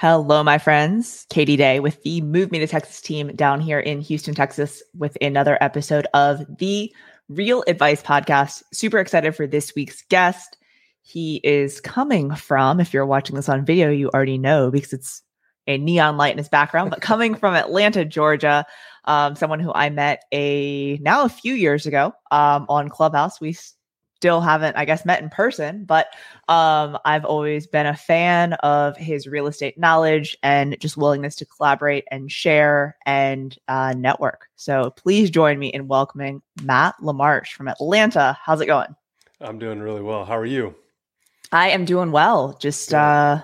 Hello, 0.00 0.44
my 0.44 0.58
friends. 0.58 1.26
Katie 1.28 1.56
Day 1.56 1.80
with 1.80 2.00
the 2.04 2.20
Move 2.20 2.52
Me 2.52 2.60
to 2.60 2.68
Texas 2.68 3.00
team 3.00 3.34
down 3.34 3.60
here 3.60 3.80
in 3.80 4.00
Houston, 4.00 4.32
Texas, 4.32 4.80
with 4.96 5.18
another 5.20 5.58
episode 5.60 6.06
of 6.14 6.40
the 6.58 6.94
Real 7.28 7.64
Advice 7.66 8.00
Podcast. 8.00 8.62
Super 8.72 9.00
excited 9.00 9.34
for 9.34 9.44
this 9.44 9.74
week's 9.74 10.02
guest. 10.02 10.56
He 11.02 11.40
is 11.42 11.80
coming 11.80 12.32
from, 12.36 12.78
if 12.78 12.94
you're 12.94 13.06
watching 13.06 13.34
this 13.34 13.48
on 13.48 13.64
video, 13.64 13.90
you 13.90 14.08
already 14.10 14.38
know 14.38 14.70
because 14.70 14.92
it's 14.92 15.22
a 15.66 15.78
neon 15.78 16.16
light 16.16 16.30
in 16.30 16.38
his 16.38 16.48
background, 16.48 16.90
but 16.90 17.00
coming 17.00 17.34
from 17.34 17.56
Atlanta, 17.56 18.04
Georgia, 18.04 18.64
um, 19.06 19.34
someone 19.34 19.58
who 19.58 19.72
I 19.74 19.90
met 19.90 20.22
a 20.30 20.98
now 20.98 21.24
a 21.24 21.28
few 21.28 21.54
years 21.54 21.86
ago 21.86 22.12
um, 22.30 22.66
on 22.68 22.88
Clubhouse. 22.88 23.40
We 23.40 23.56
still 24.18 24.40
haven't, 24.40 24.76
I 24.76 24.84
guess, 24.84 25.04
met 25.04 25.22
in 25.22 25.30
person, 25.30 25.84
but 25.84 26.08
um, 26.48 26.98
I've 27.04 27.24
always 27.24 27.68
been 27.68 27.86
a 27.86 27.94
fan 27.94 28.54
of 28.54 28.96
his 28.96 29.28
real 29.28 29.46
estate 29.46 29.78
knowledge 29.78 30.36
and 30.42 30.76
just 30.80 30.96
willingness 30.96 31.36
to 31.36 31.46
collaborate 31.46 32.04
and 32.10 32.30
share 32.30 32.96
and 33.06 33.56
uh, 33.68 33.94
network. 33.96 34.48
So 34.56 34.90
please 34.96 35.30
join 35.30 35.60
me 35.60 35.68
in 35.68 35.86
welcoming 35.86 36.42
Matt 36.64 36.96
LaMarche 37.00 37.52
from 37.52 37.68
Atlanta. 37.68 38.36
How's 38.42 38.60
it 38.60 38.66
going? 38.66 38.96
I'm 39.40 39.60
doing 39.60 39.78
really 39.78 40.02
well. 40.02 40.24
How 40.24 40.36
are 40.36 40.44
you? 40.44 40.74
I 41.52 41.70
am 41.70 41.84
doing 41.84 42.10
well. 42.10 42.58
Just 42.60 42.92
uh 42.92 43.40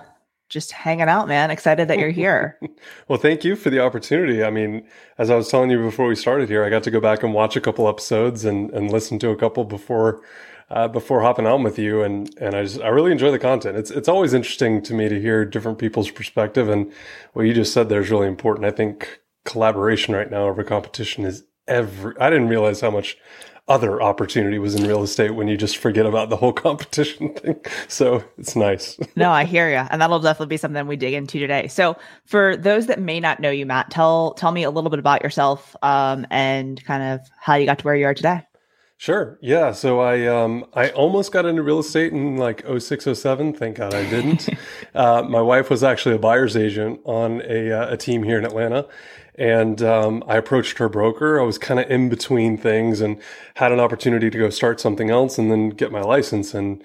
just 0.47 0.71
hanging 0.71 1.09
out, 1.09 1.27
man. 1.27 1.49
Excited 1.49 1.87
that 1.87 1.97
you're 1.97 2.11
here. 2.11 2.59
well, 3.07 3.17
thank 3.17 3.43
you 3.43 3.55
for 3.55 3.71
the 3.71 3.79
opportunity. 3.79 4.43
I 4.43 4.51
mean, 4.51 4.87
as 5.17 5.31
I 5.31 5.35
was 5.35 5.49
telling 5.49 5.71
you 5.71 5.81
before 5.81 6.07
we 6.07 6.15
started 6.15 6.49
here, 6.49 6.63
I 6.63 6.69
got 6.69 6.83
to 6.83 6.91
go 6.91 6.99
back 6.99 7.23
and 7.23 7.33
watch 7.33 7.55
a 7.55 7.61
couple 7.61 7.89
episodes 7.89 8.45
and, 8.45 8.69
and 8.71 8.91
listen 8.91 9.17
to 9.19 9.29
a 9.31 9.35
couple 9.35 9.63
before 9.63 10.21
uh, 10.69 10.87
before 10.87 11.21
hopping 11.21 11.45
on 11.45 11.63
with 11.63 11.77
you, 11.77 12.01
and 12.01 12.33
and 12.39 12.55
I 12.55 12.63
just 12.63 12.81
I 12.81 12.89
really 12.89 13.11
enjoy 13.11 13.31
the 13.31 13.39
content. 13.39 13.77
It's 13.77 13.91
it's 13.91 14.07
always 14.07 14.33
interesting 14.33 14.81
to 14.83 14.93
me 14.93 15.09
to 15.09 15.19
hear 15.19 15.45
different 15.45 15.77
people's 15.77 16.09
perspective, 16.09 16.69
and 16.69 16.91
what 17.33 17.43
you 17.43 17.53
just 17.53 17.73
said 17.73 17.89
there 17.89 18.01
is 18.01 18.09
really 18.09 18.27
important. 18.27 18.65
I 18.65 18.71
think 18.71 19.21
collaboration 19.43 20.15
right 20.15 20.29
now 20.29 20.47
over 20.47 20.63
competition 20.63 21.25
is 21.25 21.43
every. 21.67 22.15
I 22.19 22.29
didn't 22.29 22.47
realize 22.47 22.81
how 22.81 22.91
much 22.91 23.17
other 23.67 23.99
opportunity 23.99 24.59
was 24.59 24.75
in 24.75 24.87
real 24.87 25.01
estate 25.01 25.31
when 25.31 25.47
you 25.47 25.57
just 25.57 25.77
forget 25.77 26.05
about 26.05 26.29
the 26.29 26.35
whole 26.35 26.53
competition 26.67 27.33
thing. 27.33 27.59
So 27.87 28.23
it's 28.37 28.55
nice. 28.55 28.97
no, 29.15 29.31
I 29.31 29.45
hear 29.45 29.69
you, 29.69 29.87
and 29.89 30.01
that'll 30.01 30.19
definitely 30.19 30.53
be 30.53 30.57
something 30.57 30.87
we 30.87 30.95
dig 30.95 31.13
into 31.13 31.39
today. 31.39 31.67
So 31.67 31.95
for 32.25 32.57
those 32.57 32.87
that 32.87 32.99
may 32.99 33.19
not 33.19 33.39
know 33.39 33.51
you, 33.51 33.65
Matt, 33.65 33.91
tell 33.91 34.33
tell 34.33 34.51
me 34.51 34.63
a 34.63 34.71
little 34.71 34.89
bit 34.89 34.99
about 34.99 35.21
yourself 35.23 35.75
um, 35.83 36.25
and 36.31 36.83
kind 36.85 37.03
of 37.03 37.27
how 37.39 37.55
you 37.55 37.67
got 37.67 37.79
to 37.79 37.85
where 37.85 37.95
you 37.95 38.05
are 38.05 38.13
today. 38.15 38.41
Sure. 38.97 39.37
Yeah. 39.41 39.73
So 39.73 39.99
I 39.99 40.25
um 40.25 40.65
I 40.73 40.89
almost 40.91 41.31
got 41.31 41.45
into 41.45 41.61
real 41.61 41.79
estate 41.79 42.13
in 42.13 42.37
like 42.37 42.61
0607. 42.65 43.53
Thank 43.53 43.77
God 43.77 43.93
I 43.93 44.09
didn't. 44.09 44.47
uh, 44.95 45.21
my 45.23 45.41
wife 45.41 45.69
was 45.69 45.83
actually 45.83 46.15
a 46.15 46.19
buyer's 46.19 46.55
agent 46.55 47.01
on 47.03 47.41
a 47.41 47.71
uh, 47.71 47.93
a 47.93 47.97
team 47.97 48.23
here 48.23 48.37
in 48.37 48.45
Atlanta, 48.45 48.87
and 49.35 49.81
um, 49.81 50.23
I 50.27 50.37
approached 50.37 50.77
her 50.77 50.87
broker. 50.87 51.41
I 51.41 51.43
was 51.43 51.57
kind 51.57 51.79
of 51.79 51.91
in 51.91 52.07
between 52.07 52.57
things 52.57 53.01
and 53.01 53.19
had 53.55 53.73
an 53.73 53.81
opportunity 53.81 54.29
to 54.29 54.37
go 54.37 54.49
start 54.49 54.79
something 54.79 55.09
else 55.09 55.37
and 55.37 55.51
then 55.51 55.69
get 55.71 55.91
my 55.91 56.01
license 56.01 56.53
and 56.53 56.81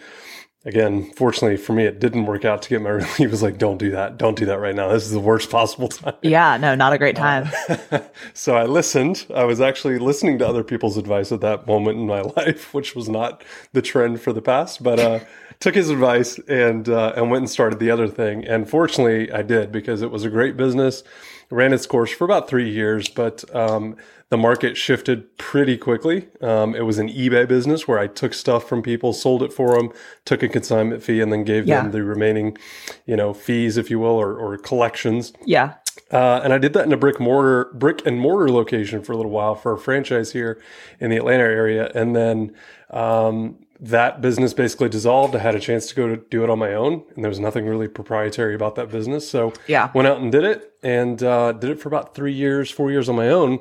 again, 0.64 1.10
fortunately 1.12 1.56
for 1.56 1.72
me, 1.72 1.84
it 1.84 2.00
didn't 2.00 2.26
work 2.26 2.44
out 2.44 2.62
to 2.62 2.68
get 2.68 2.82
my. 2.82 3.02
He 3.16 3.26
was 3.26 3.42
like, 3.42 3.58
"Don't 3.58 3.78
do 3.78 3.90
that. 3.90 4.18
Don't 4.18 4.36
do 4.36 4.46
that 4.46 4.58
right 4.58 4.74
now. 4.74 4.88
This 4.88 5.04
is 5.04 5.12
the 5.12 5.20
worst 5.20 5.50
possible 5.50 5.88
time." 5.88 6.14
Yeah, 6.22 6.56
no, 6.56 6.74
not 6.74 6.92
a 6.92 6.98
great 6.98 7.16
time. 7.16 7.48
Uh, 7.68 8.00
so 8.34 8.56
I 8.56 8.64
listened. 8.64 9.26
I 9.34 9.44
was 9.44 9.60
actually 9.60 9.98
listening 9.98 10.38
to 10.38 10.48
other 10.48 10.64
people's 10.64 10.96
advice 10.96 11.32
at 11.32 11.40
that 11.40 11.66
moment 11.66 11.98
in 11.98 12.06
my 12.06 12.20
life, 12.20 12.72
which 12.74 12.94
was 12.94 13.08
not 13.08 13.42
the 13.72 13.82
trend 13.82 14.20
for 14.20 14.32
the 14.32 14.42
past, 14.42 14.82
but 14.82 14.98
uh, 14.98 15.20
took 15.60 15.74
his 15.74 15.90
advice 15.90 16.38
and 16.48 16.88
uh, 16.88 17.12
and 17.14 17.30
went 17.30 17.42
and 17.42 17.50
started 17.50 17.78
the 17.78 17.90
other 17.90 18.08
thing. 18.08 18.44
And 18.44 18.68
fortunately, 18.68 19.30
I 19.30 19.42
did 19.42 19.70
because 19.70 20.02
it 20.02 20.10
was 20.10 20.24
a 20.24 20.30
great 20.30 20.56
business. 20.56 21.02
Ran 21.50 21.72
its 21.72 21.86
course 21.86 22.10
for 22.10 22.24
about 22.24 22.48
three 22.48 22.70
years, 22.70 23.08
but 23.08 23.44
um, 23.54 23.96
the 24.28 24.36
market 24.36 24.76
shifted 24.76 25.36
pretty 25.36 25.76
quickly. 25.76 26.28
Um, 26.40 26.76
it 26.76 26.82
was 26.82 26.98
an 26.98 27.08
eBay 27.08 27.46
business 27.48 27.88
where 27.88 27.98
I 27.98 28.06
took 28.06 28.34
stuff 28.34 28.68
from 28.68 28.82
people, 28.82 29.12
sold 29.12 29.42
it 29.42 29.52
for 29.52 29.76
them, 29.76 29.92
took 30.24 30.44
a 30.44 30.48
consignment 30.48 31.02
fee, 31.02 31.20
and 31.20 31.32
then 31.32 31.42
gave 31.42 31.66
yeah. 31.66 31.82
them 31.82 31.90
the 31.90 32.04
remaining, 32.04 32.56
you 33.04 33.16
know, 33.16 33.34
fees, 33.34 33.76
if 33.76 33.90
you 33.90 33.98
will, 33.98 34.10
or, 34.10 34.36
or 34.36 34.56
collections. 34.58 35.32
Yeah. 35.44 35.74
Uh, 36.12 36.40
and 36.44 36.52
I 36.52 36.58
did 36.58 36.72
that 36.74 36.86
in 36.86 36.92
a 36.92 36.96
brick 36.96 37.18
mortar, 37.18 37.72
brick 37.74 38.06
and 38.06 38.20
mortar 38.20 38.48
location 38.48 39.02
for 39.02 39.12
a 39.12 39.16
little 39.16 39.32
while 39.32 39.56
for 39.56 39.72
a 39.72 39.78
franchise 39.78 40.30
here 40.30 40.62
in 41.00 41.10
the 41.10 41.16
Atlanta 41.16 41.42
area, 41.42 41.90
and 41.96 42.14
then 42.14 42.54
um, 42.90 43.58
that 43.80 44.20
business 44.20 44.52
basically 44.52 44.88
dissolved. 44.88 45.34
I 45.34 45.38
had 45.38 45.54
a 45.54 45.60
chance 45.60 45.86
to 45.88 45.94
go 45.94 46.08
to 46.08 46.16
do 46.16 46.44
it 46.44 46.50
on 46.50 46.58
my 46.58 46.74
own, 46.74 47.04
and 47.14 47.24
there 47.24 47.30
was 47.30 47.40
nothing 47.40 47.66
really 47.66 47.88
proprietary 47.88 48.54
about 48.54 48.74
that 48.74 48.90
business. 48.90 49.28
So 49.28 49.52
yeah, 49.66 49.90
went 49.94 50.06
out 50.06 50.20
and 50.20 50.30
did 50.30 50.44
it, 50.44 50.74
and 50.82 51.22
uh, 51.22 51.52
did 51.52 51.70
it 51.70 51.80
for 51.80 51.88
about 51.88 52.14
three 52.14 52.32
years, 52.32 52.70
four 52.70 52.90
years 52.90 53.08
on 53.08 53.16
my 53.16 53.28
own. 53.28 53.60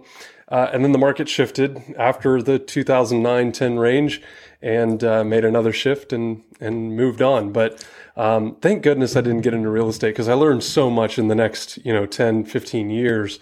Uh, 0.49 0.67
and 0.73 0.83
then 0.83 0.91
the 0.91 0.97
market 0.97 1.29
shifted 1.29 1.79
after 1.95 2.41
the 2.41 2.57
2009-10 2.59 3.79
range 3.79 4.19
and 4.63 5.03
uh, 5.03 5.23
made 5.23 5.45
another 5.45 5.71
shift 5.71 6.11
and 6.11 6.43
and 6.59 6.95
moved 6.95 7.21
on. 7.21 7.51
But 7.53 7.85
um, 8.17 8.57
thank 8.61 8.83
goodness 8.83 9.15
I 9.15 9.21
didn't 9.21 9.41
get 9.41 9.53
into 9.53 9.69
real 9.69 9.89
estate 9.89 10.09
because 10.09 10.27
I 10.27 10.33
learned 10.33 10.63
so 10.63 10.89
much 10.89 11.17
in 11.17 11.27
the 11.27 11.35
next 11.35 11.77
you 11.85 11.93
know 11.93 12.05
10, 12.05 12.45
15 12.45 12.89
years. 12.89 13.39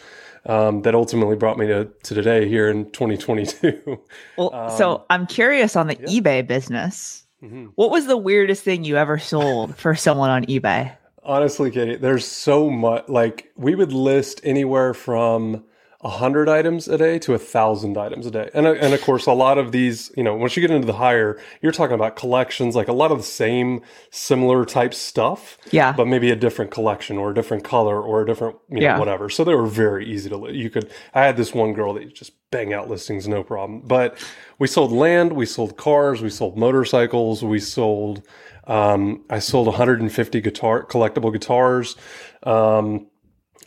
Um, 0.48 0.82
that 0.84 0.96
ultimately 0.96 1.36
brought 1.36 1.58
me 1.58 1.68
to, 1.68 1.86
to 2.04 2.16
today 2.16 2.48
here 2.48 2.70
in 2.70 2.90
2022. 2.92 4.00
well, 4.38 4.56
um, 4.56 4.78
so 4.78 5.06
I'm 5.10 5.28
curious 5.28 5.76
on 5.76 5.88
the 5.88 5.98
yeah. 6.00 6.22
eBay 6.22 6.48
business. 6.48 7.26
Mm-hmm. 7.44 7.66
What 7.76 7.92
was 7.92 8.08
the 8.08 8.16
weirdest 8.16 8.64
thing 8.64 8.86
you 8.86 8.96
ever 8.96 9.18
sold 9.18 9.76
for 9.76 9.94
someone 9.94 10.30
on 10.30 10.46
eBay? 10.46 10.96
Honestly, 11.22 11.70
Katie, 11.70 11.98
there's 11.98 12.26
so 12.26 12.70
much. 12.70 13.10
Like 13.10 13.52
we 13.58 13.76
would 13.76 13.92
list 13.92 14.40
anywhere 14.44 14.94
from 14.94 15.66
100 16.02 16.48
items 16.48 16.88
a 16.88 16.96
day 16.96 17.18
to 17.18 17.34
a 17.34 17.40
thousand 17.40 17.98
items 17.98 18.28
a 18.28 18.32
day. 18.32 18.52
And, 18.54 18.68
uh, 18.68 18.74
and 18.74 18.94
of 18.94 19.02
course, 19.02 19.26
a 19.26 19.32
lot 19.32 19.58
of 19.58 19.72
these, 19.72 20.12
you 20.16 20.22
know, 20.22 20.36
once 20.36 20.56
you 20.56 20.62
get 20.62 20.70
into 20.70 20.86
the 20.86 20.94
higher, 20.94 21.42
you're 21.60 21.72
talking 21.72 21.96
about 21.96 22.16
collections, 22.16 22.76
like 22.76 22.88
a 22.88 22.94
lot 22.94 23.12
of 23.12 23.18
the 23.18 23.24
same 23.24 23.82
similar 24.12 24.64
type 24.64 24.94
stuff. 24.94 25.58
Yeah. 25.72 25.94
But 25.94 26.06
maybe 26.08 26.30
a 26.30 26.36
different 26.36 26.70
collection 26.70 27.18
or 27.18 27.32
a 27.32 27.34
different 27.34 27.64
color 27.64 28.00
or 28.00 28.22
a 28.22 28.28
different, 28.28 28.58
you 28.70 28.76
know, 28.76 28.82
yeah. 28.84 29.00
whatever. 29.00 29.28
So 29.30 29.44
they 29.44 29.56
were 29.56 29.66
very 29.66 30.06
easy 30.06 30.30
to, 30.30 30.52
you 30.52 30.70
could, 30.70 30.92
I 31.16 31.26
had 31.26 31.36
this 31.36 31.52
one 31.52 31.74
girl 31.74 31.96
that 31.96 32.14
just 32.14 32.34
bang 32.52 32.74
out 32.74 32.90
listings, 32.90 33.28
no 33.28 33.44
problem. 33.44 33.82
But 33.82 34.24
we 34.60 34.68
sold 34.68 34.92
land, 34.92 35.34
we 35.34 35.48
sold 35.48 35.78
cars, 35.78 36.22
we 36.22 36.30
sold 36.30 36.60
motorcycles, 36.60 37.44
we 37.44 37.60
sold, 37.60 38.22
um, 38.66 39.24
I 39.32 39.40
sold 39.40 39.66
150 39.66 40.42
guitar, 40.42 40.86
collectible 40.86 41.34
guitars. 41.34 41.96
Um, 42.44 43.08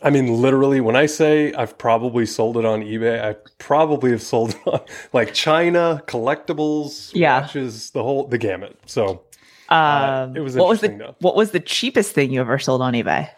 I 0.03 0.09
mean, 0.09 0.41
literally, 0.41 0.81
when 0.81 0.95
I 0.95 1.05
say 1.05 1.53
I've 1.53 1.77
probably 1.77 2.25
sold 2.25 2.57
it 2.57 2.65
on 2.65 2.81
eBay, 2.81 3.23
I 3.23 3.35
probably 3.59 4.11
have 4.11 4.21
sold 4.21 4.55
on 4.65 4.81
like 5.13 5.33
China, 5.33 6.03
collectibles, 6.07 7.11
yeah. 7.13 7.41
watches, 7.41 7.91
the 7.91 8.01
whole 8.01 8.27
the 8.27 8.37
gamut. 8.37 8.77
So 8.87 9.23
uh, 9.69 10.25
um, 10.27 10.35
it 10.35 10.39
was 10.39 10.55
what 10.55 10.69
was 10.69 10.81
the 10.81 10.89
though. 10.89 11.15
what 11.19 11.35
was 11.35 11.51
the 11.51 11.59
cheapest 11.59 12.13
thing 12.13 12.31
you 12.31 12.41
ever 12.41 12.57
sold 12.57 12.81
on 12.81 12.93
eBay? 12.93 13.29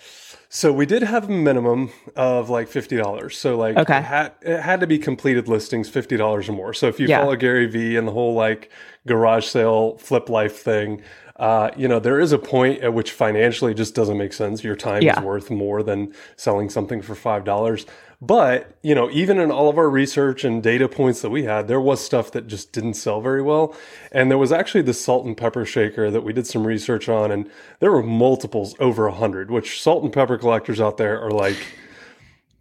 So 0.50 0.72
we 0.72 0.86
did 0.86 1.02
have 1.02 1.30
a 1.30 1.32
minimum 1.32 1.90
of 2.16 2.50
like 2.50 2.68
fifty 2.68 2.96
dollars. 2.96 3.38
So 3.38 3.58
like 3.58 3.76
okay. 3.76 3.98
it 3.98 4.04
had 4.04 4.32
it 4.42 4.60
had 4.60 4.80
to 4.82 4.88
be 4.88 5.00
completed 5.00 5.48
listings, 5.48 5.90
fifty 5.90 6.16
dollars 6.16 6.48
or 6.48 6.54
more. 6.54 6.74
So 6.74 6.88
if 6.88 7.00
you 7.00 7.08
yeah. 7.08 7.22
follow 7.22 7.36
Gary 7.36 7.66
Vee 7.66 7.98
and 7.98 8.08
the 8.08 8.12
whole 8.12 8.36
like 8.36 8.72
garage 9.08 9.48
sale 9.48 9.98
flip 9.98 10.30
life 10.30 10.62
thing, 10.62 11.02
uh, 11.38 11.72
you 11.76 11.88
know, 11.88 12.00
there 12.00 12.20
is 12.20 12.32
a 12.32 12.38
point 12.38 12.82
at 12.82 12.94
which 12.94 13.12
financially 13.12 13.74
just 13.74 13.96
doesn't 13.96 14.18
make 14.18 14.34
sense. 14.34 14.64
Your 14.64 14.76
time 14.76 15.02
yeah. 15.02 15.20
is 15.20 15.26
worth 15.26 15.50
more 15.50 15.82
than 15.82 16.14
selling 16.36 16.70
something 16.70 17.02
for 17.02 17.16
five 17.16 17.44
dollars. 17.44 17.86
But, 18.22 18.78
you 18.82 18.96
know, 18.96 19.12
even 19.12 19.38
in 19.38 19.52
all 19.52 19.68
of 19.68 19.78
our 19.78 19.90
research 19.90 20.46
and 20.46 20.64
data 20.64 20.88
points 20.88 21.22
that 21.24 21.30
we 21.30 21.44
had, 21.44 21.68
there 21.68 21.82
was 21.82 22.02
stuff 22.02 22.32
that 22.32 22.48
just 22.48 22.72
didn't 22.72 22.94
sell 22.94 23.20
very 23.20 23.42
well. 23.42 23.76
And 24.14 24.32
there 24.32 24.38
was 24.38 24.54
actually 24.54 24.84
the 24.84 24.94
salt 24.94 25.26
and 25.26 25.36
pepper 25.36 25.66
shaker 25.66 26.10
that 26.10 26.22
we 26.22 26.32
did 26.32 26.48
some 26.48 26.66
research 26.66 27.10
on, 27.10 27.32
and 27.34 27.52
there 27.80 27.92
were 27.92 28.02
multiples 28.02 28.76
over 28.80 29.08
a 29.08 29.12
hundred, 29.12 29.52
which 29.52 29.82
salt 29.82 30.04
and 30.04 30.14
pepper 30.14 30.38
collectors 30.38 30.80
out 30.80 30.96
there 30.96 31.20
are 31.20 31.32
like 31.32 31.58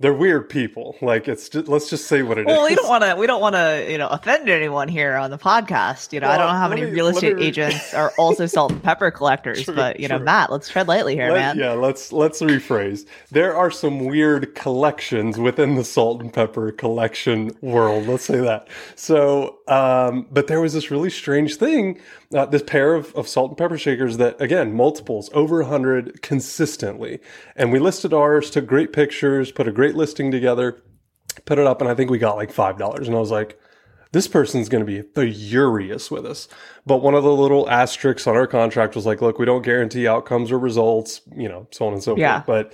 they're 0.02 0.12
weird 0.12 0.48
people. 0.48 0.96
Like 1.00 1.28
it's 1.28 1.48
just, 1.48 1.68
let's 1.68 1.88
just 1.88 2.06
say 2.06 2.22
what 2.22 2.36
it 2.36 2.44
well, 2.44 2.56
is. 2.56 2.58
well, 2.58 2.68
we 2.68 2.74
don't 2.74 2.88
want 2.88 3.04
to 3.04 3.14
we 3.16 3.26
don't 3.26 3.40
want 3.40 3.54
to 3.54 3.86
you 3.88 3.98
know 3.98 4.08
offend 4.08 4.48
anyone 4.48 4.88
here 4.88 5.14
on 5.14 5.30
the 5.30 5.38
podcast. 5.38 6.12
You 6.12 6.20
know, 6.20 6.26
well, 6.26 6.34
I 6.34 6.38
don't 6.38 6.52
know 6.52 6.58
how 6.58 6.68
many 6.68 6.82
me, 6.82 6.90
real 6.90 7.06
estate 7.06 7.36
me... 7.36 7.46
agents 7.46 7.94
are 7.94 8.12
also 8.18 8.46
salt 8.46 8.72
and 8.72 8.82
pepper 8.82 9.12
collectors, 9.12 9.62
true, 9.62 9.74
but 9.74 10.00
you 10.00 10.08
true. 10.08 10.18
know, 10.18 10.24
Matt, 10.24 10.50
let's 10.50 10.68
tread 10.68 10.88
lightly 10.88 11.14
here, 11.14 11.30
Let, 11.30 11.56
man. 11.56 11.58
Yeah, 11.58 11.72
let's 11.72 12.12
let's 12.12 12.42
rephrase. 12.42 13.06
There 13.30 13.56
are 13.56 13.70
some 13.70 14.04
weird 14.04 14.56
collections 14.56 15.38
within 15.38 15.76
the 15.76 15.84
salt 15.84 16.20
and 16.20 16.32
pepper 16.32 16.72
collection 16.72 17.52
world. 17.60 18.06
Let's 18.08 18.24
say 18.24 18.40
that. 18.40 18.66
So, 18.96 19.60
um, 19.68 20.26
but 20.30 20.46
there 20.46 20.60
was 20.60 20.72
this 20.72 20.90
really 20.90 21.10
strange 21.10 21.56
thing. 21.56 22.00
Uh, 22.34 22.46
this 22.46 22.62
pair 22.62 22.94
of, 22.94 23.14
of 23.14 23.28
salt 23.28 23.50
and 23.50 23.58
pepper 23.58 23.78
shakers 23.78 24.16
that 24.16 24.40
again 24.40 24.74
multiples 24.74 25.30
over 25.32 25.60
a 25.60 25.66
hundred 25.66 26.22
consistently, 26.22 27.20
and 27.56 27.72
we 27.72 27.78
listed 27.78 28.12
ours, 28.12 28.50
took 28.50 28.66
great 28.66 28.92
pictures, 28.92 29.52
put 29.52 29.68
a 29.68 29.72
great 29.72 29.94
listing 29.94 30.30
together, 30.30 30.82
put 31.44 31.58
it 31.58 31.66
up, 31.66 31.80
and 31.80 31.90
I 31.90 31.94
think 31.94 32.10
we 32.10 32.18
got 32.18 32.36
like 32.36 32.52
five 32.52 32.78
dollars. 32.78 33.06
And 33.06 33.16
I 33.16 33.20
was 33.20 33.30
like, 33.30 33.58
this 34.12 34.28
person's 34.28 34.68
going 34.68 34.84
to 34.84 35.02
be 35.02 35.32
furious 35.32 36.10
with 36.10 36.26
us. 36.26 36.46
But 36.84 36.98
one 36.98 37.14
of 37.14 37.24
the 37.24 37.32
little 37.32 37.68
asterisks 37.68 38.26
on 38.26 38.36
our 38.36 38.46
contract 38.46 38.94
was 38.94 39.06
like, 39.06 39.22
look, 39.22 39.38
we 39.38 39.46
don't 39.46 39.62
guarantee 39.62 40.06
outcomes 40.06 40.52
or 40.52 40.58
results, 40.58 41.22
you 41.34 41.48
know, 41.48 41.66
so 41.70 41.86
on 41.86 41.94
and 41.94 42.02
so 42.02 42.16
yeah. 42.16 42.42
forth. 42.42 42.46
But 42.46 42.72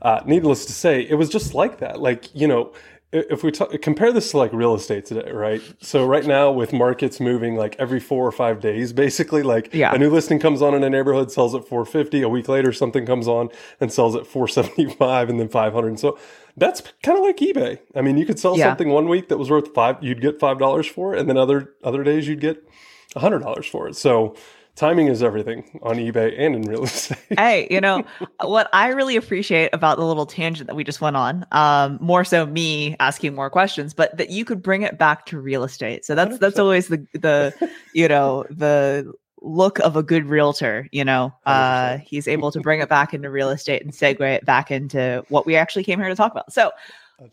uh, 0.00 0.22
needless 0.24 0.64
to 0.66 0.72
say, 0.72 1.02
it 1.02 1.14
was 1.14 1.28
just 1.28 1.52
like 1.52 1.78
that. 1.78 2.00
Like, 2.00 2.34
you 2.34 2.48
know, 2.48 2.72
if 3.10 3.42
we 3.42 3.50
talk, 3.50 3.70
compare 3.80 4.12
this 4.12 4.30
to 4.32 4.38
like 4.38 4.52
real 4.52 4.74
estate 4.74 5.06
today, 5.06 5.30
right? 5.30 5.62
So 5.80 6.04
right 6.04 6.26
now 6.26 6.50
with 6.52 6.74
markets 6.74 7.20
moving 7.20 7.56
like 7.56 7.74
every 7.78 8.00
four 8.00 8.26
or 8.26 8.32
five 8.32 8.60
days, 8.60 8.92
basically 9.04 9.42
like 9.42 9.72
yeah. 9.72 9.94
a 9.94 9.98
new 9.98 10.10
listing 10.10 10.38
comes 10.38 10.60
on 10.60 10.74
in 10.74 10.84
a 10.84 10.90
neighborhood, 10.90 11.32
sells 11.32 11.54
at 11.54 11.66
450. 11.66 12.22
A 12.22 12.28
week 12.28 12.48
later, 12.48 12.72
something 12.72 13.06
comes 13.06 13.26
on 13.26 13.48
and 13.80 13.92
sells 13.92 14.14
at 14.14 14.26
475 14.26 15.30
and 15.30 15.40
then 15.40 15.48
500. 15.48 15.88
And 15.88 16.00
so 16.00 16.18
that's 16.56 16.82
kind 17.02 17.16
of 17.16 17.24
like 17.24 17.38
eBay. 17.38 17.78
I 17.94 18.02
mean, 18.02 18.18
you 18.18 18.26
could 18.26 18.38
sell 18.38 18.58
yeah. 18.58 18.68
something 18.68 18.90
one 18.90 19.08
week 19.08 19.28
that 19.28 19.38
was 19.38 19.48
worth 19.48 19.72
five, 19.72 20.02
you'd 20.02 20.20
get 20.20 20.38
$5 20.38 20.90
for 20.90 21.14
it. 21.14 21.20
And 21.20 21.28
then 21.28 21.38
other, 21.38 21.74
other 21.82 22.02
days 22.04 22.28
you'd 22.28 22.40
get 22.40 22.68
a 23.16 23.20
$100 23.20 23.70
for 23.70 23.88
it. 23.88 23.96
So 23.96 24.36
timing 24.78 25.08
is 25.08 25.22
everything 25.22 25.64
on 25.82 25.96
eBay 25.96 26.34
and 26.38 26.54
in 26.54 26.62
real 26.62 26.84
estate. 26.84 27.18
hey, 27.36 27.66
you 27.70 27.80
know 27.80 28.04
what 28.40 28.68
I 28.72 28.88
really 28.88 29.16
appreciate 29.16 29.70
about 29.72 29.98
the 29.98 30.04
little 30.04 30.26
tangent 30.26 30.68
that 30.68 30.76
we 30.76 30.84
just 30.84 31.00
went 31.00 31.16
on, 31.16 31.44
um, 31.52 31.98
more 32.00 32.24
so 32.24 32.46
me 32.46 32.96
asking 33.00 33.34
more 33.34 33.50
questions, 33.50 33.92
but 33.92 34.16
that 34.16 34.30
you 34.30 34.44
could 34.44 34.62
bring 34.62 34.82
it 34.82 34.96
back 34.96 35.26
to 35.26 35.40
real 35.40 35.64
estate. 35.64 36.04
So 36.04 36.14
that's 36.14 36.36
100%. 36.36 36.38
that's 36.38 36.58
always 36.58 36.88
the 36.88 37.06
the 37.12 37.70
you 37.92 38.08
know 38.08 38.46
the 38.50 39.12
look 39.42 39.78
of 39.80 39.96
a 39.96 40.02
good 40.02 40.26
realtor. 40.26 40.88
You 40.92 41.04
know, 41.04 41.34
uh, 41.44 41.98
he's 41.98 42.28
able 42.28 42.52
to 42.52 42.60
bring 42.60 42.80
it 42.80 42.88
back 42.88 43.12
into 43.12 43.30
real 43.30 43.50
estate 43.50 43.82
and 43.82 43.92
segue 43.92 44.20
it 44.20 44.44
back 44.44 44.70
into 44.70 45.24
what 45.28 45.44
we 45.44 45.56
actually 45.56 45.84
came 45.84 45.98
here 45.98 46.08
to 46.08 46.16
talk 46.16 46.32
about. 46.32 46.52
So. 46.52 46.70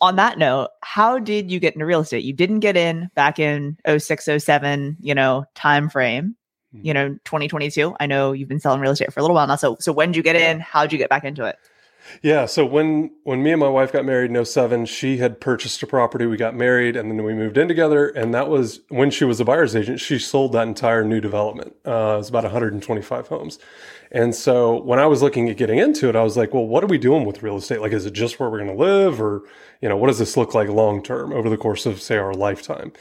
On 0.01 0.15
that 0.15 0.39
note, 0.39 0.69
how 0.81 1.19
did 1.19 1.51
you 1.51 1.59
get 1.59 1.75
into 1.75 1.85
real 1.85 1.99
estate? 1.99 2.23
You 2.23 2.33
didn't 2.33 2.61
get 2.61 2.75
in 2.75 3.07
back 3.13 3.37
in 3.37 3.77
06, 3.87 4.27
07, 4.39 4.97
you 4.99 5.13
know, 5.13 5.45
time 5.53 5.89
frame 5.89 6.35
you 6.81 6.93
know 6.93 7.09
2022 7.25 7.95
i 7.99 8.05
know 8.05 8.31
you've 8.31 8.49
been 8.49 8.59
selling 8.59 8.79
real 8.79 8.91
estate 8.91 9.11
for 9.13 9.19
a 9.19 9.23
little 9.23 9.35
while 9.35 9.47
now. 9.47 9.55
So 9.55 9.77
so 9.79 9.91
when 9.91 10.09
did 10.09 10.17
you 10.17 10.23
get 10.23 10.35
in? 10.35 10.59
How 10.59 10.83
did 10.83 10.91
you 10.91 10.97
get 10.97 11.09
back 11.09 11.23
into 11.23 11.45
it? 11.45 11.57
Yeah 12.21 12.45
so 12.45 12.65
when 12.65 13.11
when 13.23 13.41
me 13.41 13.51
and 13.51 13.59
my 13.59 13.67
wife 13.67 13.91
got 13.91 14.05
married 14.05 14.29
in 14.31 14.45
07 14.45 14.85
she 14.85 15.17
had 15.17 15.41
purchased 15.41 15.81
a 15.81 15.87
property. 15.87 16.25
We 16.25 16.37
got 16.37 16.55
married 16.55 16.95
and 16.95 17.09
then 17.09 17.23
we 17.23 17.33
moved 17.33 17.57
in 17.57 17.67
together 17.67 18.09
and 18.09 18.33
that 18.33 18.47
was 18.47 18.81
when 18.89 19.09
she 19.09 19.25
was 19.25 19.39
a 19.39 19.45
buyer's 19.45 19.75
agent 19.75 19.99
she 19.99 20.19
sold 20.19 20.51
that 20.53 20.67
entire 20.67 21.03
new 21.03 21.19
development. 21.19 21.75
Uh, 21.85 22.15
it 22.15 22.17
was 22.17 22.29
about 22.29 22.43
125 22.43 23.27
homes. 23.27 23.57
And 24.11 24.35
so 24.35 24.81
when 24.83 24.99
i 24.99 25.07
was 25.07 25.21
looking 25.23 25.49
at 25.49 25.57
getting 25.57 25.79
into 25.79 26.07
it 26.07 26.15
i 26.15 26.21
was 26.21 26.37
like 26.37 26.53
well 26.53 26.65
what 26.65 26.83
are 26.83 26.87
we 26.87 26.99
doing 26.99 27.25
with 27.25 27.41
real 27.41 27.57
estate? 27.57 27.81
Like 27.81 27.91
is 27.91 28.05
it 28.05 28.13
just 28.13 28.39
where 28.39 28.49
we're 28.49 28.63
going 28.63 28.75
to 28.75 28.83
live 28.83 29.19
or 29.19 29.41
you 29.81 29.89
know 29.89 29.97
what 29.97 30.07
does 30.07 30.19
this 30.19 30.37
look 30.37 30.53
like 30.53 30.69
long 30.69 31.01
term 31.01 31.33
over 31.33 31.49
the 31.49 31.57
course 31.57 31.85
of 31.87 32.01
say 32.01 32.17
our 32.17 32.33
lifetime 32.33 32.93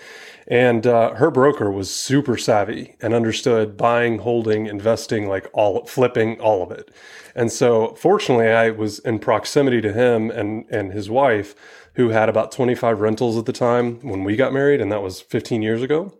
and 0.46 0.86
uh, 0.86 1.14
her 1.14 1.30
broker 1.30 1.70
was 1.70 1.90
super 1.90 2.36
savvy 2.36 2.96
and 3.00 3.14
understood 3.14 3.76
buying, 3.76 4.18
holding, 4.18 4.66
investing, 4.66 5.28
like 5.28 5.48
all 5.52 5.84
flipping, 5.86 6.40
all 6.40 6.62
of 6.62 6.70
it. 6.70 6.90
And 7.34 7.50
so, 7.50 7.94
fortunately, 7.94 8.48
I 8.48 8.70
was 8.70 8.98
in 9.00 9.18
proximity 9.18 9.80
to 9.80 9.92
him 9.92 10.30
and 10.30 10.66
and 10.70 10.92
his 10.92 11.10
wife, 11.10 11.54
who 11.94 12.10
had 12.10 12.28
about 12.28 12.52
25 12.52 13.00
rentals 13.00 13.36
at 13.36 13.46
the 13.46 13.52
time 13.52 14.00
when 14.00 14.24
we 14.24 14.36
got 14.36 14.52
married, 14.52 14.80
and 14.80 14.92
that 14.92 15.02
was 15.02 15.20
15 15.20 15.62
years 15.62 15.82
ago. 15.82 16.12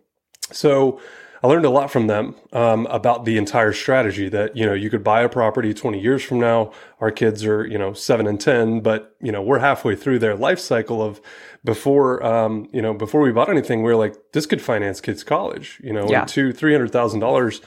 So 0.51 0.99
I 1.43 1.47
learned 1.47 1.65
a 1.65 1.69
lot 1.69 1.91
from 1.91 2.07
them 2.07 2.35
um, 2.53 2.85
about 2.87 3.25
the 3.25 3.37
entire 3.37 3.73
strategy 3.73 4.29
that, 4.29 4.55
you 4.55 4.65
know, 4.65 4.73
you 4.73 4.89
could 4.89 5.03
buy 5.03 5.21
a 5.21 5.29
property 5.29 5.73
20 5.73 5.99
years 5.99 6.23
from 6.23 6.39
now. 6.39 6.71
Our 6.99 7.11
kids 7.11 7.45
are, 7.45 7.65
you 7.65 7.77
know, 7.77 7.93
seven 7.93 8.25
and 8.25 8.39
10, 8.39 8.81
but, 8.81 9.15
you 9.21 9.31
know, 9.31 9.41
we're 9.41 9.59
halfway 9.59 9.95
through 9.95 10.19
their 10.19 10.35
life 10.35 10.59
cycle 10.59 11.01
of 11.01 11.21
before, 11.63 12.23
um, 12.23 12.69
you 12.71 12.81
know, 12.81 12.93
before 12.93 13.21
we 13.21 13.31
bought 13.31 13.49
anything, 13.49 13.83
we 13.83 13.91
are 13.91 13.95
like, 13.95 14.15
this 14.31 14.45
could 14.45 14.61
finance 14.61 15.01
kids' 15.01 15.23
college, 15.23 15.79
you 15.83 15.93
know, 15.93 16.07
yeah. 16.09 16.25
two, 16.25 16.53
$300,000 16.53 17.61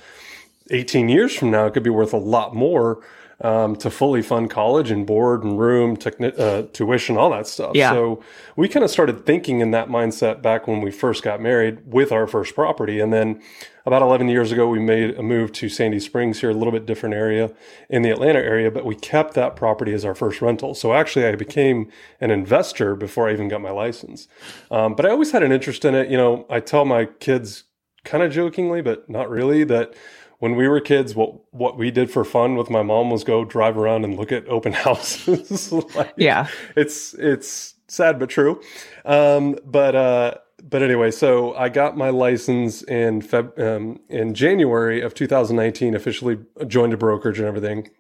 18 0.70 1.09
years 1.09 1.35
from 1.35 1.50
now, 1.50 1.67
it 1.67 1.73
could 1.73 1.82
be 1.82 1.91
worth 1.91 2.12
a 2.12 2.19
lot 2.19 2.55
more 2.55 3.00
um, 3.40 3.76
to 3.76 3.90
fully 3.90 4.20
fund 4.20 4.50
college 4.50 4.90
and 4.90 5.06
board 5.06 5.44
and 5.44 5.58
room, 5.58 5.96
techni- 5.96 6.38
uh, 6.38 6.67
tuition, 6.73 7.17
all 7.17 7.31
that 7.31 7.46
stuff. 7.46 7.73
Yeah. 7.75 7.93
So 7.93 8.23
we 8.56 8.69
kind 8.69 8.82
of 8.85 8.90
started 8.90 9.25
thinking 9.25 9.61
in 9.61 9.70
that 9.70 9.88
mindset 9.88 10.43
back 10.43 10.67
when 10.67 10.81
we 10.81 10.90
first 10.90 11.23
got 11.23 11.40
married 11.40 11.93
with 11.93 12.11
our 12.11 12.26
first 12.26 12.55
property. 12.56 12.99
And 12.99 13.12
then 13.12 13.40
about 13.87 14.02
11 14.02 14.29
years 14.29 14.50
ago, 14.50 14.69
we 14.69 14.81
made 14.81 15.17
a 15.17 15.23
move 15.23 15.52
to 15.52 15.69
Sandy 15.69 16.00
Springs 16.00 16.40
here, 16.40 16.50
a 16.50 16.55
little 16.55 16.73
bit 16.73 16.85
different 16.85 17.14
area 17.14 17.52
in 17.88 18.02
the 18.02 18.11
Atlanta 18.11 18.40
area, 18.40 18.73
but 18.73 18.85
we 18.85 18.96
kept 18.96 19.35
that 19.35 19.55
property 19.55 19.94
as 19.94 20.05
our 20.05 20.17
first 20.17 20.43
rental. 20.43 20.75
So 20.75 20.93
actually, 20.93 21.25
I 21.25 21.37
became 21.37 21.91
an 22.20 22.32
investor 22.32 22.96
before 22.96 23.29
I 23.29 23.32
even 23.32 23.49
got 23.49 23.61
my 23.61 23.70
license. 23.70 24.26
Um, 24.70 24.94
but 24.96 25.06
I 25.06 25.11
always 25.11 25.31
had 25.31 25.44
an 25.44 25.52
interest 25.52 25.84
in 25.84 25.94
it. 25.94 26.11
You 26.11 26.17
know, 26.17 26.44
I 26.50 26.58
tell 26.58 26.84
my 26.84 27.05
kids 27.05 27.64
kind 28.05 28.23
of 28.23 28.32
jokingly, 28.32 28.82
but 28.82 29.08
not 29.08 29.31
really, 29.31 29.64
that 29.64 29.94
when 30.38 30.55
we 30.55 30.69
were 30.69 30.81
kids, 30.81 31.14
what 31.14 31.52
what 31.52 31.76
we 31.76 31.90
did 31.90 32.11
for 32.11 32.25
fun 32.25 32.56
with 32.56 32.70
my 32.70 32.82
mom 32.82 33.11
was 33.11 33.25
go 33.25 33.44
drive 33.44 33.76
around 33.76 34.05
and 34.05 34.17
look 34.17 34.32
at 34.32 34.46
open 34.49 34.73
houses. 34.85 35.73
like, 35.73 36.14
yeah, 36.17 36.49
it's 36.76 37.14
it's 37.14 37.75
sad 37.88 38.19
but 38.19 38.31
true. 38.31 38.61
Um, 39.05 39.56
but 39.64 39.94
uh, 39.94 40.35
but 40.62 40.82
anyway, 40.82 41.11
so 41.11 41.55
I 41.55 41.69
got 41.69 41.96
my 41.96 42.11
license 42.11 42.82
in 42.82 43.23
Feb 43.23 43.58
um, 43.58 44.00
in 44.08 44.35
January 44.35 45.00
of 45.00 45.14
2019. 45.14 45.94
Officially 45.94 46.38
joined 46.67 46.93
a 46.93 46.96
brokerage 46.96 47.38
and 47.38 47.49
everything. 47.49 47.91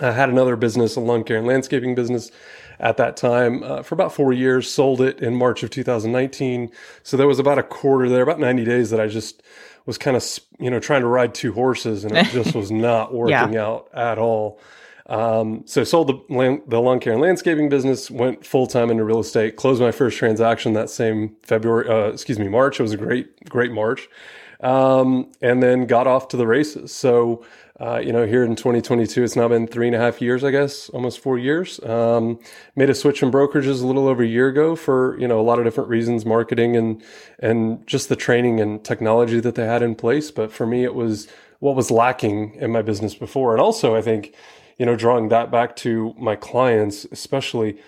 I 0.00 0.12
had 0.12 0.28
another 0.28 0.54
business, 0.54 0.96
a 0.96 1.00
lawn 1.00 1.24
care 1.24 1.38
and 1.38 1.46
landscaping 1.46 1.94
business, 1.94 2.30
at 2.78 2.96
that 2.98 3.16
time 3.16 3.62
uh, 3.62 3.82
for 3.82 3.94
about 3.94 4.12
four 4.12 4.32
years. 4.32 4.70
Sold 4.70 5.00
it 5.00 5.20
in 5.20 5.34
March 5.34 5.62
of 5.62 5.70
2019. 5.70 6.70
So 7.02 7.16
there 7.16 7.26
was 7.26 7.38
about 7.38 7.58
a 7.58 7.62
quarter 7.62 8.08
there, 8.08 8.22
about 8.22 8.38
90 8.38 8.64
days 8.64 8.90
that 8.90 9.00
I 9.00 9.08
just 9.08 9.42
was 9.88 9.96
kind 9.96 10.18
of 10.18 10.38
you 10.60 10.68
know 10.70 10.78
trying 10.78 11.00
to 11.00 11.06
ride 11.06 11.34
two 11.34 11.50
horses 11.52 12.04
and 12.04 12.14
it 12.14 12.26
just 12.30 12.54
was 12.54 12.70
not 12.70 13.12
working 13.14 13.54
yeah. 13.54 13.66
out 13.66 13.88
at 13.94 14.18
all. 14.18 14.60
Um, 15.06 15.62
so 15.64 15.82
sold 15.84 16.08
the 16.08 16.34
land, 16.34 16.60
the 16.66 16.78
lawn 16.78 17.00
care 17.00 17.14
and 17.14 17.22
landscaping 17.22 17.70
business, 17.70 18.10
went 18.10 18.44
full 18.44 18.66
time 18.66 18.90
into 18.90 19.02
real 19.02 19.20
estate, 19.20 19.56
closed 19.56 19.80
my 19.80 19.90
first 19.90 20.18
transaction 20.18 20.74
that 20.74 20.90
same 20.90 21.34
February, 21.42 21.88
uh, 21.88 22.12
excuse 22.12 22.38
me, 22.38 22.48
March. 22.48 22.78
It 22.78 22.82
was 22.82 22.92
a 22.92 22.98
great, 22.98 23.48
great 23.48 23.72
March. 23.72 24.10
Um, 24.60 25.30
and 25.40 25.62
then 25.62 25.86
got 25.86 26.08
off 26.08 26.28
to 26.28 26.36
the 26.36 26.46
races. 26.46 26.92
So 26.92 27.44
uh, 27.80 28.00
you 28.04 28.12
know, 28.12 28.26
here 28.26 28.42
in 28.42 28.56
2022, 28.56 29.22
it's 29.22 29.36
now 29.36 29.46
been 29.46 29.68
three 29.68 29.86
and 29.86 29.94
a 29.94 30.00
half 30.00 30.20
years, 30.20 30.42
I 30.42 30.50
guess, 30.50 30.88
almost 30.88 31.20
four 31.20 31.38
years. 31.38 31.78
Um, 31.84 32.40
made 32.74 32.90
a 32.90 32.94
switch 32.94 33.22
in 33.22 33.30
brokerages 33.30 33.80
a 33.82 33.86
little 33.86 34.08
over 34.08 34.24
a 34.24 34.26
year 34.26 34.48
ago 34.48 34.74
for, 34.74 35.18
you 35.20 35.28
know, 35.28 35.38
a 35.38 35.42
lot 35.42 35.60
of 35.60 35.64
different 35.64 35.88
reasons, 35.88 36.26
marketing 36.26 36.76
and, 36.76 37.00
and 37.38 37.86
just 37.86 38.08
the 38.08 38.16
training 38.16 38.58
and 38.58 38.84
technology 38.84 39.38
that 39.38 39.54
they 39.54 39.64
had 39.64 39.82
in 39.82 39.94
place. 39.94 40.32
But 40.32 40.50
for 40.50 40.66
me, 40.66 40.82
it 40.82 40.94
was 40.94 41.28
what 41.60 41.76
was 41.76 41.88
lacking 41.88 42.54
in 42.54 42.72
my 42.72 42.82
business 42.82 43.14
before. 43.14 43.52
And 43.52 43.60
also, 43.60 43.94
I 43.94 44.02
think, 44.02 44.34
you 44.76 44.84
know, 44.84 44.96
drawing 44.96 45.28
that 45.28 45.52
back 45.52 45.76
to 45.76 46.16
my 46.18 46.34
clients, 46.34 47.06
especially, 47.12 47.78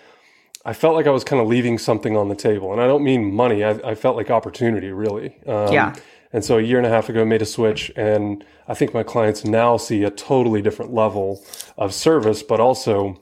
I 0.63 0.71
felt 0.71 0.95
like 0.95 1.07
I 1.07 1.11
was 1.11 1.25
kind 1.25 1.41
of 1.41 1.49
leaving 1.49 1.77
something 1.77 2.15
on 2.15 2.29
the 2.29 2.35
table. 2.35 2.71
And 2.71 2.81
I 2.81 2.87
don't 2.87 3.03
mean 3.03 3.33
money. 3.33 3.65
I, 3.65 3.71
I 3.71 3.95
felt 3.95 4.15
like 4.15 4.31
opportunity, 4.31 4.91
really. 4.91 5.35
Um, 5.45 5.73
yeah. 5.73 5.95
And 6.33 6.45
so 6.45 6.57
a 6.57 6.61
year 6.61 6.77
and 6.77 6.87
a 6.87 6.89
half 6.89 7.09
ago, 7.09 7.21
I 7.21 7.25
made 7.25 7.41
a 7.41 7.45
switch, 7.45 7.91
and 7.95 8.43
I 8.67 8.73
think 8.73 8.93
my 8.93 9.03
clients 9.03 9.43
now 9.43 9.77
see 9.77 10.03
a 10.03 10.09
totally 10.09 10.61
different 10.61 10.93
level 10.93 11.43
of 11.77 11.93
service, 11.93 12.41
but 12.41 12.59
also 12.59 13.19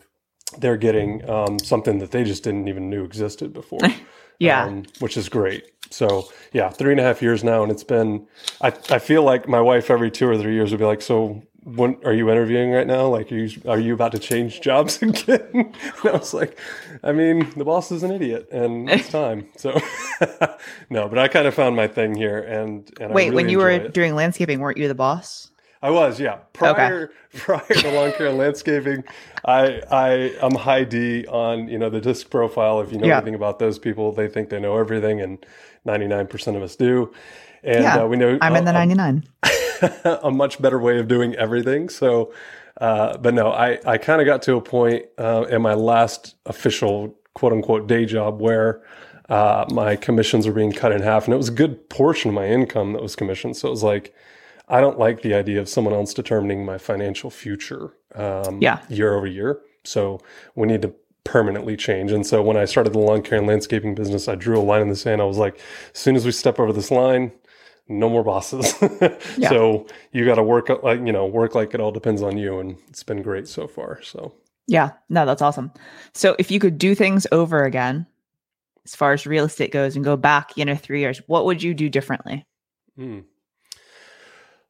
they're 0.57 0.77
getting 0.77 1.27
um, 1.29 1.59
something 1.59 1.99
that 1.99 2.11
they 2.11 2.23
just 2.23 2.43
didn't 2.43 2.67
even 2.67 2.89
knew 2.89 3.03
existed 3.03 3.53
before. 3.53 3.79
yeah, 4.39 4.65
um, 4.65 4.85
which 4.99 5.17
is 5.17 5.29
great. 5.29 5.63
So 5.89 6.29
yeah, 6.53 6.69
three 6.69 6.91
and 6.91 6.99
a 6.99 7.03
half 7.03 7.21
years 7.21 7.43
now, 7.43 7.63
and 7.63 7.71
it's 7.71 7.83
been. 7.83 8.27
I 8.61 8.67
I 8.89 8.99
feel 8.99 9.23
like 9.23 9.47
my 9.47 9.61
wife 9.61 9.89
every 9.89 10.11
two 10.11 10.27
or 10.27 10.37
three 10.37 10.53
years 10.53 10.71
would 10.71 10.79
be 10.79 10.85
like, 10.85 11.01
"So 11.01 11.41
when 11.75 11.97
are 12.03 12.13
you 12.13 12.29
interviewing 12.29 12.71
right 12.71 12.87
now? 12.87 13.07
Like, 13.07 13.31
are 13.31 13.35
you 13.35 13.61
are 13.67 13.79
you 13.79 13.93
about 13.93 14.11
to 14.13 14.19
change 14.19 14.61
jobs 14.61 15.01
again?" 15.01 15.41
and 15.53 15.75
I 16.03 16.11
was 16.11 16.33
like, 16.33 16.57
"I 17.03 17.11
mean, 17.11 17.51
the 17.55 17.65
boss 17.65 17.91
is 17.91 18.03
an 18.03 18.11
idiot, 18.11 18.49
and 18.51 18.89
it's 18.89 19.09
time." 19.11 19.47
So, 19.57 19.79
no, 20.89 21.07
but 21.07 21.17
I 21.17 21.27
kind 21.27 21.47
of 21.47 21.53
found 21.53 21.75
my 21.75 21.87
thing 21.87 22.15
here, 22.15 22.39
and 22.39 22.89
and 22.99 23.13
wait, 23.13 23.25
really 23.25 23.35
when 23.35 23.49
you 23.49 23.59
were 23.59 23.69
it. 23.69 23.93
doing 23.93 24.15
landscaping, 24.15 24.59
weren't 24.59 24.77
you 24.77 24.87
the 24.87 24.95
boss? 24.95 25.51
I 25.81 25.91
was, 25.91 26.19
yeah. 26.19 26.39
Prior 26.51 27.11
okay. 27.33 27.39
prior 27.39 27.65
to 27.67 27.91
lawn 27.91 28.11
care 28.11 28.27
and 28.27 28.37
landscaping, 28.37 29.03
I 29.45 29.81
I 29.89 30.09
am 30.41 30.55
high 30.55 30.83
D 30.83 31.25
on 31.27 31.69
you 31.69 31.77
know 31.77 31.89
the 31.89 32.01
disc 32.01 32.29
profile. 32.29 32.81
If 32.81 32.91
you 32.91 32.97
know 32.97 33.07
yeah. 33.07 33.17
anything 33.17 33.35
about 33.35 33.59
those 33.59 33.79
people, 33.79 34.11
they 34.11 34.27
think 34.27 34.49
they 34.49 34.59
know 34.59 34.77
everything, 34.77 35.21
and 35.21 35.45
ninety 35.85 36.07
nine 36.07 36.27
percent 36.27 36.57
of 36.57 36.63
us 36.63 36.75
do. 36.75 37.13
And 37.63 37.83
yeah, 37.83 38.03
uh, 38.03 38.07
we 38.07 38.17
know 38.17 38.37
I'm 38.41 38.55
in 38.55 38.65
the 38.65 38.73
ninety 38.73 38.95
nine. 38.95 39.23
a 40.23 40.31
much 40.31 40.61
better 40.61 40.79
way 40.79 40.99
of 40.99 41.07
doing 41.07 41.35
everything. 41.35 41.89
So, 41.89 42.33
uh, 42.79 43.17
but 43.17 43.33
no, 43.33 43.51
I, 43.51 43.79
I 43.85 43.97
kind 43.97 44.21
of 44.21 44.25
got 44.25 44.41
to 44.43 44.55
a 44.55 44.61
point 44.61 45.05
uh, 45.17 45.45
in 45.49 45.61
my 45.61 45.73
last 45.73 46.35
official 46.45 47.15
quote 47.33 47.53
unquote 47.53 47.87
day 47.87 48.05
job 48.05 48.41
where 48.41 48.81
uh, 49.29 49.65
my 49.69 49.95
commissions 49.95 50.47
were 50.47 50.53
being 50.53 50.71
cut 50.71 50.91
in 50.91 51.01
half, 51.01 51.25
and 51.25 51.33
it 51.33 51.37
was 51.37 51.49
a 51.49 51.53
good 51.53 51.89
portion 51.89 52.29
of 52.29 52.35
my 52.35 52.47
income 52.47 52.93
that 52.93 53.01
was 53.01 53.15
commission. 53.15 53.53
So 53.53 53.67
it 53.67 53.71
was 53.71 53.83
like, 53.83 54.13
I 54.67 54.81
don't 54.81 54.97
like 54.97 55.21
the 55.21 55.33
idea 55.33 55.59
of 55.59 55.69
someone 55.69 55.93
else 55.93 56.13
determining 56.13 56.65
my 56.65 56.77
financial 56.77 57.29
future 57.29 57.93
um, 58.15 58.59
yeah. 58.61 58.81
year 58.89 59.15
over 59.15 59.27
year. 59.27 59.61
So 59.83 60.19
we 60.55 60.67
need 60.67 60.81
to 60.81 60.93
permanently 61.23 61.77
change. 61.77 62.11
And 62.11 62.25
so 62.25 62.41
when 62.41 62.57
I 62.57 62.65
started 62.65 62.93
the 62.93 62.99
lawn 62.99 63.21
care 63.21 63.37
and 63.37 63.47
landscaping 63.47 63.93
business, 63.93 64.27
I 64.27 64.35
drew 64.35 64.59
a 64.59 64.61
line 64.61 64.81
in 64.81 64.89
the 64.89 64.95
sand. 64.95 65.21
I 65.21 65.25
was 65.25 65.37
like, 65.37 65.59
as 65.93 65.99
soon 65.99 66.15
as 66.15 66.25
we 66.25 66.31
step 66.31 66.59
over 66.59 66.73
this 66.73 66.89
line, 66.89 67.31
no 67.89 68.09
more 68.09 68.23
bosses. 68.23 68.73
yeah. 69.37 69.49
So 69.49 69.87
you 70.11 70.25
got 70.25 70.35
to 70.35 70.43
work 70.43 70.69
like, 70.83 70.99
you 70.99 71.11
know, 71.11 71.25
work 71.25 71.55
like 71.55 71.73
it 71.73 71.81
all 71.81 71.91
depends 71.91 72.21
on 72.21 72.37
you. 72.37 72.59
And 72.59 72.77
it's 72.87 73.03
been 73.03 73.21
great 73.21 73.47
so 73.47 73.67
far. 73.67 74.01
So, 74.03 74.33
yeah, 74.67 74.91
no, 75.09 75.25
that's 75.25 75.41
awesome. 75.41 75.71
So 76.13 76.35
if 76.39 76.51
you 76.51 76.59
could 76.59 76.77
do 76.77 76.95
things 76.95 77.25
over 77.31 77.63
again, 77.63 78.05
as 78.85 78.95
far 78.95 79.13
as 79.13 79.25
real 79.25 79.45
estate 79.45 79.71
goes 79.71 79.95
and 79.95 80.05
go 80.05 80.15
back, 80.15 80.55
you 80.55 80.65
know, 80.65 80.75
three 80.75 81.01
years, 81.01 81.21
what 81.27 81.45
would 81.45 81.61
you 81.61 81.73
do 81.73 81.89
differently? 81.89 82.45
Hmm. 82.95 83.19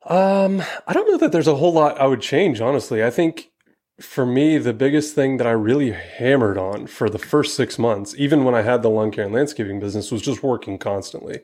Um, 0.06 0.64
I 0.88 0.94
don't 0.94 1.12
know 1.12 1.18
that 1.18 1.32
there's 1.32 1.48
a 1.48 1.56
whole 1.56 1.74
lot 1.74 2.00
I 2.00 2.08
would 2.08 2.22
change, 2.22 2.62
honestly. 2.62 3.04
I 3.04 3.10
think 3.10 3.52
for 4.00 4.26
me, 4.26 4.58
the 4.58 4.74
biggest 4.74 5.14
thing 5.14 5.38
that 5.38 5.48
I 5.48 5.52
really 5.52 5.92
hammered 5.92 6.58
on 6.58 6.88
for 6.88 7.10
the 7.10 7.20
first 7.20 7.56
six 7.56 7.78
months, 7.78 8.16
even 8.18 8.46
when 8.46 8.56
I 8.56 8.62
had 8.62 8.82
the 8.82 8.90
lawn 8.90 9.12
care 9.12 9.26
and 9.26 9.34
landscaping 9.34 9.80
business, 9.80 10.12
was 10.12 10.22
just 10.22 10.42
working 10.42 10.78
constantly. 10.78 11.42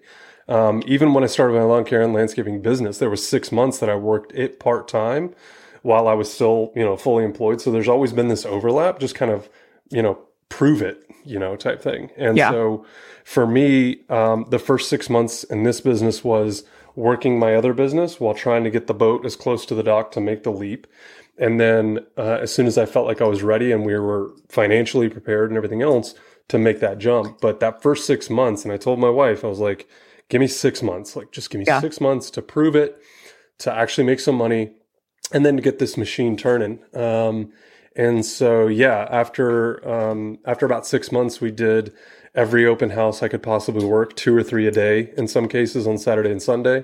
Um, 0.48 0.84
even 0.86 1.14
when 1.14 1.24
I 1.24 1.28
started 1.28 1.54
my 1.54 1.64
lawn 1.64 1.86
care 1.86 2.02
and 2.02 2.14
landscaping 2.14 2.62
business, 2.62 3.00
there 3.00 3.10
was 3.10 3.28
six 3.28 3.52
months 3.52 3.80
that 3.80 3.90
I 3.90 3.96
worked 3.96 4.32
it 4.34 4.60
part 4.60 4.88
time 4.88 5.34
while 5.82 6.08
I 6.08 6.14
was 6.14 6.32
still, 6.32 6.72
you 6.76 6.84
know, 6.84 6.98
fully 6.98 7.24
employed. 7.24 7.62
So 7.62 7.72
there's 7.72 7.88
always 7.88 8.14
been 8.14 8.28
this 8.28 8.46
overlap, 8.46 9.00
just 9.00 9.16
kind 9.16 9.32
of, 9.32 9.50
you 9.90 10.02
know, 10.02 10.20
prove 10.50 10.82
it, 10.82 11.04
you 11.24 11.40
know, 11.40 11.56
type 11.56 11.82
thing. 11.82 12.12
And 12.18 12.38
yeah. 12.38 12.52
so 12.52 12.86
for 13.24 13.48
me, 13.48 14.02
um, 14.10 14.46
the 14.50 14.60
first 14.60 14.90
six 14.90 15.10
months 15.10 15.44
in 15.44 15.64
this 15.64 15.82
business 15.82 16.24
was 16.24 16.64
working 16.96 17.38
my 17.38 17.56
other 17.56 17.74
business 17.74 18.20
while 18.20 18.34
trying 18.34 18.64
to 18.64 18.70
get 18.70 18.88
the 18.88 18.94
boat 18.94 19.26
as 19.26 19.36
close 19.36 19.66
to 19.66 19.76
the 19.76 19.84
dock 19.84 20.12
to 20.12 20.22
make 20.22 20.44
the 20.44 20.52
leap. 20.52 20.88
And 21.38 21.60
then 21.60 22.06
uh, 22.18 22.40
as 22.42 22.54
soon 22.54 22.68
as 22.68 22.78
I 22.78 22.86
felt 22.86 23.08
like 23.08 23.22
I 23.22 23.28
was 23.28 23.44
ready 23.44 23.72
and 23.72 23.86
we 23.86 23.98
were 24.00 24.32
financially 24.48 25.10
prepared 25.10 25.50
and 25.50 25.58
everything 25.58 25.82
else 25.82 26.16
to 26.48 26.58
make 26.58 26.80
that 26.80 26.98
jump. 26.98 27.42
But 27.42 27.60
that 27.60 27.82
first 27.82 28.06
six 28.06 28.30
months, 28.30 28.64
and 28.64 28.72
I 28.72 28.78
told 28.78 29.00
my 29.00 29.10
wife, 29.10 29.44
I 29.44 29.48
was 29.48 29.60
like, 29.60 29.90
give 30.30 30.42
me 30.42 30.48
six 30.48 30.82
months, 30.82 31.16
like 31.16 31.32
just 31.32 31.50
give 31.50 31.60
me 31.60 31.66
yeah. 31.68 31.80
six 31.80 32.02
months 32.02 32.30
to 32.32 32.42
prove 32.42 32.76
it, 32.76 32.98
to 33.60 33.74
actually 33.74 34.06
make 34.06 34.20
some 34.20 34.36
money, 34.36 34.72
and 35.32 35.46
then 35.46 35.56
to 35.56 35.62
get 35.62 35.80
this 35.80 35.98
machine 35.98 36.38
turning. 36.38 36.80
Um, 36.94 37.52
and 37.96 38.26
so, 38.26 38.68
yeah, 38.68 39.08
after 39.10 39.88
um, 39.88 40.40
after 40.46 40.66
about 40.66 40.86
six 40.86 41.12
months, 41.12 41.40
we 41.40 41.52
did 41.52 41.94
every 42.34 42.66
open 42.66 42.90
house 42.90 43.24
I 43.24 43.30
could 43.30 43.42
possibly 43.42 43.86
work, 43.86 44.16
two 44.16 44.36
or 44.36 44.44
three 44.44 44.68
a 44.68 44.72
day 44.72 45.14
in 45.18 45.28
some 45.28 45.48
cases 45.48 45.88
on 45.88 45.98
Saturday 45.98 46.32
and 46.32 46.42
Sunday. 46.42 46.84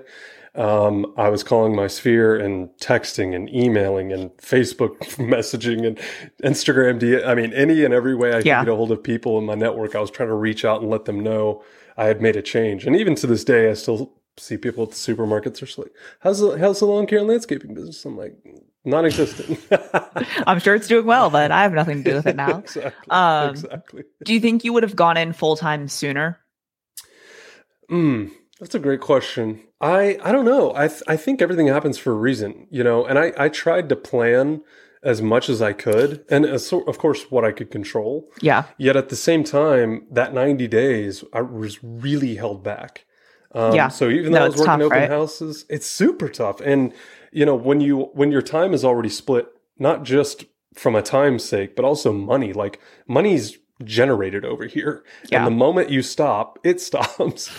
Um, 0.53 1.13
I 1.15 1.29
was 1.29 1.43
calling 1.43 1.75
my 1.75 1.88
sphere 1.88 2.38
and 2.38 2.69
texting 2.81 3.33
and 3.33 3.50
emailing 3.53 4.12
and 4.12 4.31
Facebook 4.31 4.98
messaging 5.15 5.86
and 5.86 5.98
Instagram. 6.43 7.00
D- 7.00 7.24
I 7.24 7.36
mean, 7.36 7.53
any 7.53 7.86
and 7.86 7.93
every 7.93 8.15
way 8.15 8.31
I 8.31 8.38
could 8.38 8.45
yeah. 8.45 8.63
get 8.63 8.71
a 8.71 8.75
hold 8.75 8.91
of 8.91 9.01
people 9.01 9.38
in 9.38 9.45
my 9.45 9.55
network, 9.55 9.95
I 9.95 10.00
was 10.00 10.12
trying 10.12 10.29
to 10.29 10.36
reach 10.36 10.65
out 10.65 10.81
and 10.81 10.89
let 10.89 11.05
them 11.05 11.21
know 11.21 11.63
I 12.01 12.05
had 12.05 12.20
made 12.20 12.36
a 12.36 12.41
change. 12.41 12.88
And 12.88 12.96
even 12.96 13.13
to 13.15 13.27
this 13.27 13.43
day, 13.43 13.70
I 13.70 13.75
still 13.75 14.12
see 14.38 14.58
people 14.58 14.84
at 14.84 14.89
the 14.89 14.96
supermarkets 14.96 15.62
are 15.62 15.81
like, 15.81 15.91
"How's 16.22 16.39
the 16.39 16.58
how's 16.58 16.79
the 16.79 16.86
lawn 16.88 17.05
care 17.05 17.20
and 17.20 17.27
landscaping 17.27 17.75
business?" 17.75 18.03
I'm 18.05 18.17
like, 18.17 18.36
non-existent. 18.84 19.60
I'm 20.48 20.60
sure 20.60 20.74
it's 20.74 20.88
doing 20.88 21.05
well, 21.05 21.29
but 21.29 21.51
I 21.51 21.62
have 21.62 21.74
nothing 21.74 22.03
to 22.03 22.10
do 22.10 22.15
with 22.15 22.25
it 22.25 22.36
now. 22.36 22.58
exactly. 22.65 23.12
Um, 23.12 23.50
exactly. 23.51 24.03
Do 24.24 24.34
you 24.34 24.39
think 24.39 24.63
you 24.63 24.74
would 24.74 24.81
have 24.81 24.96
gone 24.96 25.15
in 25.15 25.31
full 25.31 25.55
time 25.55 25.88
sooner? 25.88 26.39
Mm, 27.91 28.31
that's 28.60 28.74
a 28.74 28.79
great 28.79 29.01
question. 29.01 29.62
I 29.79 30.17
I 30.24 30.31
don't 30.31 30.46
know. 30.46 30.74
I 30.75 30.88
th- 30.88 31.03
I 31.08 31.17
think 31.17 31.39
everything 31.39 31.67
happens 31.67 32.00
for 32.00 32.12
a 32.13 32.15
reason, 32.15 32.67
you 32.72 32.84
know. 32.84 33.05
And 33.05 33.20
I 33.20 33.31
I 33.38 33.50
tried 33.50 33.89
to 33.89 33.96
plan 33.96 34.63
as 35.03 35.22
much 35.22 35.50
as 35.50 35.62
I 35.62 35.74
could, 35.74 36.24
and 36.29 36.46
as, 36.46 36.72
of 36.72 36.98
course 36.98 37.31
what 37.31 37.43
I 37.43 37.51
could 37.51 37.72
control. 37.72 38.29
Yeah. 38.41 38.65
Yet 38.77 38.96
at 38.96 39.10
the 39.10 39.15
same 39.15 39.43
time, 39.43 40.05
that 40.12 40.34
90 40.34 40.67
days, 40.67 41.24
I 41.34 41.41
was 41.41 41.84
really 41.84 42.36
held 42.36 42.63
back. 42.63 43.05
Um, 43.53 43.75
yeah. 43.75 43.88
So 43.89 44.10
even 44.10 44.31
though 44.31 44.39
no, 44.39 44.46
I 44.46 44.48
was 44.48 44.55
working 44.58 44.65
tough, 44.67 44.81
open 44.81 44.98
right? 45.00 45.10
houses, 45.10 45.65
it's 45.70 45.88
super 45.88 46.29
tough. 46.29 46.62
And 46.62 46.93
you 47.31 47.46
know 47.46 47.55
when 47.55 47.81
you 47.81 48.10
when 48.13 48.31
your 48.31 48.41
time 48.41 48.74
is 48.74 48.86
already 48.86 49.10
split, 49.10 49.48
not 49.77 50.03
just 50.03 50.46
from 50.74 50.96
a 50.96 51.01
time 51.01 51.38
sake, 51.39 51.75
but 51.75 51.84
also 51.84 52.13
money. 52.13 52.53
Like 52.53 52.79
money's 53.08 53.58
generated 53.85 54.45
over 54.45 54.65
here. 54.65 55.03
Yeah. 55.29 55.39
And 55.39 55.47
the 55.47 55.57
moment 55.57 55.89
you 55.89 56.01
stop, 56.01 56.59
it 56.63 56.81
stops. 56.81 57.51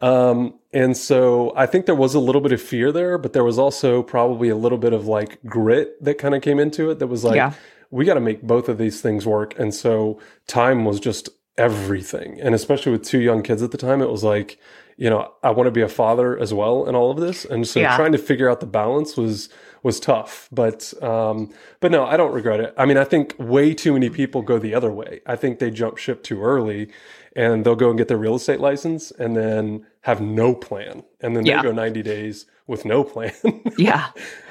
Um, 0.00 0.54
and 0.72 0.96
so 0.96 1.52
I 1.56 1.66
think 1.66 1.86
there 1.86 1.94
was 1.94 2.14
a 2.14 2.20
little 2.20 2.40
bit 2.40 2.52
of 2.52 2.60
fear 2.60 2.92
there, 2.92 3.18
but 3.18 3.32
there 3.32 3.44
was 3.44 3.58
also 3.58 4.02
probably 4.02 4.48
a 4.48 4.56
little 4.56 4.78
bit 4.78 4.92
of 4.92 5.06
like 5.06 5.42
grit 5.44 6.02
that 6.02 6.18
kind 6.18 6.34
of 6.34 6.42
came 6.42 6.58
into 6.58 6.90
it 6.90 6.98
that 6.98 7.08
was 7.08 7.24
like, 7.24 7.36
yeah. 7.36 7.54
we 7.90 8.04
got 8.04 8.14
to 8.14 8.20
make 8.20 8.42
both 8.42 8.68
of 8.68 8.78
these 8.78 9.00
things 9.00 9.26
work. 9.26 9.58
And 9.58 9.74
so 9.74 10.20
time 10.46 10.84
was 10.84 11.00
just 11.00 11.28
everything. 11.58 12.40
And 12.40 12.54
especially 12.54 12.92
with 12.92 13.04
two 13.04 13.20
young 13.20 13.42
kids 13.42 13.62
at 13.62 13.70
the 13.70 13.78
time, 13.78 14.00
it 14.00 14.10
was 14.10 14.24
like, 14.24 14.58
you 15.00 15.08
know, 15.08 15.32
I 15.42 15.50
want 15.50 15.66
to 15.66 15.70
be 15.70 15.80
a 15.80 15.88
father 15.88 16.38
as 16.38 16.52
well 16.52 16.86
in 16.86 16.94
all 16.94 17.10
of 17.10 17.16
this. 17.16 17.46
And 17.46 17.66
so 17.66 17.80
yeah. 17.80 17.96
trying 17.96 18.12
to 18.12 18.18
figure 18.18 18.50
out 18.50 18.60
the 18.60 18.66
balance 18.66 19.16
was 19.16 19.48
was 19.82 19.98
tough. 19.98 20.46
But 20.52 20.92
um 21.02 21.50
but 21.80 21.90
no, 21.90 22.04
I 22.04 22.18
don't 22.18 22.34
regret 22.34 22.60
it. 22.60 22.74
I 22.76 22.84
mean, 22.84 22.98
I 22.98 23.04
think 23.04 23.34
way 23.38 23.72
too 23.72 23.94
many 23.94 24.10
people 24.10 24.42
go 24.42 24.58
the 24.58 24.74
other 24.74 24.92
way. 24.92 25.22
I 25.24 25.36
think 25.36 25.58
they 25.58 25.70
jump 25.70 25.96
ship 25.96 26.22
too 26.22 26.42
early 26.42 26.90
and 27.34 27.64
they'll 27.64 27.76
go 27.76 27.88
and 27.88 27.96
get 27.96 28.08
their 28.08 28.18
real 28.18 28.34
estate 28.34 28.60
license 28.60 29.10
and 29.12 29.34
then 29.34 29.86
have 30.02 30.20
no 30.20 30.54
plan. 30.54 31.02
And 31.22 31.34
then 31.34 31.46
yeah. 31.46 31.62
they 31.62 31.68
go 31.68 31.72
90 31.72 32.02
days 32.02 32.44
with 32.66 32.84
no 32.84 33.02
plan. 33.02 33.32
yeah. 33.78 34.08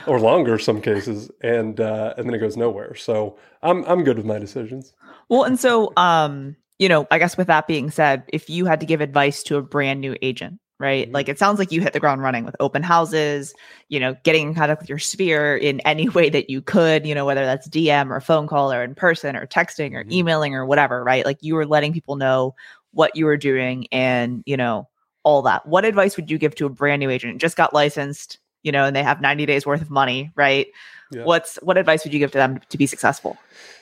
or 0.08 0.20
longer 0.20 0.58
some 0.58 0.82
cases 0.82 1.29
and 1.41 1.79
uh 1.79 2.15
and 2.18 2.27
then 2.27 2.34
it 2.34 2.39
goes 2.39 2.58
nowhere. 2.58 2.96
So 2.96 3.38
I'm 3.62 3.86
I'm 3.86 4.03
good 4.03 4.18
with 4.18 4.25
my 4.25 4.39
decisions. 4.39 4.94
Well, 5.27 5.44
and 5.44 5.60
so 5.60 5.94
um 5.96 6.56
you 6.79 6.89
know, 6.89 7.05
I 7.12 7.19
guess 7.19 7.38
with 7.38 7.48
that 7.48 7.67
being 7.67 7.91
said, 7.91 8.24
if 8.29 8.50
you 8.50 8.65
had 8.65 8.79
to 8.79 8.86
give 8.86 9.01
advice 9.01 9.43
to 9.43 9.57
a 9.57 9.62
brand 9.62 10.01
new 10.01 10.15
agent, 10.21 10.59
right? 10.79 11.05
Mm-hmm. 11.05 11.13
Like 11.13 11.29
it 11.29 11.38
sounds 11.38 11.59
like 11.59 11.71
you 11.71 11.81
hit 11.81 11.93
the 11.93 12.00
ground 12.00 12.21
running 12.21 12.45
with 12.45 12.55
open 12.59 12.83
houses, 12.83 13.53
you 13.89 14.00
know, 14.00 14.15
getting 14.24 14.48
in 14.48 14.55
contact 14.55 14.81
with 14.81 14.89
your 14.89 14.98
sphere 14.98 15.57
in 15.57 15.81
any 15.81 16.07
way 16.09 16.29
that 16.29 16.50
you 16.50 16.62
could, 16.62 17.05
you 17.05 17.13
know, 17.13 17.25
whether 17.25 17.45
that's 17.45 17.67
DM 17.67 18.09
or 18.09 18.21
phone 18.21 18.48
call 18.48 18.71
or 18.71 18.83
in 18.83 18.95
person 18.95 19.36
or 19.36 19.45
texting 19.45 19.93
or 19.93 20.03
mm-hmm. 20.03 20.13
emailing 20.13 20.55
or 20.55 20.65
whatever, 20.65 21.03
right? 21.03 21.25
Like 21.25 21.38
you 21.41 21.55
were 21.55 21.67
letting 21.67 21.93
people 21.93 22.15
know 22.15 22.55
what 22.91 23.15
you 23.15 23.25
were 23.25 23.38
doing 23.38 23.88
and, 23.91 24.41
you 24.45 24.57
know, 24.57 24.88
all 25.24 25.41
that. 25.43 25.67
What 25.67 25.86
advice 25.86 26.15
would 26.15 26.31
you 26.31 26.38
give 26.38 26.55
to 26.55 26.65
a 26.65 26.69
brand 26.69 27.01
new 27.01 27.09
agent? 27.09 27.41
Just 27.41 27.57
got 27.57 27.74
licensed, 27.74 28.39
you 28.63 28.71
know, 28.71 28.86
and 28.86 28.95
they 28.95 29.03
have 29.03 29.19
90 29.19 29.45
days 29.45 29.65
worth 29.65 29.81
of 29.81 29.89
money, 29.89 30.31
right? 30.36 30.67
Yeah. 31.12 31.24
What's 31.24 31.57
what 31.57 31.77
advice 31.77 32.03
would 32.03 32.13
you 32.13 32.19
give 32.19 32.31
to 32.31 32.38
them 32.38 32.59
to 32.69 32.77
be 32.77 32.86
successful? 32.86 33.38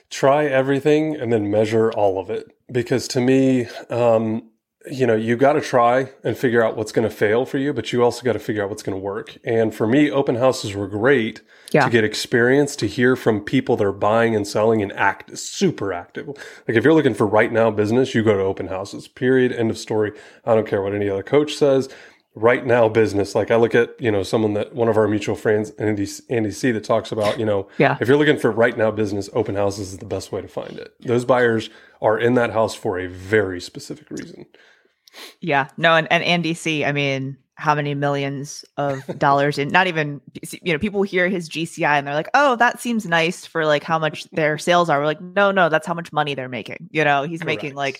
Try 0.09 0.45
everything 0.45 1.15
and 1.15 1.31
then 1.31 1.49
measure 1.49 1.91
all 1.91 2.19
of 2.19 2.29
it. 2.29 2.51
Because 2.71 3.07
to 3.09 3.21
me, 3.21 3.67
um, 3.89 4.49
you 4.89 5.05
know, 5.05 5.15
you 5.15 5.35
got 5.35 5.53
to 5.53 5.61
try 5.61 6.11
and 6.23 6.37
figure 6.37 6.63
out 6.63 6.77
what's 6.77 6.91
going 6.91 7.07
to 7.07 7.13
fail 7.13 7.45
for 7.45 7.57
you, 7.57 7.73
but 7.73 7.91
you 7.91 8.03
also 8.03 8.23
got 8.23 8.33
to 8.33 8.39
figure 8.39 8.63
out 8.63 8.69
what's 8.69 8.83
going 8.83 8.97
to 8.97 9.01
work. 9.01 9.37
And 9.43 9.73
for 9.73 9.87
me, 9.87 10.09
open 10.09 10.35
houses 10.35 10.73
were 10.73 10.87
great 10.87 11.41
yeah. 11.71 11.83
to 11.83 11.89
get 11.89 12.03
experience, 12.03 12.75
to 12.77 12.87
hear 12.87 13.15
from 13.15 13.41
people 13.41 13.75
that 13.77 13.85
are 13.85 13.91
buying 13.91 14.35
and 14.35 14.47
selling 14.47 14.81
and 14.81 14.93
act 14.93 15.37
super 15.37 15.91
active. 15.91 16.27
Like 16.27 16.77
if 16.77 16.83
you're 16.83 16.93
looking 16.93 17.13
for 17.13 17.27
right 17.27 17.51
now 17.51 17.69
business, 17.69 18.15
you 18.15 18.23
go 18.23 18.33
to 18.37 18.43
open 18.43 18.67
houses, 18.67 19.07
period. 19.07 19.51
End 19.51 19.69
of 19.69 19.77
story. 19.77 20.13
I 20.45 20.55
don't 20.55 20.67
care 20.67 20.81
what 20.81 20.95
any 20.95 21.09
other 21.09 21.23
coach 21.23 21.55
says 21.55 21.89
right 22.37 22.65
now 22.65 22.87
business. 22.87 23.33
Like 23.33 23.49
I 23.51 23.55
look 23.55 23.73
at, 23.73 23.99
you 23.99 24.11
know, 24.11 24.23
someone 24.23 24.53
that 24.53 24.73
one 24.73 24.87
of 24.87 24.97
our 24.97 25.07
mutual 25.07 25.35
friends, 25.35 25.71
Andy, 25.71 26.07
Andy 26.29 26.51
C, 26.51 26.71
that 26.71 26.83
talks 26.83 27.11
about, 27.11 27.39
you 27.39 27.45
know, 27.45 27.67
yeah. 27.77 27.97
if 27.99 28.07
you're 28.07 28.17
looking 28.17 28.37
for 28.37 28.51
right 28.51 28.77
now 28.77 28.91
business, 28.91 29.29
open 29.33 29.55
houses 29.55 29.93
is 29.93 29.97
the 29.97 30.05
best 30.05 30.31
way 30.31 30.41
to 30.41 30.47
find 30.47 30.77
it. 30.77 30.93
Those 30.99 31.25
buyers 31.25 31.69
are 32.01 32.17
in 32.17 32.35
that 32.35 32.51
house 32.51 32.75
for 32.75 32.99
a 32.99 33.07
very 33.07 33.59
specific 33.59 34.09
reason. 34.11 34.45
Yeah. 35.41 35.69
No, 35.77 35.95
and, 35.95 36.07
and 36.11 36.23
Andy 36.23 36.53
C, 36.53 36.85
I 36.85 36.91
mean, 36.91 37.37
how 37.55 37.73
many 37.73 37.95
millions 37.95 38.63
of 38.77 39.03
dollars 39.17 39.57
in 39.57 39.69
not 39.69 39.87
even 39.87 40.21
you 40.61 40.73
know 40.73 40.77
people 40.77 41.01
hear 41.01 41.27
his 41.27 41.49
GCI 41.49 41.97
and 41.97 42.05
they're 42.05 42.13
like 42.13 42.29
oh 42.35 42.55
that 42.57 42.79
seems 42.79 43.07
nice 43.07 43.47
for 43.47 43.65
like 43.65 43.83
how 43.83 43.97
much 43.97 44.29
their 44.29 44.59
sales 44.59 44.91
are 44.91 44.99
we're 44.99 45.05
like 45.05 45.19
no 45.19 45.49
no 45.49 45.67
that's 45.67 45.87
how 45.87 45.95
much 45.95 46.13
money 46.13 46.35
they're 46.35 46.47
making 46.47 46.87
you 46.91 47.03
know 47.03 47.23
he's 47.23 47.41
Correct. 47.41 47.63
making 47.63 47.75
like 47.75 47.99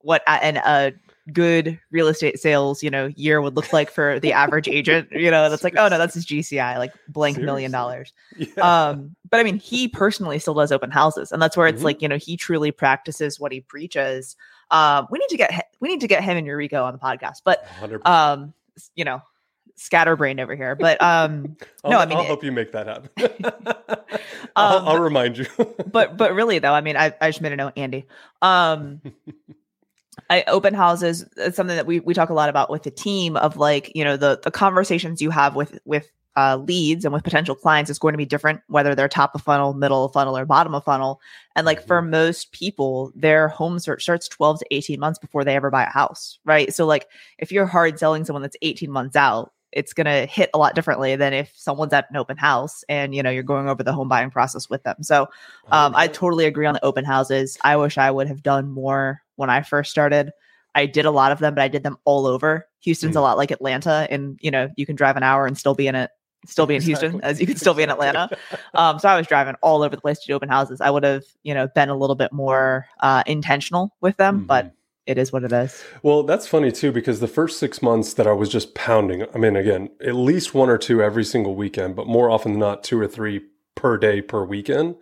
what 0.00 0.22
and 0.26 0.56
a 0.56 0.94
good 1.32 1.78
real 1.90 2.08
estate 2.08 2.38
sales, 2.38 2.82
you 2.82 2.90
know, 2.90 3.06
year 3.16 3.40
would 3.40 3.56
look 3.56 3.72
like 3.72 3.90
for 3.90 4.20
the 4.20 4.32
average 4.32 4.68
agent, 4.68 5.08
you 5.10 5.30
know, 5.30 5.50
that's 5.50 5.64
like, 5.64 5.76
oh 5.76 5.88
no, 5.88 5.98
that's 5.98 6.14
his 6.14 6.26
GCI, 6.26 6.78
like 6.78 6.92
blank 7.08 7.36
Seriously? 7.36 7.46
million 7.46 7.70
dollars. 7.72 8.12
Yeah. 8.36 8.88
Um, 8.88 9.16
but 9.30 9.40
I 9.40 9.42
mean, 9.42 9.58
he 9.58 9.88
personally 9.88 10.38
still 10.38 10.54
does 10.54 10.70
open 10.70 10.90
houses, 10.90 11.32
and 11.32 11.40
that's 11.40 11.56
where 11.56 11.66
it's 11.66 11.78
mm-hmm. 11.78 11.84
like, 11.86 12.02
you 12.02 12.08
know, 12.08 12.18
he 12.18 12.36
truly 12.36 12.70
practices 12.70 13.40
what 13.40 13.50
he 13.50 13.60
preaches. 13.60 14.36
Um, 14.70 15.06
we 15.10 15.18
need 15.18 15.28
to 15.28 15.36
get 15.36 15.70
we 15.80 15.88
need 15.88 16.00
to 16.02 16.06
get 16.06 16.22
him 16.22 16.36
and 16.36 16.46
Eurico 16.46 16.84
on 16.84 16.92
the 16.92 16.98
podcast, 16.98 17.40
but 17.44 17.66
100%. 17.80 18.06
um, 18.06 18.52
you 18.94 19.04
know, 19.04 19.22
scatterbrained 19.76 20.40
over 20.40 20.54
here. 20.54 20.74
But 20.74 21.00
um, 21.02 21.56
no, 21.84 21.98
I 21.98 22.06
mean, 22.06 22.18
I'll 22.18 22.24
help 22.24 22.42
you 22.44 22.52
make 22.52 22.72
that 22.72 22.86
happen. 22.86 23.10
I'll, 24.56 24.78
um, 24.78 24.88
I'll, 24.88 24.98
remind 24.98 25.38
you. 25.38 25.46
but 25.86 26.16
but 26.16 26.34
really 26.34 26.58
though, 26.58 26.74
I 26.74 26.80
mean, 26.80 26.96
I 26.96 27.14
I 27.20 27.30
just 27.30 27.40
made 27.40 27.52
a 27.52 27.56
note, 27.56 27.74
Andy. 27.76 28.06
Um. 28.42 29.00
I, 30.30 30.44
open 30.46 30.74
houses 30.74 31.24
it's 31.36 31.56
something 31.56 31.76
that 31.76 31.86
we 31.86 32.00
we 32.00 32.14
talk 32.14 32.30
a 32.30 32.34
lot 32.34 32.48
about 32.48 32.70
with 32.70 32.82
the 32.82 32.90
team 32.90 33.36
of 33.36 33.56
like 33.56 33.92
you 33.94 34.02
know 34.02 34.16
the 34.16 34.40
the 34.42 34.50
conversations 34.50 35.20
you 35.20 35.30
have 35.30 35.54
with 35.54 35.78
with 35.84 36.10
uh, 36.36 36.56
leads 36.56 37.04
and 37.04 37.14
with 37.14 37.24
potential 37.24 37.54
clients 37.54 37.90
is 37.90 37.98
going 37.98 38.12
to 38.12 38.18
be 38.18 38.26
different, 38.26 38.60
whether 38.68 38.94
they're 38.94 39.08
top 39.08 39.34
of 39.34 39.42
funnel, 39.42 39.72
middle 39.72 40.04
of 40.04 40.12
funnel, 40.12 40.36
or 40.36 40.44
bottom 40.44 40.74
of 40.74 40.84
funnel. 40.84 41.20
And 41.56 41.64
like 41.64 41.84
for 41.86 42.00
mm-hmm. 42.00 42.10
most 42.10 42.52
people, 42.52 43.10
their 43.14 43.48
home 43.48 43.78
search 43.78 44.02
starts 44.02 44.28
12 44.28 44.60
to 44.60 44.66
18 44.70 45.00
months 45.00 45.18
before 45.18 45.44
they 45.44 45.56
ever 45.56 45.70
buy 45.70 45.84
a 45.84 45.90
house, 45.90 46.38
right? 46.44 46.72
So, 46.74 46.84
like, 46.84 47.06
if 47.38 47.50
you're 47.50 47.66
hard 47.66 47.98
selling 47.98 48.24
someone 48.24 48.42
that's 48.42 48.56
18 48.60 48.90
months 48.90 49.16
out, 49.16 49.52
it's 49.76 49.92
going 49.92 50.06
to 50.06 50.24
hit 50.24 50.48
a 50.54 50.58
lot 50.58 50.74
differently 50.74 51.16
than 51.16 51.34
if 51.34 51.52
someone's 51.54 51.92
at 51.92 52.10
an 52.10 52.16
open 52.16 52.38
house 52.38 52.82
and 52.88 53.14
you 53.14 53.22
know 53.22 53.30
you're 53.30 53.42
going 53.42 53.68
over 53.68 53.82
the 53.82 53.92
home 53.92 54.08
buying 54.08 54.30
process 54.30 54.70
with 54.70 54.82
them. 54.82 54.96
So 55.02 55.28
um, 55.70 55.94
i 55.94 56.08
totally 56.08 56.46
agree 56.46 56.66
on 56.66 56.74
the 56.74 56.84
open 56.84 57.04
houses. 57.04 57.58
I 57.62 57.76
wish 57.76 57.98
i 57.98 58.10
would 58.10 58.26
have 58.26 58.42
done 58.42 58.70
more 58.70 59.22
when 59.36 59.50
i 59.50 59.62
first 59.62 59.90
started. 59.90 60.32
I 60.74 60.86
did 60.86 61.04
a 61.04 61.10
lot 61.10 61.30
of 61.30 61.38
them 61.38 61.54
but 61.54 61.62
i 61.62 61.68
did 61.68 61.82
them 61.82 61.98
all 62.04 62.26
over. 62.26 62.66
Houston's 62.80 63.14
mm. 63.14 63.18
a 63.18 63.20
lot 63.20 63.36
like 63.36 63.50
atlanta 63.50 64.06
and 64.10 64.38
you 64.40 64.50
know 64.50 64.70
you 64.76 64.86
can 64.86 64.96
drive 64.96 65.16
an 65.16 65.22
hour 65.22 65.46
and 65.46 65.58
still 65.58 65.74
be 65.74 65.86
in 65.86 65.94
it 65.94 66.10
still 66.46 66.66
be 66.66 66.74
in 66.74 66.82
exactly. 66.82 67.08
houston 67.08 67.20
as 67.22 67.40
you 67.40 67.46
can 67.46 67.56
still 67.56 67.74
be 67.74 67.82
in 67.82 67.90
atlanta. 67.90 68.30
Um, 68.74 68.98
so 68.98 69.08
i 69.08 69.16
was 69.16 69.26
driving 69.26 69.56
all 69.62 69.82
over 69.82 69.94
the 69.94 70.00
place 70.00 70.18
to 70.20 70.26
do 70.26 70.32
open 70.32 70.48
houses. 70.48 70.80
I 70.80 70.88
would 70.88 71.04
have 71.04 71.24
you 71.42 71.52
know 71.52 71.68
been 71.68 71.90
a 71.90 71.96
little 71.96 72.16
bit 72.16 72.32
more 72.32 72.86
uh, 73.00 73.22
intentional 73.26 73.94
with 74.00 74.16
them 74.16 74.38
mm-hmm. 74.38 74.46
but 74.46 74.72
it 75.06 75.18
is 75.18 75.32
what 75.32 75.44
it 75.44 75.52
is. 75.52 75.82
Well, 76.02 76.22
that's 76.24 76.46
funny 76.46 76.72
too, 76.72 76.92
because 76.92 77.20
the 77.20 77.28
first 77.28 77.58
six 77.58 77.80
months 77.80 78.14
that 78.14 78.26
I 78.26 78.32
was 78.32 78.48
just 78.48 78.74
pounding, 78.74 79.24
I 79.34 79.38
mean, 79.38 79.56
again, 79.56 79.90
at 80.04 80.14
least 80.14 80.54
one 80.54 80.68
or 80.68 80.78
two 80.78 81.02
every 81.02 81.24
single 81.24 81.54
weekend, 81.54 81.96
but 81.96 82.06
more 82.06 82.30
often 82.30 82.52
than 82.52 82.60
not, 82.60 82.82
two 82.82 83.00
or 83.00 83.06
three 83.06 83.42
per 83.74 83.96
day 83.96 84.20
per 84.20 84.44
weekend. 84.44 84.96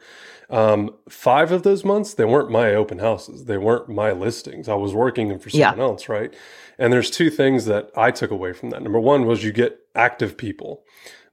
Um, 0.50 0.94
five 1.08 1.52
of 1.52 1.62
those 1.62 1.84
months, 1.84 2.14
they 2.14 2.24
weren't 2.24 2.50
my 2.50 2.74
open 2.74 2.98
houses. 2.98 3.46
They 3.46 3.56
weren't 3.56 3.88
my 3.88 4.12
listings. 4.12 4.68
I 4.68 4.74
was 4.74 4.92
working 4.92 5.28
them 5.28 5.38
for 5.38 5.48
someone 5.48 5.78
yeah. 5.78 5.82
else, 5.82 6.08
right? 6.08 6.34
And 6.78 6.92
there's 6.92 7.10
two 7.10 7.30
things 7.30 7.64
that 7.64 7.90
I 7.96 8.10
took 8.10 8.30
away 8.30 8.52
from 8.52 8.70
that. 8.70 8.82
Number 8.82 9.00
one 9.00 9.26
was 9.26 9.42
you 9.42 9.52
get 9.52 9.78
active 9.94 10.36
people. 10.36 10.84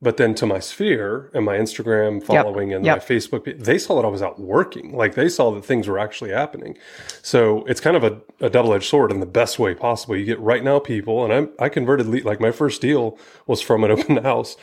But 0.04 0.18
then 0.18 0.34
to 0.36 0.48
my 0.48 0.60
sphere 0.60 1.30
and 1.34 1.46
my 1.46 1.58
Instagram 1.58 2.24
following 2.24 2.70
yep. 2.70 2.78
and 2.78 2.86
yep. 2.86 2.98
my 2.98 3.16
Facebook, 3.16 3.64
they 3.64 3.78
saw 3.78 3.96
that 3.98 4.06
I 4.06 4.10
was 4.10 4.24
out 4.24 4.40
working. 4.40 4.96
Like 4.96 5.14
they 5.14 5.30
saw 5.30 5.52
that 5.52 5.64
things 5.64 5.88
were 5.88 6.00
actually 6.00 6.32
happening. 6.32 6.76
So 7.22 7.64
it's 7.66 7.80
kind 7.80 7.96
of 7.96 8.04
a, 8.04 8.20
a 8.40 8.50
double 8.50 8.74
edged 8.74 8.86
sword 8.86 9.12
in 9.12 9.20
the 9.20 9.28
best 9.28 9.60
way 9.60 9.76
possible. 9.76 10.18
You 10.18 10.26
get 10.26 10.40
right 10.40 10.64
now 10.64 10.80
people, 10.80 11.24
and 11.24 11.52
I, 11.60 11.66
I 11.66 11.70
converted, 11.70 12.08
le- 12.08 12.24
like 12.28 12.40
my 12.40 12.52
first 12.52 12.82
deal 12.82 13.20
was 13.46 13.62
from 13.62 13.84
an 13.84 13.92
open 13.92 14.18
house. 14.24 14.58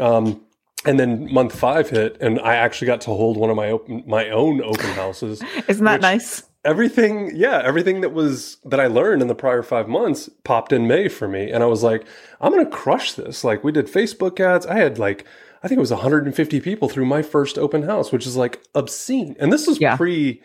Um, 0.00 0.40
and 0.84 0.98
then 0.98 1.32
month 1.32 1.58
five 1.58 1.90
hit, 1.90 2.16
and 2.20 2.40
I 2.40 2.54
actually 2.54 2.86
got 2.86 3.00
to 3.02 3.10
hold 3.10 3.36
one 3.36 3.50
of 3.50 3.56
my 3.56 3.70
open, 3.70 4.04
my 4.06 4.30
own 4.30 4.62
open 4.62 4.90
houses. 4.92 5.42
Isn't 5.66 5.84
that 5.84 6.00
nice? 6.00 6.44
Everything 6.64 7.30
yeah 7.34 7.62
everything 7.64 8.00
that 8.00 8.12
was 8.12 8.56
that 8.64 8.80
i 8.80 8.86
learned 8.86 9.22
in 9.22 9.28
the 9.28 9.34
prior 9.34 9.62
five 9.62 9.88
months 9.88 10.28
popped 10.44 10.72
in 10.72 10.86
may 10.86 11.08
for 11.08 11.28
me. 11.28 11.50
And 11.50 11.62
i 11.62 11.66
was 11.66 11.82
like 11.82 12.04
i'm 12.40 12.52
gonna 12.52 12.66
crush 12.66 13.12
this. 13.12 13.44
Like 13.44 13.62
we 13.62 13.72
did 13.72 13.86
facebook 13.86 14.40
ads. 14.40 14.66
I 14.66 14.74
had 14.74 14.98
like 14.98 15.24
i 15.62 15.68
think 15.68 15.78
it 15.78 15.80
was 15.80 15.90
150 15.90 16.60
people 16.60 16.88
through 16.88 17.06
my 17.06 17.22
first 17.22 17.58
open 17.58 17.84
house 17.84 18.12
which 18.12 18.26
is 18.26 18.36
like 18.36 18.62
obscene. 18.74 19.36
And 19.38 19.52
this 19.52 19.66
was 19.66 19.80
yeah. 19.80 19.96
pre 19.96 20.42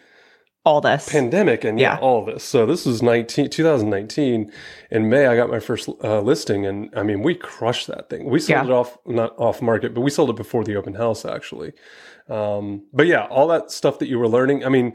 all 0.65 0.79
this. 0.79 1.09
pandemic 1.09 1.65
and 1.65 1.77
yeah, 1.77 1.95
yeah, 1.95 1.99
all 1.99 2.23
this. 2.23 2.41
So 2.41 2.65
this 2.65 2.85
was 2.85 3.01
19 3.01 3.49
2019 3.49 4.51
in 4.91 5.09
may 5.09 5.25
i 5.25 5.35
got 5.35 5.49
my 5.49 5.59
first 5.59 5.89
uh, 6.03 6.21
listing. 6.21 6.65
And 6.65 6.93
i 6.95 7.01
mean 7.01 7.23
we 7.23 7.33
crushed 7.33 7.87
that 7.87 8.09
thing. 8.09 8.29
We 8.29 8.39
sold 8.39 8.67
yeah. 8.67 8.71
it 8.71 8.71
off 8.71 8.97
not 9.07 9.33
off 9.37 9.63
market 9.63 9.95
but 9.95 10.01
we 10.01 10.11
sold 10.11 10.29
it 10.29 10.35
before 10.35 10.63
the 10.63 10.75
open 10.75 10.93
house 10.93 11.25
actually. 11.25 11.73
Um, 12.29 12.85
but 12.93 13.07
yeah 13.07 13.25
all 13.25 13.47
that 13.47 13.71
stuff 13.71 13.99
that 13.99 14.07
you 14.07 14.17
were 14.17 14.29
learning 14.29 14.63
i 14.63 14.69
mean 14.69 14.93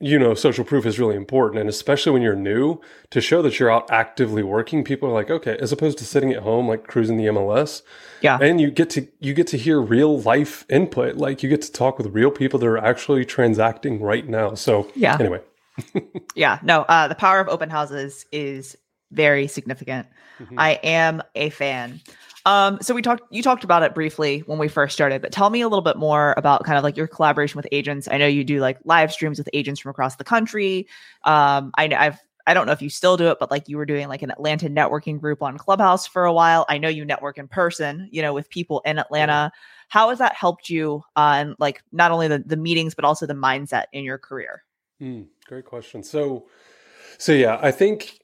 you 0.00 0.18
know, 0.18 0.34
social 0.34 0.64
proof 0.64 0.86
is 0.86 0.98
really 0.98 1.16
important. 1.16 1.60
And 1.60 1.68
especially 1.68 2.12
when 2.12 2.22
you're 2.22 2.36
new, 2.36 2.80
to 3.10 3.20
show 3.20 3.42
that 3.42 3.58
you're 3.58 3.70
out 3.70 3.90
actively 3.90 4.42
working, 4.42 4.84
people 4.84 5.08
are 5.08 5.12
like, 5.12 5.30
okay, 5.30 5.56
as 5.60 5.72
opposed 5.72 5.98
to 5.98 6.04
sitting 6.04 6.32
at 6.32 6.42
home, 6.42 6.68
like 6.68 6.86
cruising 6.86 7.16
the 7.16 7.24
MLS. 7.24 7.82
Yeah. 8.20 8.38
And 8.40 8.60
you 8.60 8.70
get 8.70 8.90
to, 8.90 9.08
you 9.18 9.34
get 9.34 9.48
to 9.48 9.58
hear 9.58 9.80
real 9.80 10.20
life 10.20 10.64
input. 10.68 11.16
Like 11.16 11.42
you 11.42 11.48
get 11.48 11.62
to 11.62 11.72
talk 11.72 11.98
with 11.98 12.08
real 12.08 12.30
people 12.30 12.60
that 12.60 12.66
are 12.66 12.78
actually 12.78 13.24
transacting 13.24 14.00
right 14.00 14.28
now. 14.28 14.54
So, 14.54 14.88
yeah. 14.94 15.16
Anyway. 15.18 15.40
yeah. 16.36 16.60
No, 16.62 16.82
uh, 16.82 17.08
the 17.08 17.16
power 17.16 17.40
of 17.40 17.48
open 17.48 17.68
houses 17.68 18.24
is 18.30 18.76
very 19.10 19.48
significant. 19.48 20.06
Mm-hmm. 20.38 20.58
I 20.58 20.72
am 20.84 21.22
a 21.34 21.50
fan. 21.50 22.00
Um, 22.46 22.78
so 22.80 22.94
we 22.94 23.02
talked, 23.02 23.22
you 23.30 23.42
talked 23.42 23.64
about 23.64 23.82
it 23.82 23.94
briefly 23.94 24.40
when 24.46 24.58
we 24.58 24.68
first 24.68 24.94
started, 24.94 25.20
but 25.22 25.32
tell 25.32 25.50
me 25.50 25.60
a 25.60 25.68
little 25.68 25.82
bit 25.82 25.96
more 25.96 26.34
about 26.36 26.64
kind 26.64 26.78
of 26.78 26.84
like 26.84 26.96
your 26.96 27.06
collaboration 27.06 27.56
with 27.58 27.66
agents. 27.72 28.08
I 28.10 28.16
know 28.16 28.26
you 28.26 28.44
do 28.44 28.60
like 28.60 28.78
live 28.84 29.12
streams 29.12 29.38
with 29.38 29.48
agents 29.52 29.80
from 29.80 29.90
across 29.90 30.16
the 30.16 30.24
country. 30.24 30.86
Um, 31.24 31.72
I, 31.76 31.90
I've, 31.94 32.18
I 32.46 32.54
don't 32.54 32.64
know 32.64 32.72
if 32.72 32.80
you 32.80 32.88
still 32.88 33.18
do 33.18 33.28
it, 33.28 33.36
but 33.38 33.50
like 33.50 33.68
you 33.68 33.76
were 33.76 33.84
doing 33.84 34.08
like 34.08 34.22
an 34.22 34.30
Atlanta 34.30 34.70
networking 34.70 35.20
group 35.20 35.42
on 35.42 35.58
Clubhouse 35.58 36.06
for 36.06 36.24
a 36.24 36.32
while. 36.32 36.64
I 36.70 36.78
know 36.78 36.88
you 36.88 37.04
network 37.04 37.36
in 37.36 37.46
person, 37.46 38.08
you 38.10 38.22
know, 38.22 38.32
with 38.32 38.48
people 38.48 38.80
in 38.86 38.98
Atlanta. 38.98 39.52
How 39.88 40.08
has 40.08 40.18
that 40.18 40.34
helped 40.34 40.70
you 40.70 41.02
on 41.14 41.50
uh, 41.50 41.54
like 41.58 41.82
not 41.92 42.10
only 42.10 42.28
the, 42.28 42.38
the 42.38 42.56
meetings, 42.56 42.94
but 42.94 43.04
also 43.04 43.26
the 43.26 43.34
mindset 43.34 43.84
in 43.92 44.02
your 44.02 44.16
career? 44.16 44.64
Mm, 45.02 45.26
great 45.46 45.66
question. 45.66 46.02
So, 46.02 46.48
so 47.18 47.32
yeah, 47.32 47.58
I 47.60 47.70
think 47.70 48.17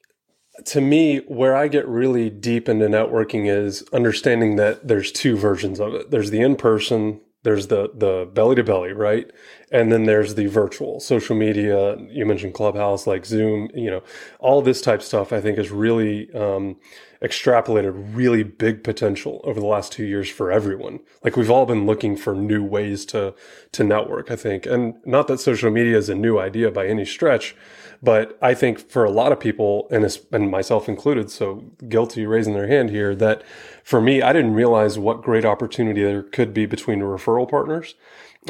to 0.66 0.80
me, 0.80 1.18
where 1.28 1.56
I 1.56 1.68
get 1.68 1.86
really 1.88 2.30
deep 2.30 2.68
into 2.68 2.86
networking 2.86 3.48
is 3.48 3.84
understanding 3.92 4.56
that 4.56 4.88
there's 4.88 5.12
two 5.12 5.36
versions 5.36 5.80
of 5.80 5.94
it. 5.94 6.10
There's 6.10 6.30
the 6.30 6.40
in 6.40 6.56
person, 6.56 7.20
there's 7.44 7.68
the 7.68 7.90
the 7.94 8.30
belly 8.32 8.56
to 8.56 8.64
belly, 8.64 8.92
right? 8.92 9.30
And 9.72 9.92
then 9.92 10.04
there's 10.04 10.34
the 10.34 10.46
virtual 10.46 11.00
social 11.00 11.36
media. 11.36 11.96
You 12.10 12.26
mentioned 12.26 12.54
Clubhouse, 12.54 13.06
like 13.06 13.26
Zoom. 13.26 13.70
You 13.74 13.90
know, 13.90 14.02
all 14.40 14.62
this 14.62 14.80
type 14.80 15.02
stuff. 15.02 15.32
I 15.32 15.40
think 15.40 15.58
is 15.58 15.70
really 15.70 16.32
um, 16.34 16.76
extrapolated 17.22 17.92
really 18.16 18.44
big 18.44 18.84
potential 18.84 19.40
over 19.44 19.60
the 19.60 19.66
last 19.66 19.92
two 19.92 20.04
years 20.04 20.30
for 20.30 20.52
everyone. 20.52 21.00
Like 21.24 21.36
we've 21.36 21.50
all 21.50 21.66
been 21.66 21.86
looking 21.86 22.16
for 22.16 22.34
new 22.34 22.64
ways 22.64 23.04
to 23.06 23.34
to 23.72 23.84
network. 23.84 24.30
I 24.30 24.36
think, 24.36 24.66
and 24.66 24.94
not 25.04 25.28
that 25.28 25.40
social 25.40 25.70
media 25.70 25.98
is 25.98 26.08
a 26.08 26.14
new 26.14 26.38
idea 26.38 26.70
by 26.70 26.86
any 26.86 27.04
stretch 27.04 27.54
but 28.02 28.38
I 28.40 28.54
think 28.54 28.78
for 28.78 29.04
a 29.04 29.10
lot 29.10 29.32
of 29.32 29.40
people, 29.40 29.88
and, 29.90 30.04
and 30.32 30.50
myself 30.50 30.88
included, 30.88 31.30
so 31.30 31.64
guilty 31.88 32.26
raising 32.26 32.54
their 32.54 32.68
hand 32.68 32.90
here, 32.90 33.14
that 33.16 33.42
for 33.82 34.00
me, 34.00 34.22
I 34.22 34.32
didn't 34.32 34.54
realize 34.54 34.98
what 34.98 35.22
great 35.22 35.44
opportunity 35.44 36.02
there 36.02 36.22
could 36.22 36.54
be 36.54 36.66
between 36.66 37.00
referral 37.00 37.48
partners 37.48 37.94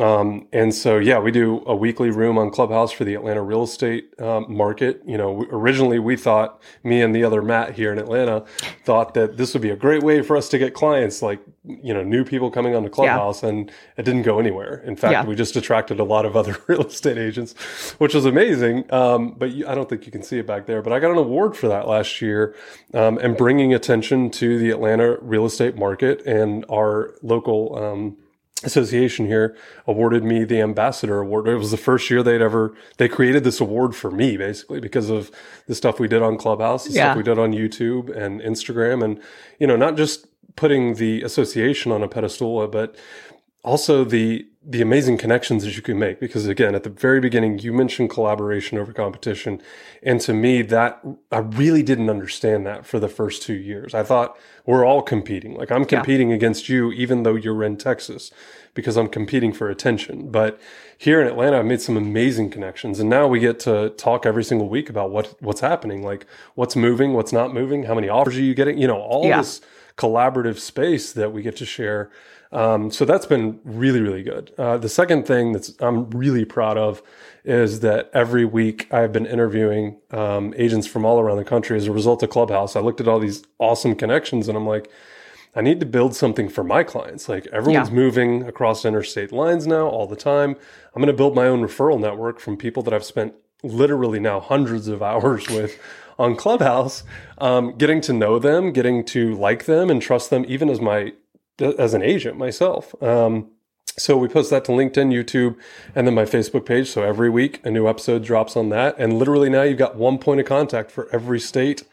um, 0.01 0.49
and 0.53 0.75
so, 0.75 0.99
yeah, 0.99 1.21
we 1.21 1.31
do 1.31 1.63
a 1.67 1.77
weekly 1.77 2.11
room 2.11 2.37
on 2.37 2.51
Clubhouse 2.51 2.91
for 2.91 3.05
the 3.05 3.15
Atlanta 3.15 3.43
real 3.43 3.63
estate 3.63 4.13
um, 4.21 4.47
market. 4.49 5.01
You 5.07 5.17
know, 5.17 5.47
originally 5.51 6.01
we 6.01 6.17
thought, 6.17 6.61
me 6.83 7.01
and 7.01 7.15
the 7.15 7.23
other 7.23 7.43
Matt 7.43 7.75
here 7.75 7.93
in 7.93 7.99
Atlanta 7.99 8.45
thought 8.85 9.15
that 9.15 9.37
this 9.37 9.55
would 9.55 9.63
be 9.63 9.71
a 9.71 9.77
great 9.77 10.03
way 10.03 10.21
for 10.23 10.37
us 10.37 10.49
to 10.49 10.59
get 10.59 10.75
clients, 10.75 11.23
like, 11.23 11.41
you 11.65 11.95
know, 11.95 12.03
new 12.03 12.25
people 12.25 12.51
coming 12.51 12.75
onto 12.75 12.89
Clubhouse, 12.89 13.45
yeah. 13.45 13.51
and 13.51 13.71
it 13.97 14.05
didn't 14.05 14.23
go 14.23 14.41
anywhere. 14.41 14.83
In 14.85 14.97
fact, 14.97 15.13
yeah. 15.13 15.25
we 15.25 15.37
just 15.37 15.55
attracted 15.55 16.01
a 16.01 16.05
lot 16.05 16.27
of 16.27 16.35
other 16.35 16.57
real 16.67 16.87
estate 16.87 17.17
agents, 17.17 17.55
which 17.99 18.15
was 18.15 18.25
amazing. 18.25 18.93
Um, 18.93 19.35
but 19.39 19.51
I 19.51 19.77
don't 19.77 19.89
think 19.89 20.07
you 20.07 20.13
can 20.13 20.25
see 20.25 20.41
it 20.41 20.47
back 20.47 20.67
there. 20.67 20.83
But 20.83 20.93
I 20.93 20.99
got 20.99 21.13
an 21.13 21.19
award 21.19 21.57
for 21.57 21.69
that 21.69 21.87
last 21.87 22.21
year 22.21 22.57
um, 22.95 23.19
and 23.19 23.37
bringing 23.37 23.73
attention 23.73 24.31
to 24.33 24.59
the 24.59 24.71
Atlanta 24.71 25.19
real 25.21 25.47
estate 25.47 25.77
market 25.77 26.21
and 26.27 26.65
our 26.69 27.15
local 27.23 27.77
um, 27.77 28.17
association 28.63 29.27
here 29.27 29.57
awarded 29.87 30.25
me 30.25 30.45
the 30.45 30.61
ambassador 30.61 31.21
award. 31.21 31.49
It 31.49 31.57
was 31.57 31.71
the 31.71 31.77
first 31.77 32.09
year 32.09 32.23
they'd 32.23 32.41
ever 32.41 32.75
they 32.99 33.09
created 33.09 33.45
this 33.45 33.61
award 33.61 33.95
for 33.95 34.11
me 34.11 34.37
basically 34.37 34.81
because 34.81 35.11
of 35.11 35.31
the 35.67 35.75
stuff 35.75 35.99
we 35.99 36.09
did 36.09 36.23
on 36.23 36.39
Clubhouse, 36.39 36.85
the 36.85 36.93
yeah. 36.93 37.07
stuff 37.07 37.17
we 37.17 37.23
did 37.23 37.39
on 37.39 37.53
YouTube 37.53 38.15
and 38.17 38.41
Instagram 38.41 39.05
and 39.05 39.21
you 39.59 39.67
know, 39.67 39.77
not 39.77 39.97
just 39.97 40.27
putting 40.57 40.95
the 40.95 41.23
association 41.23 41.91
on 41.91 42.03
a 42.03 42.09
pedestal, 42.09 42.67
but 42.69 42.97
also 43.65 44.05
the 44.05 44.47
the 44.67 44.81
amazing 44.81 45.19
connections 45.19 45.63
that 45.63 45.77
you 45.77 45.83
can 45.83 45.99
make 45.99 46.19
because 46.21 46.47
again 46.47 46.75
at 46.75 46.85
the 46.85 46.91
very 46.91 47.21
beginning 47.21 47.59
you 47.59 47.71
mentioned 47.71 48.09
collaboration 48.09 48.79
over 48.79 48.93
competition. 48.93 49.61
And 50.03 50.21
to 50.23 50.33
me 50.33 50.63
that 50.63 51.03
i 51.33 51.39
really 51.39 51.83
didn't 51.83 52.09
understand 52.09 52.67
that 52.67 52.87
for 52.87 52.99
the 52.99 53.09
first 53.09 53.43
two 53.43 53.55
years. 53.55 53.95
I 53.95 54.03
thought 54.03 54.39
we're 54.65 54.85
all 54.85 55.03
competing. 55.03 55.55
Like 55.55 55.71
i'm 55.71 55.85
competing 55.85 56.31
yeah. 56.31 56.37
against 56.37 56.69
you 56.69 56.93
even 56.93 57.25
though 57.25 57.35
you're 57.35 57.65
in 57.65 57.77
texas 57.77 58.31
because 58.75 58.97
i'm 58.97 59.09
competing 59.09 59.53
for 59.53 59.69
attention. 59.69 60.31
But 60.31 60.61
here 60.97 61.21
in 61.21 61.27
atlanta 61.27 61.59
i've 61.59 61.67
made 61.67 61.83
some 61.83 61.97
amazing 61.97 62.51
connections. 62.51 63.01
And 63.01 63.11
now 63.11 63.27
we 63.27 63.41
get 63.41 63.61
to 63.61 63.91
talk 63.91 64.25
every 64.25 64.45
single 64.45 64.69
week 64.69 64.89
about 64.89 65.11
what 65.11 65.35
what's 65.43 65.61
happening 65.61 66.03
like 66.03 66.27
what's 66.55 66.77
moving 66.77 67.13
what's 67.15 67.33
not 67.33 67.53
moving 67.53 67.85
how 67.85 67.95
many 67.95 68.09
offers 68.09 68.37
are 68.37 68.43
you 68.43 68.55
getting? 68.55 68.79
You 68.79 68.89
know 68.89 69.01
all 69.01 69.27
yeah. 69.27 69.39
this 69.39 69.61
collaborative 69.97 70.59
space 70.59 71.13
that 71.13 71.33
we 71.33 71.43
get 71.43 71.57
to 71.57 71.67
share 71.67 72.11
um, 72.53 72.91
so 72.91 73.05
that's 73.05 73.27
been 73.27 73.61
really, 73.65 74.01
really 74.01 74.23
good. 74.23 74.53
Uh, 74.57 74.79
the 74.79 74.89
second 74.89 75.27
thing 75.27 75.53
that 75.53 75.71
I'm 75.81 76.09
really 76.11 76.45
proud 76.45 76.79
of 76.79 77.03
is 77.45 77.81
that 77.81 78.11
every 78.15 78.45
week 78.45 78.93
I've 78.93 79.13
been 79.13 79.27
interviewing 79.27 79.99
um, 80.13 80.55
agents 80.57 80.87
from 80.87 81.05
all 81.05 81.21
around 81.21 81.37
the 81.37 81.45
country 81.45 81.77
as 81.77 81.87
a 81.87 81.93
result 81.93 82.23
of 82.23 82.31
Clubhouse. 82.31 82.77
I 82.77 82.81
looked 82.81 83.01
at 83.01 83.09
all 83.09 83.19
these 83.19 83.43
awesome 83.59 83.95
connections 83.95 84.49
and 84.49 84.57
I'm 84.57 84.67
like, 84.67 84.91
I 85.57 85.61
need 85.61 85.81
to 85.81 85.87
build 85.87 86.17
something 86.17 86.49
for 86.49 86.65
my 86.65 86.83
clients. 86.83 87.29
Like 87.29 87.47
everyone's 87.49 87.89
yeah. 87.89 87.95
moving 87.95 88.43
across 88.45 88.85
interstate 88.85 89.33
lines 89.33 89.67
now 89.67 89.87
all 89.87 90.07
the 90.07 90.17
time. 90.17 90.57
I'm 90.95 91.03
going 91.03 91.07
to 91.07 91.13
build 91.13 91.35
my 91.35 91.47
own 91.47 91.61
referral 91.61 92.01
network 92.01 92.41
from 92.41 92.57
people 92.57 92.83
that 92.85 92.95
I've 92.95 93.05
spent 93.05 93.35
literally 93.63 94.21
now 94.21 94.41
hundreds 94.41 94.89
of 94.89 95.03
hours 95.11 95.49
with 95.49 95.79
on 96.19 96.37
Clubhouse, 96.37 97.03
um, 97.39 97.77
getting 97.77 98.01
to 98.03 98.13
know 98.13 98.39
them, 98.39 98.73
getting 98.73 99.05
to 99.05 99.35
like 99.35 99.65
them 99.65 99.91
and 99.91 100.01
trust 100.01 100.31
them, 100.31 100.45
even 100.47 100.71
as 100.71 100.81
my 100.81 101.13
as 101.59 101.95
an 101.95 102.03
agent 102.03 102.37
myself. 102.37 103.01
Um, 103.03 103.51
so 103.97 104.17
we 104.17 104.29
post 104.29 104.51
that 104.51 104.65
to 104.65 104.73
LinkedIn, 104.73 105.13
YouTube, 105.13 105.57
and 105.95 106.07
then 106.07 106.15
my 106.15 106.25
Facebook 106.25 106.67
page. 106.67 106.91
So 106.91 107.03
every 107.03 107.31
week 107.31 107.65
a 107.65 107.71
new 107.71 107.89
episode 107.89 108.25
drops 108.25 108.57
on 108.57 108.69
that. 108.71 108.97
And 108.99 109.19
literally 109.19 109.49
now 109.49 109.63
you've 109.63 109.79
got 109.79 109.97
one 109.97 110.19
point 110.19 110.41
of 110.41 110.47
contact 110.47 110.91
for 110.91 111.09
every 111.13 111.39
state. 111.39 111.85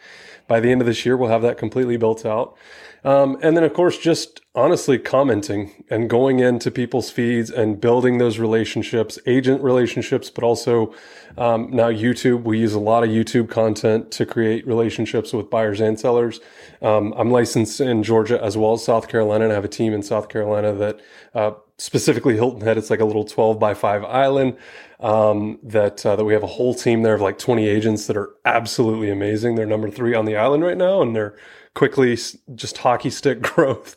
By 0.48 0.60
the 0.60 0.72
end 0.72 0.82
of 0.82 0.88
this 0.88 1.06
year, 1.06 1.16
we'll 1.16 1.30
have 1.30 1.44
that 1.44 1.58
completely 1.58 1.98
built 1.98 2.26
out. 2.26 2.58
Um, 3.04 3.38
and 3.42 3.58
then, 3.58 3.64
of 3.64 3.74
course, 3.74 3.98
just 3.98 4.42
honestly 4.54 5.00
commenting 5.00 5.86
and 5.90 6.10
going 6.10 6.40
into 6.40 6.70
people's 6.70 7.10
feeds 7.10 7.50
and 7.50 7.82
building 7.82 8.20
those 8.20 8.38
relationships, 8.38 9.18
agent 9.26 9.64
relationships, 9.64 10.30
but 10.30 10.44
also 10.44 10.94
um, 11.38 11.70
now 11.72 11.90
YouTube. 11.90 12.44
We 12.44 12.60
use 12.60 12.74
a 12.74 12.80
lot 12.80 13.04
of 13.04 13.10
YouTube 13.10 13.50
content 13.50 14.12
to 14.12 14.26
create 14.26 14.68
relationships 14.68 15.34
with 15.34 15.50
buyers 15.50 15.80
and 15.80 16.00
sellers. 16.00 16.42
Um, 16.82 17.14
I'm 17.18 17.32
licensed 17.32 17.82
in 17.82 18.04
Georgia 18.04 18.44
as 18.44 18.56
well 18.56 18.74
as 18.74 18.84
South 18.84 19.08
Carolina, 19.08 19.46
and 19.46 19.52
I 19.52 19.56
have 19.56 19.66
a 19.66 19.70
team 19.70 19.94
in 19.94 20.04
South 20.04 20.30
Carolina 20.30 20.74
that 20.74 21.00
uh, 21.34 21.52
specifically 21.78 22.36
Hilton 22.36 22.62
Head. 22.62 22.78
It's 22.78 22.92
like 22.92 23.00
a 23.00 23.06
little 23.06 23.26
12 23.26 23.58
by 23.58 23.74
5 23.74 24.04
island. 24.04 24.58
Um, 25.00 25.58
that 25.64 26.06
uh, 26.06 26.16
that 26.16 26.26
we 26.26 26.34
have 26.34 26.44
a 26.44 26.48
whole 26.48 26.76
team 26.76 27.02
there 27.02 27.16
of 27.16 27.22
like 27.22 27.40
20 27.40 27.68
agents 27.68 28.06
that 28.06 28.16
are 28.16 28.36
absolutely 28.46 29.10
amazing. 29.10 29.56
They're 29.56 29.66
number 29.66 29.90
three 29.90 30.14
on 30.14 30.26
the 30.26 30.36
island 30.36 30.64
right 30.64 30.78
now, 30.78 31.02
and 31.02 31.16
they're 31.16 31.36
quickly 31.74 32.18
just 32.56 32.78
hockey 32.78 33.10
stick 33.10 33.42
growth. 33.54 33.96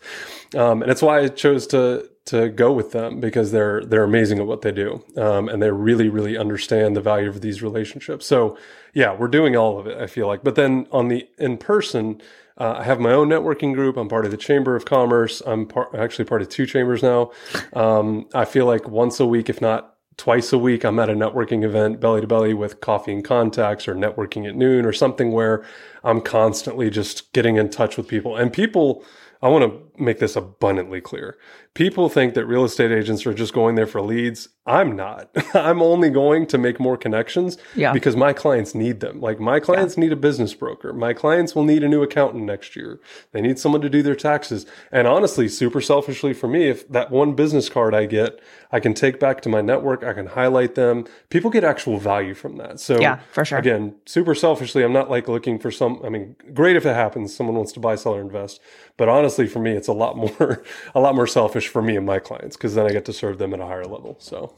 Um, 0.55 0.83
and 0.83 0.91
it's 0.91 1.03
why 1.03 1.21
I 1.21 1.29
chose 1.29 1.67
to 1.69 2.09
to 2.27 2.49
go 2.49 2.73
with 2.73 2.93
them 2.93 3.21
because 3.21 3.53
they're 3.53 3.85
they're 3.85 4.05
amazing 4.05 4.39
at 4.39 4.47
what 4.47 4.63
they 4.63 4.73
do, 4.73 5.05
um, 5.17 5.49
and 5.49 5.63
they 5.63 5.71
really 5.71 6.09
really 6.09 6.37
understand 6.37 6.97
the 6.97 7.01
value 7.01 7.29
of 7.29 7.41
these 7.41 7.63
relationships. 7.63 8.27
So 8.27 8.57
yeah, 8.95 9.15
we're 9.15 9.29
doing 9.29 9.57
all 9.57 9.79
of 9.79 9.87
it. 9.87 9.99
I 9.99 10.07
feel 10.07 10.27
like, 10.27 10.43
but 10.45 10.55
then 10.55 10.87
on 10.93 11.09
the 11.09 11.29
in 11.39 11.59
person. 11.59 12.21
Uh, 12.57 12.77
I 12.79 12.85
have 12.85 13.01
my 13.01 13.11
own 13.11 13.31
networking 13.31 13.75
group. 13.75 13.97
I'm 13.97 14.09
part 14.09 14.25
of 14.25 14.31
the 14.31 14.37
Chamber 14.37 14.77
of 14.77 14.85
Commerce. 14.85 15.43
I'm 15.45 15.67
par- 15.67 15.91
actually 15.97 16.27
part 16.27 16.41
of 16.41 16.49
two 16.49 16.67
chambers 16.67 17.03
now. 17.03 17.33
Um, 17.73 18.29
I 18.33 18.45
feel 18.45 18.65
like 18.65 18.87
once 18.89 19.19
a 19.19 19.27
week, 19.27 19.51
if 19.51 19.61
not 19.61 19.94
twice 20.17 20.53
a 20.53 20.59
week 20.59 20.85
I'm 20.85 20.99
at 20.99 21.11
a 21.11 21.15
networking 21.15 21.65
event 21.65 22.01
belly 22.01 22.21
to 22.21 22.27
belly 22.27 22.55
with 22.55 22.81
coffee 22.81 23.13
and 23.13 23.25
contacts 23.25 23.89
or 23.89 23.95
networking 23.95 24.49
at 24.49 24.55
noon 24.55 24.85
or 24.85 24.93
something 24.93 25.33
where 25.33 25.65
I'm 26.03 26.21
constantly 26.21 26.91
just 26.91 27.33
getting 27.33 27.57
in 27.57 27.71
touch 27.71 27.97
with 27.97 28.09
people 28.09 28.37
and 28.37 28.53
people 28.53 29.05
I 29.43 29.49
want 29.49 29.65
to 29.65 30.03
make 30.03 30.21
this 30.21 30.37
abundantly 30.37 31.03
clear. 31.03 31.37
People 31.75 32.09
think 32.09 32.33
that 32.33 32.47
real 32.47 32.65
estate 32.65 32.91
agents 32.91 33.27
are 33.27 33.35
just 33.35 33.53
going 33.53 33.75
there 33.75 33.87
for 33.87 34.01
leads. 34.01 34.49
I'm 34.67 34.97
not. 34.97 35.29
I'm 35.55 35.83
only 35.83 36.09
going 36.09 36.47
to 36.47 36.57
make 36.57 36.81
more 36.81 36.97
connections 36.97 37.59
yeah. 37.77 37.93
because 37.93 38.17
my 38.17 38.33
clients 38.33 38.75
need 38.75 39.01
them. 39.01 39.21
Like 39.21 39.39
my 39.39 39.61
clients 39.61 39.97
yeah. 39.97 40.05
need 40.05 40.13
a 40.13 40.17
business 40.17 40.55
broker. 40.55 40.95
My 40.95 41.13
clients 41.13 41.55
will 41.55 41.65
need 41.65 41.83
a 41.83 41.89
new 41.89 42.03
accountant 42.03 42.45
next 42.45 42.75
year. 42.75 42.99
They 43.33 43.43
need 43.43 43.59
someone 43.59 43.83
to 43.83 43.91
do 43.91 44.03
their 44.03 44.17
taxes. 44.17 44.65
And 44.91 45.07
honestly, 45.07 45.49
super 45.49 45.83
selfishly 45.83 46.33
for 46.33 46.49
me, 46.49 46.69
if 46.69 46.89
that 46.89 47.11
one 47.11 47.35
business 47.35 47.69
card 47.69 47.95
I 47.95 48.07
get, 48.07 48.41
I 48.73 48.81
can 48.81 48.95
take 48.95 49.21
back 49.21 49.43
to 49.43 49.51
my 49.51 49.61
network, 49.61 50.03
I 50.03 50.15
can 50.15 50.27
highlight 50.27 50.77
them. 50.77 51.07
People 51.29 51.51
get 51.51 51.63
actual 51.63 51.99
value 51.99 52.35
from 52.35 52.57
that. 52.57 52.81
So 52.81 52.99
yeah, 52.99 53.21
for 53.33 53.45
sure. 53.45 53.59
Again, 53.59 53.97
super 54.07 54.35
selfishly, 54.35 54.83
I'm 54.83 54.95
not 54.95 55.11
like 55.11 55.29
looking 55.29 55.59
for 55.59 55.71
some, 55.71 56.01
I 56.03 56.09
mean, 56.09 56.37
great 56.55 56.75
if 56.75 56.87
it 56.87 56.95
happens, 56.95 57.37
someone 57.37 57.57
wants 57.57 57.73
to 57.73 57.81
buy, 57.81 57.97
sell, 57.97 58.15
or 58.15 58.21
invest. 58.23 58.61
But 58.97 59.11
honestly, 59.11 59.47
for 59.47 59.59
me, 59.59 59.73
it's 59.73 59.89
a 59.89 59.93
lot 59.93 60.17
more, 60.41 60.63
a 60.95 61.01
lot 61.01 61.15
more 61.15 61.27
selfish 61.27 61.69
for 61.69 61.83
me 61.83 61.97
and 61.97 62.07
my 62.07 62.19
clients 62.19 62.57
because 62.57 62.75
then 62.75 62.87
I 62.87 62.91
get 62.91 63.05
to 63.05 63.13
serve 63.13 63.37
them 63.37 63.53
at 63.53 63.61
a 63.61 63.67
higher 63.67 63.85
level. 63.85 64.17
So 64.19 64.54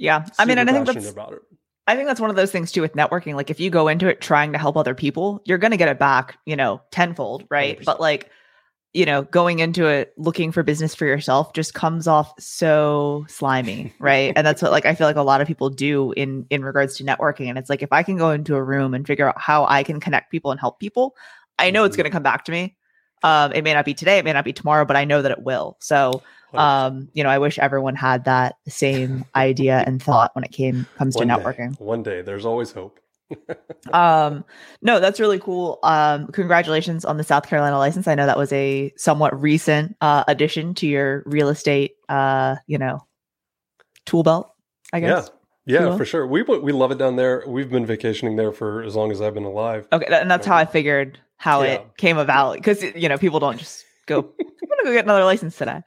yeah, 0.00 0.24
I 0.38 0.46
mean, 0.46 0.56
and 0.56 0.70
I 0.70 0.72
think 0.72 0.86
that's 0.86 1.10
about 1.10 1.34
it. 1.34 1.42
I 1.86 1.94
think 1.94 2.06
that's 2.06 2.20
one 2.20 2.30
of 2.30 2.36
those 2.36 2.50
things 2.50 2.72
too 2.72 2.80
with 2.80 2.94
networking. 2.94 3.34
Like 3.34 3.50
if 3.50 3.60
you 3.60 3.68
go 3.68 3.86
into 3.86 4.08
it 4.08 4.22
trying 4.22 4.52
to 4.52 4.58
help 4.58 4.78
other 4.78 4.94
people, 4.94 5.42
you're 5.44 5.58
going 5.58 5.72
to 5.72 5.76
get 5.76 5.88
it 5.88 5.98
back, 5.98 6.38
you 6.46 6.56
know, 6.56 6.80
tenfold, 6.90 7.44
right? 7.50 7.78
100%. 7.78 7.84
But 7.84 8.00
like, 8.00 8.30
you 8.94 9.04
know, 9.04 9.22
going 9.22 9.58
into 9.58 9.86
it 9.86 10.14
looking 10.16 10.52
for 10.52 10.62
business 10.62 10.94
for 10.94 11.04
yourself 11.04 11.52
just 11.52 11.74
comes 11.74 12.08
off 12.08 12.32
so 12.38 13.26
slimy, 13.28 13.92
right? 14.00 14.32
and 14.36 14.46
that's 14.46 14.62
what 14.62 14.70
like 14.70 14.86
I 14.86 14.94
feel 14.94 15.06
like 15.06 15.16
a 15.16 15.22
lot 15.22 15.42
of 15.42 15.46
people 15.46 15.68
do 15.68 16.12
in 16.12 16.46
in 16.48 16.64
regards 16.64 16.96
to 16.96 17.04
networking. 17.04 17.50
And 17.50 17.58
it's 17.58 17.68
like 17.68 17.82
if 17.82 17.92
I 17.92 18.02
can 18.02 18.16
go 18.16 18.30
into 18.30 18.56
a 18.56 18.62
room 18.62 18.94
and 18.94 19.06
figure 19.06 19.28
out 19.28 19.38
how 19.38 19.66
I 19.66 19.82
can 19.82 20.00
connect 20.00 20.30
people 20.30 20.50
and 20.50 20.58
help 20.58 20.80
people, 20.80 21.14
I 21.58 21.70
know 21.70 21.80
mm-hmm. 21.80 21.86
it's 21.88 21.96
going 21.96 22.04
to 22.04 22.10
come 22.10 22.22
back 22.22 22.46
to 22.46 22.52
me. 22.52 22.76
Um, 23.22 23.52
it 23.52 23.64
may 23.64 23.74
not 23.74 23.84
be 23.84 23.92
today, 23.92 24.16
it 24.16 24.24
may 24.24 24.32
not 24.32 24.46
be 24.46 24.54
tomorrow, 24.54 24.86
but 24.86 24.96
I 24.96 25.04
know 25.04 25.20
that 25.20 25.30
it 25.32 25.42
will. 25.42 25.76
So, 25.80 26.22
um, 26.54 27.08
you 27.12 27.22
know, 27.22 27.30
I 27.30 27.38
wish 27.38 27.58
everyone 27.58 27.94
had 27.94 28.24
that 28.24 28.56
same 28.68 29.24
idea 29.34 29.84
and 29.86 30.02
thought 30.02 30.30
when 30.34 30.44
it 30.44 30.52
came 30.52 30.86
comes 30.96 31.16
one 31.16 31.28
to 31.28 31.34
networking. 31.34 31.78
Day, 31.78 31.84
one 31.84 32.02
day, 32.02 32.22
there's 32.22 32.44
always 32.44 32.72
hope. 32.72 33.00
um, 33.92 34.44
no, 34.82 34.98
that's 34.98 35.20
really 35.20 35.38
cool. 35.38 35.78
Um, 35.82 36.26
congratulations 36.28 37.04
on 37.04 37.16
the 37.16 37.24
South 37.24 37.46
Carolina 37.46 37.78
license. 37.78 38.08
I 38.08 38.14
know 38.14 38.26
that 38.26 38.38
was 38.38 38.52
a 38.52 38.92
somewhat 38.96 39.40
recent 39.40 39.96
uh, 40.00 40.24
addition 40.26 40.74
to 40.74 40.86
your 40.86 41.22
real 41.26 41.48
estate, 41.48 41.92
uh, 42.08 42.56
you 42.66 42.78
know, 42.78 43.06
tool 44.06 44.22
belt. 44.22 44.52
I 44.92 45.00
guess. 45.00 45.30
Yeah, 45.66 45.90
yeah, 45.90 45.96
for 45.96 46.04
sure. 46.04 46.26
We 46.26 46.42
we 46.42 46.72
love 46.72 46.90
it 46.90 46.98
down 46.98 47.14
there. 47.16 47.44
We've 47.46 47.70
been 47.70 47.86
vacationing 47.86 48.34
there 48.34 48.50
for 48.50 48.82
as 48.82 48.96
long 48.96 49.12
as 49.12 49.20
I've 49.20 49.34
been 49.34 49.44
alive. 49.44 49.86
Okay, 49.92 50.06
and 50.10 50.28
that's 50.28 50.46
how 50.46 50.56
I 50.56 50.64
figured 50.64 51.20
how 51.40 51.62
yeah. 51.62 51.72
it 51.72 51.96
came 51.96 52.18
about 52.18 52.54
because 52.56 52.82
you 52.82 53.08
know 53.08 53.16
people 53.16 53.40
don't 53.40 53.58
just 53.58 53.86
go 54.04 54.18
i'm 54.18 54.68
gonna 54.68 54.84
go 54.84 54.92
get 54.92 55.04
another 55.04 55.24
license 55.24 55.56
today 55.56 55.80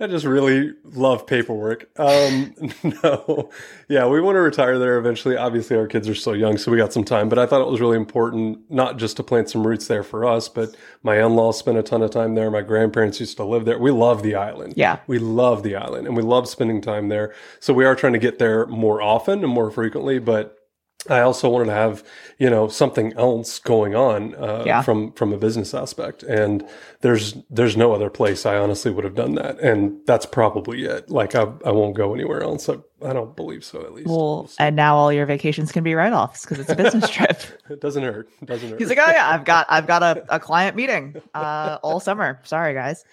I 0.00 0.06
just 0.06 0.24
really 0.24 0.72
love 0.82 1.26
paperwork. 1.26 1.90
Um, 1.98 2.54
no, 2.82 3.50
yeah, 3.88 4.06
we 4.06 4.20
want 4.20 4.36
to 4.36 4.40
retire 4.40 4.78
there 4.78 4.96
eventually. 4.98 5.36
Obviously, 5.36 5.76
our 5.76 5.86
kids 5.86 6.08
are 6.08 6.14
still 6.14 6.34
young, 6.34 6.56
so 6.56 6.70
we 6.70 6.78
got 6.78 6.92
some 6.92 7.04
time. 7.04 7.28
But 7.28 7.38
I 7.38 7.46
thought 7.46 7.60
it 7.60 7.70
was 7.70 7.80
really 7.80 7.98
important 7.98 8.70
not 8.70 8.96
just 8.96 9.16
to 9.18 9.22
plant 9.22 9.50
some 9.50 9.66
roots 9.66 9.86
there 9.88 10.02
for 10.02 10.24
us, 10.24 10.48
but 10.48 10.74
my 11.02 11.18
in-laws 11.18 11.58
spent 11.58 11.76
a 11.76 11.82
ton 11.82 12.02
of 12.02 12.10
time 12.10 12.34
there. 12.34 12.50
My 12.50 12.62
grandparents 12.62 13.20
used 13.20 13.36
to 13.36 13.44
live 13.44 13.66
there. 13.66 13.78
We 13.78 13.90
love 13.90 14.22
the 14.22 14.34
island. 14.34 14.74
Yeah, 14.76 15.00
we 15.06 15.18
love 15.18 15.62
the 15.62 15.76
island, 15.76 16.06
and 16.06 16.16
we 16.16 16.22
love 16.22 16.48
spending 16.48 16.80
time 16.80 17.08
there. 17.08 17.34
So 17.60 17.74
we 17.74 17.84
are 17.84 17.94
trying 17.94 18.14
to 18.14 18.18
get 18.18 18.38
there 18.38 18.66
more 18.66 19.02
often 19.02 19.44
and 19.44 19.52
more 19.52 19.70
frequently. 19.70 20.18
But 20.18 20.61
I 21.08 21.20
also 21.20 21.48
wanted 21.48 21.66
to 21.66 21.72
have, 21.72 22.04
you 22.38 22.48
know, 22.48 22.68
something 22.68 23.12
else 23.14 23.58
going 23.58 23.96
on 23.96 24.36
uh, 24.36 24.62
yeah. 24.64 24.82
from 24.82 25.12
from 25.12 25.32
a 25.32 25.36
business 25.36 25.74
aspect, 25.74 26.22
and 26.22 26.64
there's 27.00 27.34
there's 27.50 27.76
no 27.76 27.92
other 27.92 28.08
place 28.08 28.46
I 28.46 28.56
honestly 28.56 28.92
would 28.92 29.02
have 29.02 29.16
done 29.16 29.34
that, 29.34 29.58
and 29.58 29.98
that's 30.06 30.26
probably 30.26 30.84
it. 30.84 31.10
Like 31.10 31.34
I 31.34 31.42
I 31.64 31.72
won't 31.72 31.96
go 31.96 32.14
anywhere 32.14 32.42
else. 32.42 32.68
I, 32.68 32.76
I 33.04 33.12
don't 33.12 33.34
believe 33.34 33.64
so 33.64 33.80
at 33.80 33.92
least. 33.94 34.08
Well, 34.08 34.48
and 34.60 34.76
now 34.76 34.94
all 34.96 35.12
your 35.12 35.26
vacations 35.26 35.72
can 35.72 35.82
be 35.82 35.94
write 35.94 36.12
offs 36.12 36.42
because 36.42 36.60
it's 36.60 36.70
a 36.70 36.76
business 36.76 37.10
trip. 37.10 37.42
it 37.68 37.80
doesn't 37.80 38.04
hurt. 38.04 38.28
It 38.40 38.46
doesn't 38.46 38.70
hurt. 38.70 38.78
He's 38.78 38.88
like, 38.88 38.98
oh 38.98 39.10
yeah, 39.10 39.28
I've 39.28 39.44
got 39.44 39.66
I've 39.68 39.88
got 39.88 40.04
a, 40.04 40.36
a 40.36 40.38
client 40.38 40.76
meeting 40.76 41.20
uh, 41.34 41.78
all 41.82 41.98
summer. 41.98 42.40
Sorry 42.44 42.74
guys. 42.74 43.04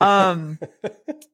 Um, 0.00 0.58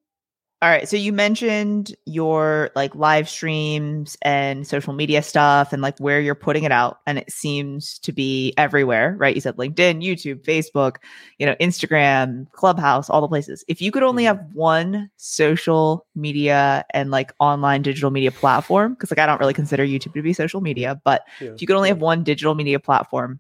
all 0.65 0.71
right. 0.71 0.89
So 0.89 0.97
you 0.97 1.13
mentioned 1.13 1.95
your 2.07 2.71
like 2.75 2.95
live 2.95 3.29
streams 3.29 4.17
and 4.23 4.67
social 4.67 4.95
media 4.95 5.23
stuff 5.23 5.75
and 5.75 5.83
like 5.83 5.99
where 5.99 6.23
you're 6.23 6.35
putting 6.35 6.65
it 6.65 6.73
out. 6.73 7.01
And 7.07 7.19
it 7.19 7.31
seems 7.31 7.99
to 7.99 8.13
be 8.13 8.55
everywhere, 8.57 9.15
right? 9.19 9.35
You 9.35 9.43
said 9.43 9.59
LinkedIn, 9.59 10.03
YouTube, 10.03 10.43
Facebook, 10.43 10.97
you 11.39 11.45
know, 11.45 11.55
Instagram, 11.61 12.51
Clubhouse, 12.53 13.11
all 13.11 13.21
the 13.21 13.29
places. 13.29 13.63
If 13.69 13.83
you 13.83 13.93
could 13.93 14.03
only 14.03 14.25
mm-hmm. 14.25 14.39
have 14.39 14.55
one 14.55 15.11
social 15.19 16.07
media 16.15 16.87
and 16.95 17.11
like 17.11 17.35
online 17.41 17.83
digital 17.83 18.11
media 18.11 18.31
platform, 18.31 18.95
because 18.95 19.11
like 19.11 19.19
I 19.19 19.27
don't 19.27 19.41
really 19.41 19.53
consider 19.53 19.85
YouTube 19.85 20.15
to 20.15 20.23
be 20.23 20.33
social 20.33 20.63
media, 20.63 20.99
but 21.05 21.25
yeah. 21.43 21.51
if 21.51 21.61
you 21.61 21.67
could 21.67 21.77
only 21.77 21.91
have 21.91 22.01
one 22.01 22.25
digital 22.25 22.55
media 22.55 22.81
platform 22.81 23.39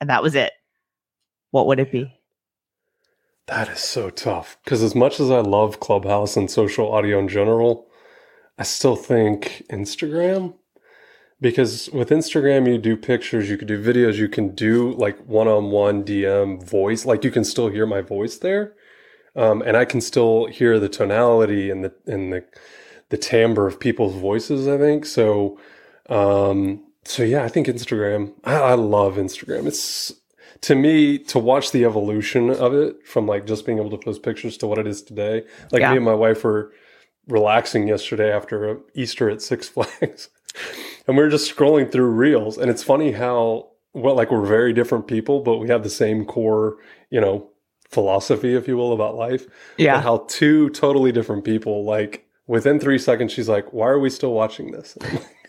and 0.00 0.08
that 0.08 0.22
was 0.22 0.34
it, 0.34 0.54
what 1.50 1.66
would 1.66 1.78
it 1.78 1.92
be? 1.92 2.10
That 3.46 3.68
is 3.68 3.80
so 3.80 4.10
tough 4.10 4.58
because 4.64 4.82
as 4.82 4.94
much 4.94 5.20
as 5.20 5.30
I 5.30 5.40
love 5.40 5.80
Clubhouse 5.80 6.36
and 6.36 6.50
social 6.50 6.92
audio 6.92 7.18
in 7.18 7.28
general, 7.28 7.88
I 8.58 8.62
still 8.64 8.96
think 8.96 9.64
Instagram 9.70 10.54
because 11.40 11.90
with 11.92 12.10
Instagram 12.10 12.66
you 12.66 12.78
do 12.78 12.96
pictures, 12.96 13.50
you 13.50 13.58
can 13.58 13.68
do 13.68 13.82
videos, 13.82 14.16
you 14.16 14.28
can 14.28 14.54
do 14.54 14.92
like 14.94 15.18
one-on-one 15.26 16.04
DM 16.04 16.62
voice, 16.64 17.04
like 17.04 17.24
you 17.24 17.30
can 17.30 17.44
still 17.44 17.68
hear 17.68 17.86
my 17.86 18.00
voice 18.00 18.38
there, 18.38 18.74
um, 19.36 19.62
and 19.62 19.76
I 19.76 19.84
can 19.84 20.00
still 20.00 20.46
hear 20.46 20.80
the 20.80 20.88
tonality 20.88 21.70
and 21.70 21.84
the 21.84 21.94
and 22.06 22.32
the 22.32 22.44
the 23.10 23.18
timbre 23.18 23.66
of 23.66 23.80
people's 23.80 24.14
voices. 24.14 24.68
I 24.68 24.78
think 24.78 25.06
so. 25.06 25.58
Um, 26.08 26.84
so 27.04 27.22
yeah, 27.22 27.44
I 27.44 27.48
think 27.48 27.66
Instagram. 27.66 28.32
I, 28.44 28.54
I 28.56 28.74
love 28.74 29.16
Instagram. 29.16 29.66
It's 29.66 30.12
to 30.64 30.74
me 30.74 31.18
to 31.18 31.38
watch 31.38 31.72
the 31.72 31.84
evolution 31.84 32.48
of 32.48 32.72
it 32.72 33.06
from 33.06 33.26
like 33.26 33.46
just 33.46 33.66
being 33.66 33.78
able 33.78 33.90
to 33.90 33.98
post 33.98 34.22
pictures 34.22 34.56
to 34.56 34.66
what 34.66 34.78
it 34.78 34.86
is 34.86 35.02
today. 35.02 35.44
Like 35.70 35.80
yeah. 35.80 35.90
me 35.90 35.96
and 35.96 36.04
my 36.06 36.14
wife 36.14 36.42
were 36.42 36.72
relaxing 37.28 37.86
yesterday 37.86 38.32
after 38.32 38.80
Easter 38.94 39.28
at 39.28 39.42
Six 39.42 39.68
Flags, 39.74 40.30
and 41.06 41.18
we 41.18 41.22
were 41.22 41.28
just 41.28 41.54
scrolling 41.54 41.92
through 41.92 42.06
reels, 42.06 42.56
and 42.56 42.70
it's 42.70 42.82
funny 42.82 43.12
how 43.12 43.68
well 43.92 44.14
like 44.14 44.30
we're 44.30 44.46
very 44.46 44.72
different 44.72 45.06
people, 45.06 45.40
but 45.40 45.58
we 45.58 45.68
have 45.68 45.82
the 45.82 45.90
same 45.90 46.24
core, 46.24 46.78
you 47.10 47.20
know, 47.20 47.50
philosophy, 47.90 48.54
if 48.54 48.66
you 48.66 48.78
will, 48.78 48.94
about 48.94 49.16
life. 49.16 49.46
Yeah. 49.76 50.00
how 50.00 50.24
two 50.28 50.70
totally 50.70 51.12
different 51.12 51.44
people 51.44 51.84
like 51.84 52.26
within 52.46 52.80
three 52.80 52.98
seconds 52.98 53.32
she's 53.32 53.50
like, 53.50 53.70
"Why 53.74 53.88
are 53.88 54.00
we 54.00 54.08
still 54.08 54.32
watching 54.32 54.70
this?" 54.70 54.96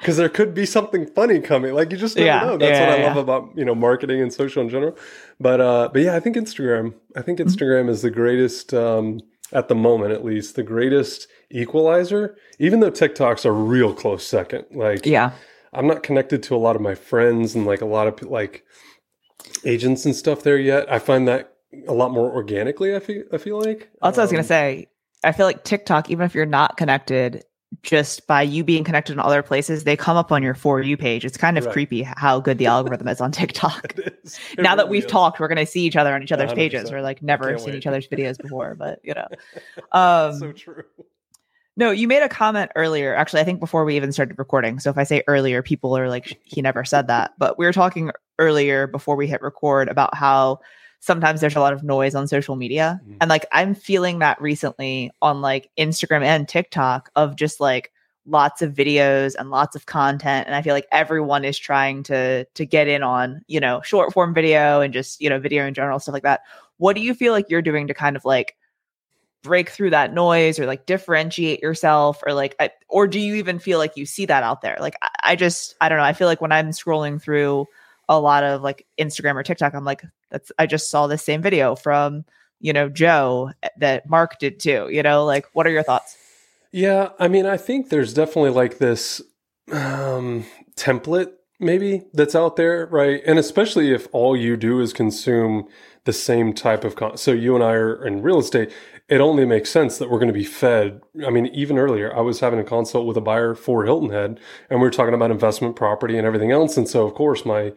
because 0.00 0.16
there 0.16 0.28
could 0.28 0.54
be 0.54 0.64
something 0.64 1.06
funny 1.06 1.40
coming. 1.40 1.74
Like 1.74 1.92
you 1.92 1.98
just 1.98 2.16
never 2.16 2.26
yeah, 2.26 2.40
know. 2.40 2.56
That's 2.56 2.78
yeah, 2.78 2.90
what 2.90 2.98
I 2.98 3.02
love 3.04 3.16
about 3.18 3.50
you 3.56 3.64
know 3.64 3.74
marketing 3.74 4.20
and 4.20 4.32
social 4.32 4.62
in 4.62 4.68
general. 4.68 4.96
But 5.38 5.60
uh, 5.60 5.90
but 5.92 6.02
yeah, 6.02 6.16
I 6.16 6.20
think 6.20 6.36
Instagram. 6.36 6.94
I 7.16 7.22
think 7.22 7.38
mm-hmm. 7.38 7.48
Instagram 7.48 7.82
mm-hmm. 7.82 7.90
is 7.90 8.02
the 8.02 8.10
greatest 8.10 8.72
um, 8.72 9.20
at 9.52 9.68
the 9.68 9.74
moment, 9.74 10.12
at 10.12 10.24
least, 10.24 10.56
the 10.56 10.62
greatest 10.62 11.28
equalizer. 11.50 12.36
Even 12.58 12.80
though 12.80 12.90
TikTok's 12.90 13.44
a 13.44 13.52
real 13.52 13.92
close 13.92 14.26
second. 14.26 14.64
Like 14.70 15.04
yeah, 15.04 15.32
I'm 15.72 15.86
not 15.86 16.02
connected 16.02 16.42
to 16.44 16.56
a 16.56 16.58
lot 16.58 16.76
of 16.76 16.82
my 16.82 16.94
friends 16.94 17.54
and 17.54 17.66
like 17.66 17.82
a 17.82 17.86
lot 17.86 18.08
of 18.08 18.22
like 18.22 18.64
agents 19.64 20.06
and 20.06 20.16
stuff 20.16 20.42
there 20.42 20.58
yet. 20.58 20.90
I 20.90 20.98
find 20.98 21.28
that 21.28 21.54
a 21.86 21.92
lot 21.92 22.10
more 22.10 22.32
organically. 22.32 22.96
I 22.96 23.00
feel 23.00 23.24
I 23.32 23.38
feel 23.38 23.60
like. 23.60 23.90
That's 24.00 24.02
um, 24.02 24.12
what 24.12 24.18
I 24.18 24.22
was 24.22 24.30
gonna 24.30 24.40
um, 24.40 24.46
say. 24.46 24.86
I 25.22 25.32
feel 25.32 25.44
like 25.44 25.64
TikTok, 25.64 26.08
even 26.08 26.24
if 26.24 26.34
you're 26.34 26.46
not 26.46 26.78
connected, 26.78 27.44
just 27.82 28.26
by 28.26 28.42
you 28.42 28.64
being 28.64 28.84
connected 28.84 29.12
in 29.12 29.20
other 29.20 29.42
places, 29.42 29.84
they 29.84 29.96
come 29.96 30.16
up 30.16 30.32
on 30.32 30.42
your 30.42 30.54
for 30.54 30.82
you 30.82 30.96
page. 30.96 31.24
It's 31.24 31.36
kind 31.36 31.56
of 31.56 31.64
right. 31.64 31.72
creepy 31.72 32.02
how 32.02 32.40
good 32.40 32.58
the 32.58 32.66
algorithm 32.76 33.08
is 33.08 33.20
on 33.20 33.32
TikTok. 33.32 33.94
now 33.96 34.04
really 34.04 34.76
that 34.76 34.88
we've 34.88 35.04
is. 35.04 35.10
talked, 35.10 35.40
we're 35.40 35.48
gonna 35.48 35.66
see 35.66 35.82
each 35.82 35.96
other 35.96 36.14
on 36.14 36.22
each 36.22 36.32
other's 36.32 36.50
100%. 36.50 36.54
pages. 36.56 36.90
We're 36.90 37.02
like 37.02 37.22
never 37.22 37.56
seen 37.58 37.68
wait. 37.68 37.74
each 37.76 37.86
other's 37.86 38.08
videos 38.08 38.38
before, 38.42 38.74
but 38.74 39.00
you 39.02 39.14
know. 39.14 39.28
Um, 39.92 40.38
so 40.38 40.52
true. 40.52 40.84
No, 41.76 41.90
you 41.90 42.08
made 42.08 42.22
a 42.22 42.28
comment 42.28 42.70
earlier. 42.74 43.14
Actually, 43.14 43.40
I 43.40 43.44
think 43.44 43.60
before 43.60 43.84
we 43.84 43.96
even 43.96 44.12
started 44.12 44.38
recording. 44.38 44.80
So 44.80 44.90
if 44.90 44.98
I 44.98 45.04
say 45.04 45.22
earlier, 45.26 45.62
people 45.62 45.96
are 45.96 46.08
like, 46.08 46.38
he 46.44 46.60
never 46.60 46.84
said 46.84 47.06
that. 47.06 47.32
But 47.38 47.58
we 47.58 47.64
were 47.64 47.72
talking 47.72 48.10
earlier 48.38 48.86
before 48.86 49.16
we 49.16 49.26
hit 49.26 49.40
record 49.40 49.88
about 49.88 50.14
how 50.14 50.60
sometimes 51.00 51.40
there's 51.40 51.56
a 51.56 51.60
lot 51.60 51.72
of 51.72 51.82
noise 51.82 52.14
on 52.14 52.28
social 52.28 52.56
media. 52.56 53.00
Mm-hmm. 53.02 53.16
And 53.20 53.28
like 53.28 53.46
I'm 53.52 53.74
feeling 53.74 54.20
that 54.20 54.40
recently 54.40 55.10
on 55.20 55.40
like 55.40 55.70
Instagram 55.78 56.22
and 56.22 56.48
TikTok 56.48 57.10
of 57.16 57.36
just 57.36 57.58
like 57.58 57.90
lots 58.26 58.62
of 58.62 58.74
videos 58.74 59.34
and 59.38 59.50
lots 59.50 59.74
of 59.74 59.86
content 59.86 60.46
and 60.46 60.54
I 60.54 60.62
feel 60.62 60.74
like 60.74 60.86
everyone 60.92 61.44
is 61.44 61.58
trying 61.58 62.02
to 62.04 62.44
to 62.44 62.66
get 62.66 62.86
in 62.86 63.02
on, 63.02 63.42
you 63.48 63.58
know, 63.58 63.80
short 63.82 64.12
form 64.12 64.34
video 64.34 64.82
and 64.82 64.92
just, 64.92 65.20
you 65.20 65.28
know, 65.28 65.40
video 65.40 65.66
in 65.66 65.74
general 65.74 65.98
stuff 65.98 66.12
like 66.12 66.22
that. 66.22 66.42
What 66.76 66.94
do 66.94 67.02
you 67.02 67.14
feel 67.14 67.32
like 67.32 67.46
you're 67.48 67.62
doing 67.62 67.88
to 67.88 67.94
kind 67.94 68.14
of 68.14 68.24
like 68.24 68.56
break 69.42 69.70
through 69.70 69.90
that 69.90 70.12
noise 70.12 70.58
or 70.58 70.66
like 70.66 70.84
differentiate 70.84 71.62
yourself 71.62 72.22
or 72.26 72.34
like 72.34 72.54
I, 72.60 72.70
or 72.88 73.08
do 73.08 73.18
you 73.18 73.36
even 73.36 73.58
feel 73.58 73.78
like 73.78 73.96
you 73.96 74.04
see 74.04 74.26
that 74.26 74.42
out 74.42 74.60
there 74.60 74.76
like 74.80 74.96
I, 75.00 75.08
I, 75.24 75.36
just 75.36 75.76
i 75.80 75.88
don't 75.88 75.96
know 75.96 76.04
i 76.04 76.12
feel 76.12 76.28
like 76.28 76.42
when 76.42 76.52
i'm 76.52 76.72
scrolling 76.72 77.22
through 77.22 77.66
a 78.10 78.20
lot 78.20 78.44
of 78.44 78.60
like 78.60 78.86
instagram 78.98 79.36
or 79.36 79.42
tiktok 79.42 79.72
i'm 79.72 79.84
like 79.84 80.02
that's 80.30 80.52
i 80.58 80.66
just 80.66 80.90
saw 80.90 81.06
the 81.06 81.16
same 81.16 81.40
video 81.40 81.74
from 81.74 82.24
you 82.60 82.72
know 82.72 82.88
joe 82.88 83.50
eh, 83.62 83.68
that 83.78 84.08
mark 84.10 84.38
did 84.38 84.60
too 84.60 84.88
you 84.90 85.02
know 85.02 85.24
like 85.24 85.46
what 85.54 85.66
are 85.66 85.70
your 85.70 85.82
thoughts? 85.82 86.16
Yeah 86.72 87.10
i 87.18 87.28
mean 87.28 87.46
i 87.46 87.56
think 87.56 87.88
there's 87.88 88.12
definitely 88.12 88.50
like 88.50 88.78
this 88.78 89.22
um 89.72 90.44
template 90.76 91.32
maybe 91.60 92.02
that's 92.12 92.34
out 92.34 92.56
there 92.56 92.86
right? 92.86 93.22
And 93.26 93.38
especially 93.38 93.92
if 93.92 94.08
all 94.12 94.36
you 94.36 94.56
do 94.56 94.80
is 94.80 94.92
consume 94.92 95.68
the 96.04 96.12
same 96.12 96.52
type 96.52 96.84
of 96.84 96.96
con- 96.96 97.16
so 97.16 97.32
you 97.32 97.54
and 97.54 97.62
I 97.62 97.72
are 97.72 98.06
in 98.06 98.22
real 98.22 98.38
estate 98.38 98.72
it 99.10 99.20
only 99.20 99.44
makes 99.44 99.70
sense 99.70 99.98
that 99.98 100.08
we're 100.08 100.20
going 100.20 100.28
to 100.28 100.32
be 100.32 100.44
fed. 100.44 101.02
I 101.26 101.30
mean, 101.30 101.46
even 101.46 101.78
earlier, 101.78 102.16
I 102.16 102.20
was 102.20 102.38
having 102.38 102.60
a 102.60 102.64
consult 102.64 103.06
with 103.06 103.16
a 103.16 103.20
buyer 103.20 103.56
for 103.56 103.84
Hilton 103.84 104.10
Head, 104.10 104.38
and 104.70 104.80
we 104.80 104.86
were 104.86 104.92
talking 104.92 105.14
about 105.14 105.32
investment 105.32 105.74
property 105.74 106.16
and 106.16 106.24
everything 106.24 106.52
else. 106.52 106.76
And 106.76 106.88
so, 106.88 107.06
of 107.06 107.14
course, 107.14 107.44
my 107.44 107.72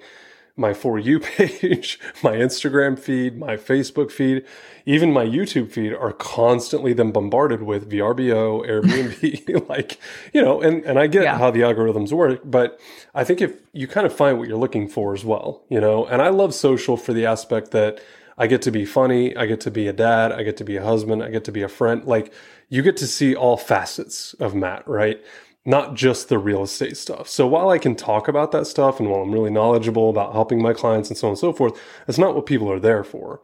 my 0.56 0.74
for 0.74 1.00
you 1.00 1.20
page, 1.38 2.00
my 2.22 2.34
Instagram 2.34 2.98
feed, 2.98 3.38
my 3.38 3.58
Facebook 3.58 4.12
feed, 4.12 4.46
even 4.86 5.12
my 5.12 5.26
YouTube 5.26 5.72
feed 5.72 5.94
are 5.94 6.14
constantly 6.14 6.94
then 6.94 7.12
bombarded 7.12 7.64
with 7.64 7.90
VRBO, 7.90 8.68
Airbnb, 8.68 9.70
like, 9.70 9.98
you 10.34 10.42
know, 10.42 10.62
and, 10.62 10.84
and 10.86 11.00
I 11.00 11.08
get 11.08 11.24
yeah. 11.24 11.38
how 11.38 11.52
the 11.52 11.62
algorithms 11.62 12.12
work, 12.12 12.42
but 12.44 12.80
I 13.16 13.24
think 13.24 13.42
if 13.42 13.56
you 13.72 13.88
kind 13.88 14.06
of 14.06 14.16
find 14.16 14.38
what 14.38 14.48
you're 14.48 14.58
looking 14.58 14.88
for 14.88 15.14
as 15.14 15.26
well, 15.26 15.64
you 15.70 15.82
know, 15.82 16.06
and 16.06 16.22
I 16.22 16.30
love 16.30 16.54
social 16.54 16.98
for 16.98 17.14
the 17.14 17.26
aspect 17.26 17.72
that 17.72 18.00
I 18.38 18.48
get 18.48 18.62
to 18.64 18.72
be 18.72 18.86
funny. 18.86 19.36
I 19.36 19.46
get 19.46 19.62
to 19.62 19.72
be 19.72 19.88
a 19.88 19.94
dad. 19.94 20.32
I 20.32 20.44
get 20.44 20.58
to 20.58 20.64
be 20.64 20.78
a 20.78 20.84
husband. 20.84 21.24
I 21.24 21.30
get 21.30 21.44
to 21.46 21.52
be 21.52 21.62
a 21.62 21.68
friend. 21.68 22.04
Like 22.04 22.34
you 22.70 22.82
get 22.82 22.98
to 22.98 23.08
see 23.08 23.36
all 23.36 23.58
facets 23.58 24.34
of 24.36 24.56
Matt, 24.56 24.88
right? 24.88 25.24
Not 25.66 25.96
just 25.96 26.28
the 26.28 26.38
real 26.38 26.64
estate 26.64 26.98
stuff. 26.98 27.30
So 27.30 27.48
while 27.48 27.70
I 27.70 27.78
can 27.78 27.96
talk 27.96 28.28
about 28.28 28.52
that 28.52 28.68
stuff 28.68 29.00
and 29.00 29.10
while 29.10 29.22
I'm 29.22 29.32
really 29.32 29.50
knowledgeable 29.50 30.10
about 30.10 30.34
helping 30.34 30.62
my 30.62 30.74
clients 30.74 31.10
and 31.10 31.18
so 31.18 31.28
on 31.28 31.32
and 31.32 31.40
so 31.40 31.54
forth, 31.54 31.80
that's 32.06 32.20
not 32.20 32.36
what 32.36 32.46
people 32.46 32.70
are 32.70 32.80
there 32.80 33.04
for. 33.04 33.42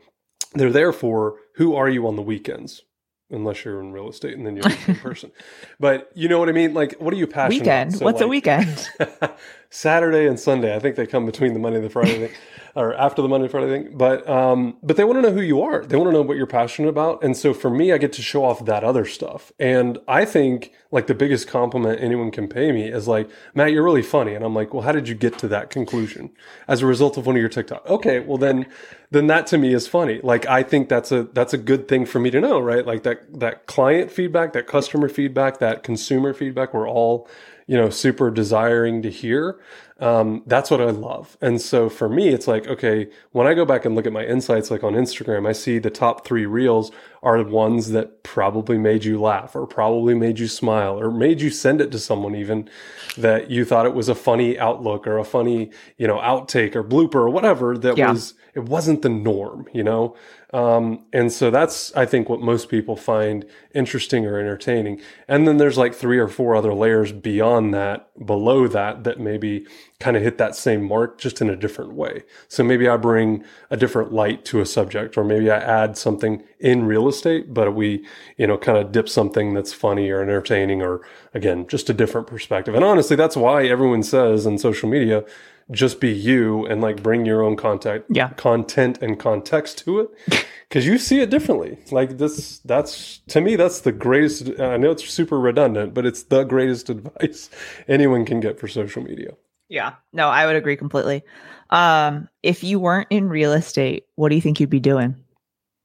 They're 0.53 0.71
there 0.71 0.91
for 0.91 1.35
who 1.55 1.75
are 1.75 1.87
you 1.87 2.07
on 2.07 2.17
the 2.17 2.21
weekends? 2.21 2.83
unless 3.31 3.63
you're 3.63 3.79
in 3.79 3.91
real 3.91 4.09
estate 4.09 4.35
and 4.35 4.45
then 4.45 4.55
you're 4.55 4.65
a 4.65 4.93
person. 5.01 5.31
But 5.79 6.09
you 6.15 6.27
know 6.27 6.39
what 6.39 6.49
I 6.49 6.51
mean? 6.51 6.73
Like, 6.73 6.93
what 6.99 7.13
are 7.13 7.17
you 7.17 7.27
passionate 7.27 7.61
weekend. 7.61 7.95
So 7.95 8.05
What's 8.05 8.15
like, 8.15 8.25
a 8.25 8.27
weekend? 8.27 8.89
Saturday 9.71 10.27
and 10.27 10.39
Sunday. 10.39 10.75
I 10.75 10.79
think 10.79 10.95
they 10.95 11.05
come 11.05 11.25
between 11.25 11.53
the 11.53 11.59
Monday 11.59 11.77
and 11.77 11.85
the 11.85 11.91
Friday 11.91 12.27
thing, 12.27 12.37
or 12.75 12.95
after 12.95 13.21
the 13.21 13.27
Monday 13.27 13.45
and 13.45 13.51
Friday 13.51 13.67
thing. 13.67 13.97
But 13.97 14.27
um, 14.27 14.77
but 14.81 14.97
they 14.97 15.03
want 15.03 15.17
to 15.17 15.21
know 15.21 15.31
who 15.31 15.41
you 15.41 15.61
are. 15.61 15.85
They 15.85 15.95
want 15.95 16.09
to 16.09 16.13
know 16.13 16.23
what 16.23 16.37
you're 16.37 16.47
passionate 16.47 16.89
about. 16.89 17.23
And 17.23 17.37
so 17.37 17.53
for 17.53 17.69
me, 17.69 17.91
I 17.93 17.99
get 17.99 18.11
to 18.13 18.21
show 18.21 18.43
off 18.43 18.65
that 18.65 18.83
other 18.83 19.05
stuff. 19.05 19.51
And 19.59 19.99
I 20.07 20.25
think 20.25 20.73
like 20.91 21.05
the 21.05 21.13
biggest 21.13 21.47
compliment 21.47 22.01
anyone 22.01 22.31
can 22.31 22.47
pay 22.47 22.71
me 22.71 22.87
is 22.87 23.07
like, 23.07 23.29
Matt, 23.53 23.71
you're 23.71 23.83
really 23.83 24.01
funny. 24.01 24.33
And 24.33 24.43
I'm 24.43 24.55
like, 24.55 24.73
well, 24.73 24.81
how 24.81 24.91
did 24.91 25.07
you 25.07 25.13
get 25.13 25.37
to 25.39 25.47
that 25.49 25.69
conclusion 25.69 26.31
as 26.67 26.81
a 26.81 26.87
result 26.87 27.17
of 27.17 27.27
one 27.27 27.35
of 27.35 27.39
your 27.39 27.49
TikTok? 27.49 27.85
Okay, 27.87 28.19
well 28.19 28.37
then 28.37 28.65
then 29.11 29.27
that 29.27 29.45
to 29.47 29.57
me 29.57 29.73
is 29.73 29.87
funny. 29.87 30.19
Like 30.23 30.47
I 30.47 30.63
think 30.63 30.89
that's 30.89 31.11
a 31.11 31.23
that's 31.23 31.53
a 31.53 31.57
good 31.59 31.87
thing 31.87 32.07
for 32.07 32.19
me 32.19 32.31
to 32.31 32.41
know, 32.41 32.59
right? 32.59 32.85
Like 32.85 33.03
that 33.03 33.39
that 33.39 33.67
client 33.67 34.11
feedback, 34.11 34.53
that 34.53 34.65
customer 34.65 35.09
feedback, 35.09 35.59
that 35.59 35.83
consumer 35.83 36.33
feedback, 36.33 36.73
we're 36.73 36.89
all 36.89 37.27
you 37.69 37.77
know 37.77 37.89
super 37.91 38.31
desiring 38.31 39.01
to 39.03 39.11
hear 39.11 39.59
um, 39.99 40.41
that's 40.47 40.71
what 40.71 40.81
i 40.81 40.89
love. 40.89 41.37
And 41.41 41.61
so 41.61 41.87
for 41.87 42.09
me 42.09 42.29
it's 42.29 42.47
like 42.47 42.67
okay 42.67 43.09
when 43.31 43.45
i 43.45 43.53
go 43.53 43.63
back 43.63 43.85
and 43.85 43.95
look 43.95 44.07
at 44.07 44.13
my 44.13 44.25
insights 44.25 44.71
like 44.71 44.83
on 44.83 44.93
instagram 44.93 45.47
i 45.47 45.51
see 45.51 45.77
the 45.77 45.91
top 45.91 46.25
three 46.25 46.47
reels 46.47 46.91
are 47.21 47.43
the 47.43 47.49
ones 47.49 47.89
that 47.91 48.23
probably 48.23 48.77
made 48.77 49.03
you 49.03 49.19
laugh 49.19 49.55
or 49.55 49.65
probably 49.65 50.13
made 50.13 50.39
you 50.39 50.47
smile 50.47 50.99
or 50.99 51.11
made 51.11 51.41
you 51.41 51.49
send 51.49 51.81
it 51.81 51.91
to 51.91 51.99
someone 51.99 52.35
even 52.35 52.69
that 53.17 53.49
you 53.49 53.65
thought 53.65 53.85
it 53.85 53.93
was 53.93 54.09
a 54.09 54.15
funny 54.15 54.57
outlook 54.59 55.05
or 55.05 55.17
a 55.17 55.23
funny 55.23 55.69
you 55.97 56.07
know 56.07 56.17
outtake 56.17 56.75
or 56.75 56.83
blooper 56.83 57.15
or 57.15 57.29
whatever 57.29 57.77
that 57.77 57.97
yeah. 57.97 58.11
was 58.11 58.33
it 58.53 58.63
wasn't 58.63 59.01
the 59.01 59.09
norm 59.09 59.67
you 59.73 59.83
know 59.83 60.15
um, 60.51 61.05
and 61.13 61.31
so 61.31 61.51
that's, 61.51 61.95
I 61.95 62.05
think, 62.05 62.27
what 62.27 62.41
most 62.41 62.69
people 62.69 62.95
find 62.95 63.45
interesting 63.75 64.25
or 64.25 64.39
entertaining. 64.39 64.99
And 65.27 65.47
then 65.47 65.57
there's 65.57 65.77
like 65.77 65.93
three 65.93 66.17
or 66.17 66.27
four 66.27 66.55
other 66.55 66.73
layers 66.73 67.11
beyond 67.11 67.73
that, 67.75 68.09
below 68.25 68.67
that, 68.67 69.03
that 69.03 69.19
maybe 69.19 69.67
kind 69.99 70.15
of 70.15 70.23
hit 70.23 70.37
that 70.37 70.55
same 70.55 70.87
mark 70.87 71.17
just 71.17 71.41
in 71.41 71.49
a 71.49 71.55
different 71.57 71.93
way. 71.93 72.23
So 72.47 72.63
maybe 72.63 72.87
I 72.87 72.95
bring 72.95 73.43
a 73.69 73.75
different 73.75 74.13
light 74.13 74.45
to 74.45 74.61
a 74.61 74.65
subject, 74.65 75.17
or 75.17 75.25
maybe 75.25 75.51
I 75.51 75.57
add 75.57 75.97
something 75.97 76.41
in 76.59 76.85
real 76.85 77.09
estate, 77.09 77.53
but 77.53 77.75
we, 77.75 78.05
you 78.37 78.47
know, 78.47 78.57
kind 78.57 78.77
of 78.77 78.93
dip 78.93 79.09
something 79.09 79.53
that's 79.53 79.73
funny 79.73 80.09
or 80.09 80.21
entertaining, 80.21 80.81
or 80.81 81.01
again, 81.33 81.67
just 81.67 81.89
a 81.89 81.93
different 81.93 82.27
perspective. 82.27 82.75
And 82.75 82.85
honestly, 82.85 83.17
that's 83.17 83.35
why 83.35 83.65
everyone 83.65 84.03
says 84.03 84.45
in 84.45 84.57
social 84.57 84.87
media, 84.87 85.25
just 85.71 85.99
be 85.99 86.11
you 86.11 86.65
and 86.65 86.81
like 86.81 87.03
bring 87.03 87.25
your 87.25 87.43
own 87.43 87.55
content 87.55 88.03
yeah. 88.09 88.29
content 88.29 88.97
and 89.03 89.19
context 89.19 89.77
to 89.77 89.99
it 89.99 90.09
because 90.67 90.83
you 90.83 90.97
see 90.97 91.19
it 91.19 91.29
differently 91.29 91.77
like 91.91 92.17
this 92.17 92.57
that's 92.65 93.19
to 93.27 93.39
me 93.39 93.55
that's 93.55 93.81
the 93.81 93.91
greatest 93.91 94.59
i 94.59 94.77
know 94.77 94.89
it's 94.89 95.07
super 95.07 95.39
redundant 95.39 95.93
but 95.93 96.07
it's 96.07 96.23
the 96.23 96.43
greatest 96.43 96.89
advice 96.95 97.51
anyone 97.87 98.25
can 98.25 98.39
get 98.39 98.59
for 98.59 98.67
social 98.67 99.03
media 99.03 99.35
yeah 99.69 99.93
no 100.13 100.27
i 100.27 100.45
would 100.45 100.55
agree 100.55 100.75
completely 100.75 101.23
um 101.69 102.27
if 102.43 102.63
you 102.63 102.79
weren't 102.79 103.07
in 103.09 103.29
real 103.29 103.53
estate 103.53 104.05
what 104.15 104.29
do 104.29 104.35
you 104.35 104.41
think 104.41 104.59
you'd 104.59 104.69
be 104.69 104.79
doing 104.79 105.15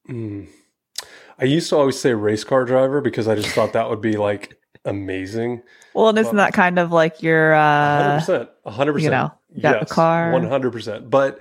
mm. 0.08 0.46
i 1.38 1.44
used 1.44 1.68
to 1.68 1.76
always 1.76 1.98
say 1.98 2.12
race 2.14 2.44
car 2.44 2.64
driver 2.64 3.00
because 3.00 3.28
i 3.28 3.34
just 3.34 3.50
thought 3.50 3.72
that 3.72 3.88
would 3.88 4.00
be 4.00 4.16
like 4.16 4.58
amazing 4.84 5.62
well 5.94 6.08
and 6.08 6.18
isn't 6.18 6.36
that 6.36 6.52
kind 6.52 6.78
of 6.78 6.90
like 6.90 7.22
your 7.22 7.54
uh 7.54 8.20
100% 8.20 8.48
100% 8.66 9.00
you 9.00 9.10
know 9.10 9.30
got 9.60 9.80
yes, 9.80 9.88
the 9.88 9.94
car. 9.94 10.32
100%. 10.32 11.10
But 11.10 11.40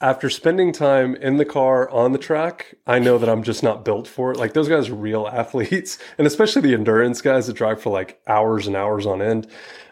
after 0.00 0.30
spending 0.30 0.72
time 0.72 1.14
in 1.16 1.36
the 1.36 1.44
car 1.44 1.90
on 1.90 2.12
the 2.12 2.18
track, 2.18 2.74
I 2.86 2.98
know 2.98 3.18
that 3.18 3.28
I'm 3.28 3.42
just 3.42 3.62
not 3.62 3.84
built 3.84 4.08
for 4.08 4.32
it. 4.32 4.38
Like 4.38 4.54
those 4.54 4.68
guys 4.68 4.88
are 4.88 4.94
real 4.94 5.28
athletes, 5.32 5.98
and 6.18 6.26
especially 6.26 6.62
the 6.62 6.74
endurance 6.74 7.20
guys 7.20 7.46
that 7.46 7.54
drive 7.54 7.80
for 7.82 7.90
like 7.90 8.20
hours 8.26 8.66
and 8.66 8.76
hours 8.76 9.06
on 9.06 9.20
end. 9.20 9.48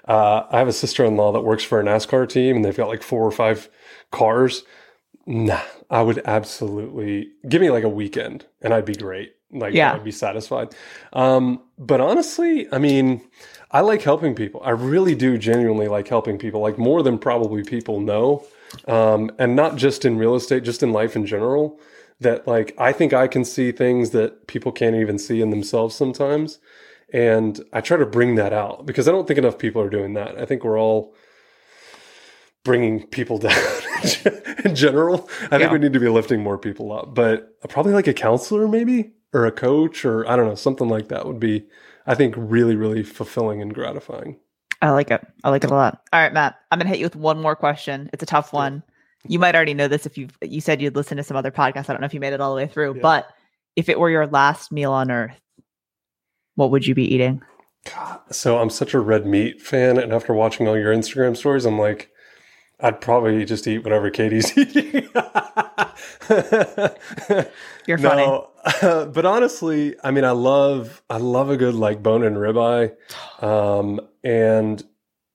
Uh, 0.09 0.47
I 0.51 0.59
have 0.59 0.69
a 0.69 0.73
sister 0.73 1.05
in 1.05 1.17
law 1.17 1.33
that 1.33 1.43
works 1.43 1.63
for 1.63 1.79
a 1.79 1.85
NASCAR 1.85 2.29
team, 2.29 2.57
and 2.57 2.65
they've 2.65 2.77
got 2.77 2.89
like 2.89 3.03
four 3.03 3.25
or 3.25 3.31
five 3.31 3.69
cars. 4.11 4.65
Nah, 5.27 5.61
I 5.91 6.01
would 6.01 6.23
absolutely 6.25 7.33
give 7.47 7.61
me 7.61 7.71
like 7.71 7.85
a 7.85 7.89
weekend, 7.89 8.47
and 8.63 8.73
I'd 8.73 8.87
be 8.87 8.95
great. 8.95 9.35
Like, 9.51 9.75
yeah. 9.75 9.93
I'd 9.93 10.05
be 10.05 10.11
satisfied. 10.11 10.75
Um, 11.13 11.63
but 11.79 12.01
honestly, 12.01 12.67
I 12.73 12.79
mean, 12.79 13.23
I 13.71 13.81
like 13.81 14.03
helping 14.03 14.35
people. 14.35 14.63
I 14.65 14.71
really 14.71 15.15
do 15.15 15.37
genuinely 15.37 15.89
like 15.89 16.09
helping 16.09 16.39
people, 16.39 16.61
like 16.61 16.79
more 16.79 17.03
than 17.03 17.19
probably 17.19 17.63
people 17.63 18.01
know. 18.01 18.47
Um, 18.87 19.31
and 19.39 19.57
not 19.57 19.77
just 19.77 20.05
in 20.05 20.19
real 20.19 20.35
estate, 20.35 20.65
just 20.65 20.83
in 20.83 20.93
life 20.93 21.17
in 21.17 21.27
general. 21.27 21.79
That 22.21 22.49
like 22.49 22.75
I 22.79 22.93
think 22.93 23.13
I 23.13 23.29
can 23.29 23.45
see 23.45 23.71
things 23.71 24.11
that 24.11 24.49
people 24.49 24.73
can't 24.73 24.97
even 24.97 25.19
see 25.19 25.41
in 25.41 25.51
themselves 25.51 25.95
sometimes. 25.95 26.59
And 27.13 27.59
I 27.73 27.81
try 27.81 27.97
to 27.97 28.07
bring 28.07 28.35
that 28.35 28.53
out 28.53 28.85
because 28.85 29.09
I 29.09 29.13
don't 29.13 29.27
think 29.27 29.39
enough 29.39 29.59
people 29.59 29.81
are 29.81 29.89
doing 29.89 30.15
that. 30.15 30.39
I 30.39 30.45
think 30.45 30.63
we're 30.63 30.79
all 30.79 31.15
bringing 32.65 33.07
people 33.07 33.39
down 33.39 33.57
in 34.65 34.75
general. 34.75 35.29
I 35.51 35.57
yeah. 35.57 35.59
think 35.59 35.73
we 35.73 35.79
need 35.79 35.95
to 35.95 36.01
be 36.01 36.09
lifting 36.09 36.43
more 36.43 36.59
people 36.59 36.93
up, 36.93 37.15
but 37.15 37.59
probably 37.69 37.93
like 37.93 38.07
a 38.07 38.15
counselor, 38.15 38.69
maybe, 38.69 39.13
or 39.33 39.47
a 39.47 39.53
coach, 39.53 40.05
or 40.05 40.29
I 40.29 40.37
don't 40.37 40.47
know, 40.47 40.55
something 40.55 40.89
like 40.89 41.09
that 41.09 41.27
would 41.27 41.41
be, 41.41 41.67
I 42.07 42.15
think, 42.15 42.35
really, 42.37 42.77
really 42.77 43.03
fulfilling 43.03 43.63
and 43.63 43.75
gratifying. 43.75 44.39
I 44.81 44.91
like 44.91 45.11
it. 45.11 45.27
I 45.43 45.51
like 45.51 45.65
it 45.65 45.71
a 45.71 45.75
lot. 45.75 46.03
All 46.13 46.21
right, 46.21 46.33
Matt, 46.33 46.57
I'm 46.71 46.79
gonna 46.79 46.89
hit 46.91 46.99
you 46.99 47.07
with 47.07 47.17
one 47.17 47.41
more 47.41 47.57
question. 47.57 48.11
It's 48.13 48.23
a 48.23 48.27
tough 48.27 48.53
one. 48.53 48.83
You 49.27 49.39
might 49.39 49.57
already 49.57 49.75
know 49.75 49.89
this 49.89 50.07
if 50.07 50.17
you 50.17 50.29
you 50.41 50.61
said 50.61 50.81
you'd 50.81 50.95
listen 50.95 51.17
to 51.17 51.25
some 51.25 51.37
other 51.37 51.51
podcasts. 51.51 51.89
I 51.89 51.95
don't 51.95 52.01
know 52.01 52.07
if 52.07 52.15
you 52.15 52.21
made 52.21 52.33
it 52.33 52.41
all 52.41 52.55
the 52.55 52.63
way 52.63 52.69
through, 52.69 52.95
yeah. 52.97 53.03
but 53.03 53.29
if 53.75 53.89
it 53.89 53.99
were 53.99 54.11
your 54.11 54.27
last 54.27 54.71
meal 54.71 54.93
on 54.93 55.11
earth, 55.11 55.41
what 56.59 56.73
would 56.73 56.89
you 56.89 56.95
be 56.95 57.15
eating? 57.15 57.41
God, 57.85 58.21
so 58.33 58.59
I'm 58.59 58.69
such 58.69 58.93
a 58.93 58.99
red 58.99 59.25
meat 59.25 59.63
fan, 59.63 59.97
and 59.97 60.13
after 60.13 60.35
watching 60.35 60.67
all 60.67 60.77
your 60.77 60.93
Instagram 60.93 61.37
stories, 61.37 61.65
I'm 61.65 61.79
like, 61.79 62.11
I'd 62.81 63.01
probably 63.01 63.45
just 63.45 63.69
eat 63.69 63.85
whatever 63.85 64.11
Katie's 64.11 64.59
eating. 64.59 65.09
You're 67.87 67.99
funny. 67.99 68.27
No, 68.27 68.51
uh, 68.83 69.05
but 69.05 69.25
honestly, 69.25 69.95
I 70.03 70.11
mean, 70.11 70.25
I 70.25 70.33
love 70.33 71.01
I 71.09 71.19
love 71.19 71.49
a 71.49 71.57
good 71.57 71.77
like 71.77 72.03
bone 72.03 72.25
and 72.25 72.37
ribeye, 72.37 72.93
um, 73.41 74.01
and 74.25 74.83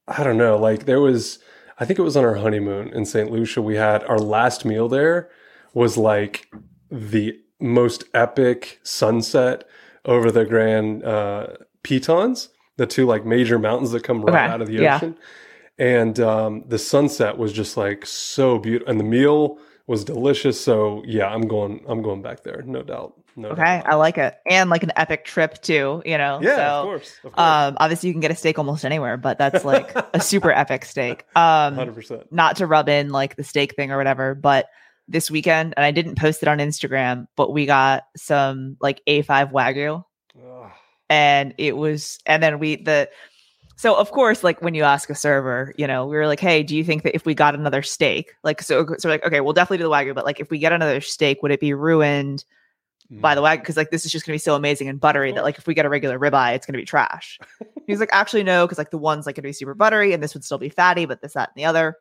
I 0.10 0.26
don't 0.26 0.38
know, 0.38 0.58
like 0.58 0.84
there 0.84 1.00
was, 1.00 1.40
I 1.80 1.86
think 1.86 2.00
it 2.00 2.04
was 2.04 2.18
on 2.18 2.26
our 2.26 2.36
honeymoon 2.36 2.90
in 2.90 3.06
St. 3.06 3.32
Lucia. 3.32 3.62
We 3.62 3.78
had 3.78 4.04
our 4.04 4.20
last 4.20 4.66
meal 4.66 4.90
there 4.90 5.30
was 5.74 5.98
like 5.98 6.52
the 6.92 7.40
most 7.62 8.04
epic 8.14 8.82
sunset 8.84 9.64
over 10.06 10.32
the 10.32 10.46
Grand 10.46 11.04
uh, 11.04 11.48
Tetons, 11.84 12.50
the 12.78 12.86
two 12.86 13.06
like 13.06 13.26
major 13.26 13.60
mountains 13.60 13.92
that 13.92 14.04
come 14.04 14.22
right 14.22 14.36
okay. 14.36 14.54
out 14.54 14.62
of 14.62 14.68
the 14.68 14.88
ocean. 14.88 15.16
Yeah 15.18 15.26
and 15.78 16.20
um, 16.20 16.64
the 16.68 16.78
sunset 16.78 17.38
was 17.38 17.52
just 17.52 17.78
like 17.78 18.06
so 18.06 18.60
beautiful, 18.60 18.92
and 18.92 19.00
the 19.00 19.04
meal 19.04 19.58
was 19.88 20.04
delicious. 20.04 20.60
So 20.60 21.04
yeah, 21.06 21.28
I'm 21.28 21.48
going. 21.48 21.84
I'm 21.88 22.02
going 22.02 22.22
back 22.22 22.44
there, 22.44 22.62
no 22.64 22.84
doubt. 22.84 23.20
No 23.36 23.50
okay, 23.50 23.62
doubt. 23.62 23.88
I 23.88 23.96
like 23.96 24.18
it, 24.20 24.36
and 24.48 24.70
like 24.70 24.84
an 24.84 24.92
epic 24.96 25.26
trip 25.26 25.62
too. 25.62 26.04
You 26.06 26.18
know, 26.18 26.40
yeah, 26.42 26.56
so, 26.56 26.62
of, 26.62 26.86
course, 26.86 27.16
of 27.24 27.32
course. 27.34 27.40
Um, 27.40 27.78
obviously, 27.80 28.10
you 28.10 28.14
can 28.14 28.22
get 28.22 28.32
a 28.32 28.36
steak 28.36 28.60
almost 28.60 28.86
anywhere, 28.86 29.18
but 29.18 29.40
that's 29.40 29.66
like 29.66 29.96
a 30.14 30.22
super 30.22 30.52
epic 30.56 30.86
steak. 30.86 31.26
Um, 31.36 31.74
hundred 31.74 31.96
percent. 31.96 32.32
Not 32.32 32.58
to 32.58 32.68
rub 32.68 32.88
in 32.88 33.10
like 33.10 33.36
the 33.36 33.44
steak 33.44 33.76
thing 33.76 33.92
or 33.92 33.98
whatever, 33.98 34.36
but 34.36 34.68
this 35.08 35.30
weekend, 35.30 35.74
and 35.76 35.86
I 35.86 35.92
didn't 35.92 36.18
post 36.18 36.42
it 36.42 36.48
on 36.48 36.60
Instagram, 36.60 37.28
but 37.36 37.52
we 37.52 37.66
got 37.66 38.04
some 38.16 38.78
like 38.82 39.02
A5 39.08 39.52
Wagyu. 39.52 40.04
And 41.10 41.54
it 41.58 41.78
was, 41.78 42.20
and 42.26 42.42
then 42.42 42.60
we, 42.60 42.78
the, 42.78 43.10
so 43.76 43.96
of 43.96 44.12
course, 44.12 44.44
like 44.44 44.62
when 44.62 44.76
you 44.76 44.84
ask 44.84 45.10
a 45.10 45.16
server, 45.16 45.74
you 45.78 45.88
know, 45.88 46.06
we 46.06 46.16
were 46.16 46.28
like, 46.28 46.40
"Hey, 46.40 46.64
do 46.64 46.76
you 46.76 46.84
think 46.84 47.04
that 47.04 47.16
if 47.16 47.26
we 47.26 47.34
got 47.34 47.56
another 47.56 47.82
steak, 47.82 48.34
like 48.44 48.62
so, 48.62 48.88
so 48.98 49.10
like, 49.10 49.26
okay, 49.26 49.42
we'll 49.42 49.54
definitely 49.54 49.80
do 49.80 49.84
the 49.84 49.90
wagyu, 49.90 50.16
but 50.16 50.26
like 50.26 50.40
if 50.40 50.50
we 50.50 50.58
get 50.60 50.72
another 50.72 51.02
steak, 51.02 51.42
would 51.44 51.52
it 51.52 51.60
be 51.60 51.74
ruined 51.74 52.46
by 53.10 53.36
the 53.36 53.42
mm. 53.42 53.46
wagyu? 53.46 53.60
Because 53.62 53.78
like 53.78 53.92
this 53.92 54.06
is 54.06 54.12
just 54.12 54.26
gonna 54.26 54.36
be 54.36 54.40
so 54.40 54.56
amazing 54.56 54.88
and 54.88 55.00
buttery 55.00 55.32
that 55.34 55.44
like 55.44 55.58
if 55.58 55.68
we 55.68 55.74
get 55.74 55.86
a 55.86 55.90
regular 55.90 56.18
ribeye, 56.18 56.56
it's 56.56 56.66
gonna 56.66 56.78
be 56.78 56.86
trash." 56.86 57.40
He's 57.88 58.00
like, 58.00 58.10
"Actually, 58.14 58.44
no, 58.44 58.66
because 58.66 58.78
like 58.78 58.92
the 58.92 58.98
one's 58.98 59.26
like 59.26 59.36
gonna 59.36 59.48
be 59.48 59.54
super 59.54 59.74
buttery, 59.74 60.14
and 60.14 60.24
this 60.24 60.34
would 60.34 60.44
still 60.44 60.60
be 60.60 60.70
fatty, 60.70 61.06
but 61.06 61.22
this, 61.22 61.34
that, 61.34 61.50
and 61.56 61.62
the 61.62 61.66
other." 61.66 61.98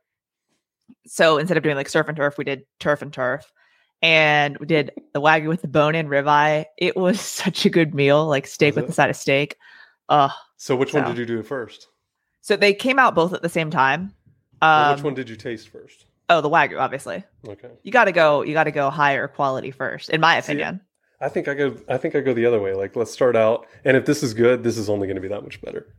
So 1.07 1.39
instead 1.39 1.57
of 1.57 1.63
doing 1.63 1.77
like 1.77 1.89
surf 1.89 2.09
and 2.09 2.17
turf, 2.17 2.39
we 2.39 2.45
did 2.45 2.65
turf 2.79 3.03
and 3.03 3.13
turf, 3.13 3.53
and 4.03 4.57
we 4.59 4.67
did 4.67 4.93
the 5.15 5.21
wagyu 5.21 5.49
with 5.49 5.63
the 5.63 5.69
bone-in 5.69 6.09
ribeye. 6.09 6.65
It 6.79 6.97
was 6.97 7.21
such 7.43 7.65
a 7.67 7.71
good 7.71 7.95
meal, 7.95 8.27
like 8.27 8.47
steak 8.47 8.75
with 8.75 8.85
it? 8.85 8.89
the 8.89 8.93
side 8.93 9.11
of 9.11 9.17
steak. 9.17 9.57
Uh, 10.09 10.29
so 10.57 10.77
which 10.77 10.93
so. 10.93 11.01
one 11.01 11.09
did 11.09 11.19
you 11.19 11.27
do 11.27 11.43
first? 11.43 11.89
So 12.41 12.57
they 12.57 12.75
came 12.75 12.99
out 12.99 13.15
both 13.15 13.33
at 13.33 13.43
the 13.43 13.49
same 13.49 13.71
time. 13.71 14.15
Um, 14.61 14.95
which 14.95 15.05
one 15.05 15.15
did 15.15 15.29
you 15.29 15.37
taste 15.37 15.69
first? 15.69 16.07
Oh, 16.29 16.41
the 16.41 16.49
wagyu, 16.49 16.81
obviously. 16.81 17.25
Okay. 17.47 17.69
You 17.83 17.93
got 17.93 18.05
to 18.05 18.13
go. 18.13 18.43
You 18.43 18.53
got 18.53 18.65
to 18.65 18.71
go 18.71 18.91
higher 18.91 19.29
quality 19.29 19.71
first, 19.71 20.11
in 20.11 20.21
my 20.21 20.37
opinion. 20.37 20.79
See, 20.79 21.25
I 21.27 21.29
think 21.29 21.49
I 21.49 21.55
go. 21.55 21.77
I 21.89 21.97
think 21.99 22.15
I 22.15 22.21
go 22.21 22.33
the 22.33 22.47
other 22.47 22.61
way. 22.61 22.75
Like, 22.75 22.97
let's 22.97 23.11
start 23.11 23.37
out, 23.37 23.67
and 23.85 23.97
if 23.97 24.07
this 24.07 24.23
is 24.23 24.35
good, 24.35 24.63
this 24.63 24.79
is 24.79 24.89
only 24.89 25.07
going 25.07 25.17
to 25.17 25.21
be 25.21 25.29
that 25.29 25.43
much 25.43 25.61
better. 25.61 25.95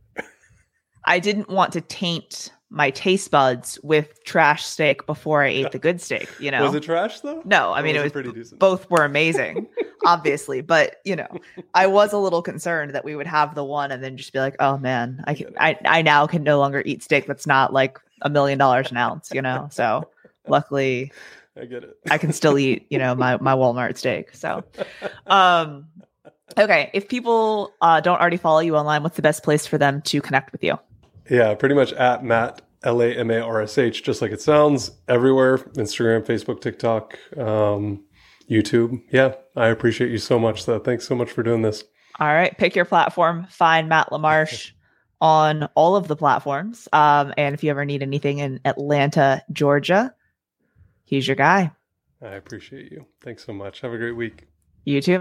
I 1.06 1.18
didn't 1.18 1.48
want 1.48 1.72
to 1.74 1.80
taint 1.82 2.52
my 2.74 2.90
taste 2.90 3.30
buds 3.30 3.78
with 3.84 4.24
trash 4.24 4.64
steak 4.64 5.06
before 5.06 5.44
I 5.44 5.48
ate 5.48 5.70
the 5.70 5.78
good 5.78 6.00
steak. 6.00 6.28
You 6.40 6.50
know, 6.50 6.64
was 6.64 6.74
it 6.74 6.82
trash 6.82 7.20
though? 7.20 7.40
No, 7.44 7.72
I 7.72 7.82
mean 7.82 7.94
it 7.94 8.02
was, 8.02 8.10
pretty 8.10 8.32
decent. 8.32 8.58
Both 8.58 8.90
were 8.90 9.04
amazing, 9.04 9.68
obviously, 10.04 10.60
but 10.60 10.96
you 11.04 11.14
know, 11.14 11.28
I 11.72 11.86
was 11.86 12.12
a 12.12 12.18
little 12.18 12.42
concerned 12.42 12.92
that 12.92 13.04
we 13.04 13.14
would 13.14 13.28
have 13.28 13.54
the 13.54 13.64
one 13.64 13.92
and 13.92 14.02
then 14.02 14.16
just 14.16 14.32
be 14.32 14.40
like, 14.40 14.56
oh 14.58 14.76
man, 14.76 15.22
I 15.28 15.34
can, 15.34 15.54
I, 15.58 15.78
I 15.84 16.02
now 16.02 16.26
can 16.26 16.42
no 16.42 16.58
longer 16.58 16.82
eat 16.84 17.04
steak 17.04 17.26
that's 17.26 17.46
not 17.46 17.72
like 17.72 17.96
a 18.22 18.28
million 18.28 18.58
dollars 18.58 18.90
an 18.90 18.96
ounce. 18.96 19.30
You 19.32 19.40
know, 19.40 19.68
so 19.70 20.10
luckily, 20.48 21.12
I 21.56 21.66
get 21.66 21.84
it. 21.84 21.96
I 22.10 22.18
can 22.18 22.32
still 22.32 22.58
eat, 22.58 22.86
you 22.90 22.98
know, 22.98 23.14
my 23.14 23.38
my 23.38 23.54
Walmart 23.54 23.96
steak. 23.96 24.34
So, 24.34 24.64
um, 25.28 25.86
okay, 26.58 26.90
if 26.92 27.08
people 27.08 27.72
uh, 27.80 28.00
don't 28.00 28.20
already 28.20 28.36
follow 28.36 28.58
you 28.58 28.76
online, 28.76 29.04
what's 29.04 29.16
the 29.16 29.22
best 29.22 29.44
place 29.44 29.64
for 29.64 29.78
them 29.78 30.02
to 30.02 30.20
connect 30.20 30.50
with 30.50 30.64
you? 30.64 30.76
Yeah, 31.30 31.54
pretty 31.54 31.74
much 31.74 31.92
at 31.94 32.24
Matt 32.24 32.62
L 32.82 33.00
A 33.00 33.06
M 33.06 33.30
A 33.30 33.40
R 33.40 33.62
S 33.62 33.78
H, 33.78 34.02
just 34.02 34.20
like 34.22 34.32
it 34.32 34.40
sounds, 34.40 34.92
everywhere 35.08 35.58
Instagram, 35.58 36.24
Facebook, 36.24 36.60
TikTok, 36.60 37.18
um, 37.38 38.04
YouTube. 38.50 39.02
Yeah, 39.10 39.34
I 39.56 39.68
appreciate 39.68 40.10
you 40.10 40.18
so 40.18 40.38
much, 40.38 40.66
though. 40.66 40.78
Thanks 40.78 41.06
so 41.06 41.14
much 41.14 41.30
for 41.30 41.42
doing 41.42 41.62
this. 41.62 41.84
All 42.20 42.28
right, 42.28 42.56
pick 42.56 42.76
your 42.76 42.84
platform. 42.84 43.46
Find 43.50 43.88
Matt 43.88 44.10
LaMarsh 44.10 44.72
on 45.20 45.68
all 45.74 45.96
of 45.96 46.06
the 46.06 46.16
platforms. 46.16 46.88
Um, 46.92 47.32
and 47.36 47.54
if 47.54 47.64
you 47.64 47.70
ever 47.70 47.84
need 47.84 48.02
anything 48.02 48.38
in 48.38 48.60
Atlanta, 48.64 49.42
Georgia, 49.52 50.14
he's 51.04 51.26
your 51.26 51.36
guy. 51.36 51.72
I 52.22 52.34
appreciate 52.34 52.92
you. 52.92 53.06
Thanks 53.22 53.44
so 53.44 53.52
much. 53.52 53.80
Have 53.80 53.92
a 53.92 53.98
great 53.98 54.16
week. 54.16 54.46
You 54.84 55.00
too. 55.00 55.12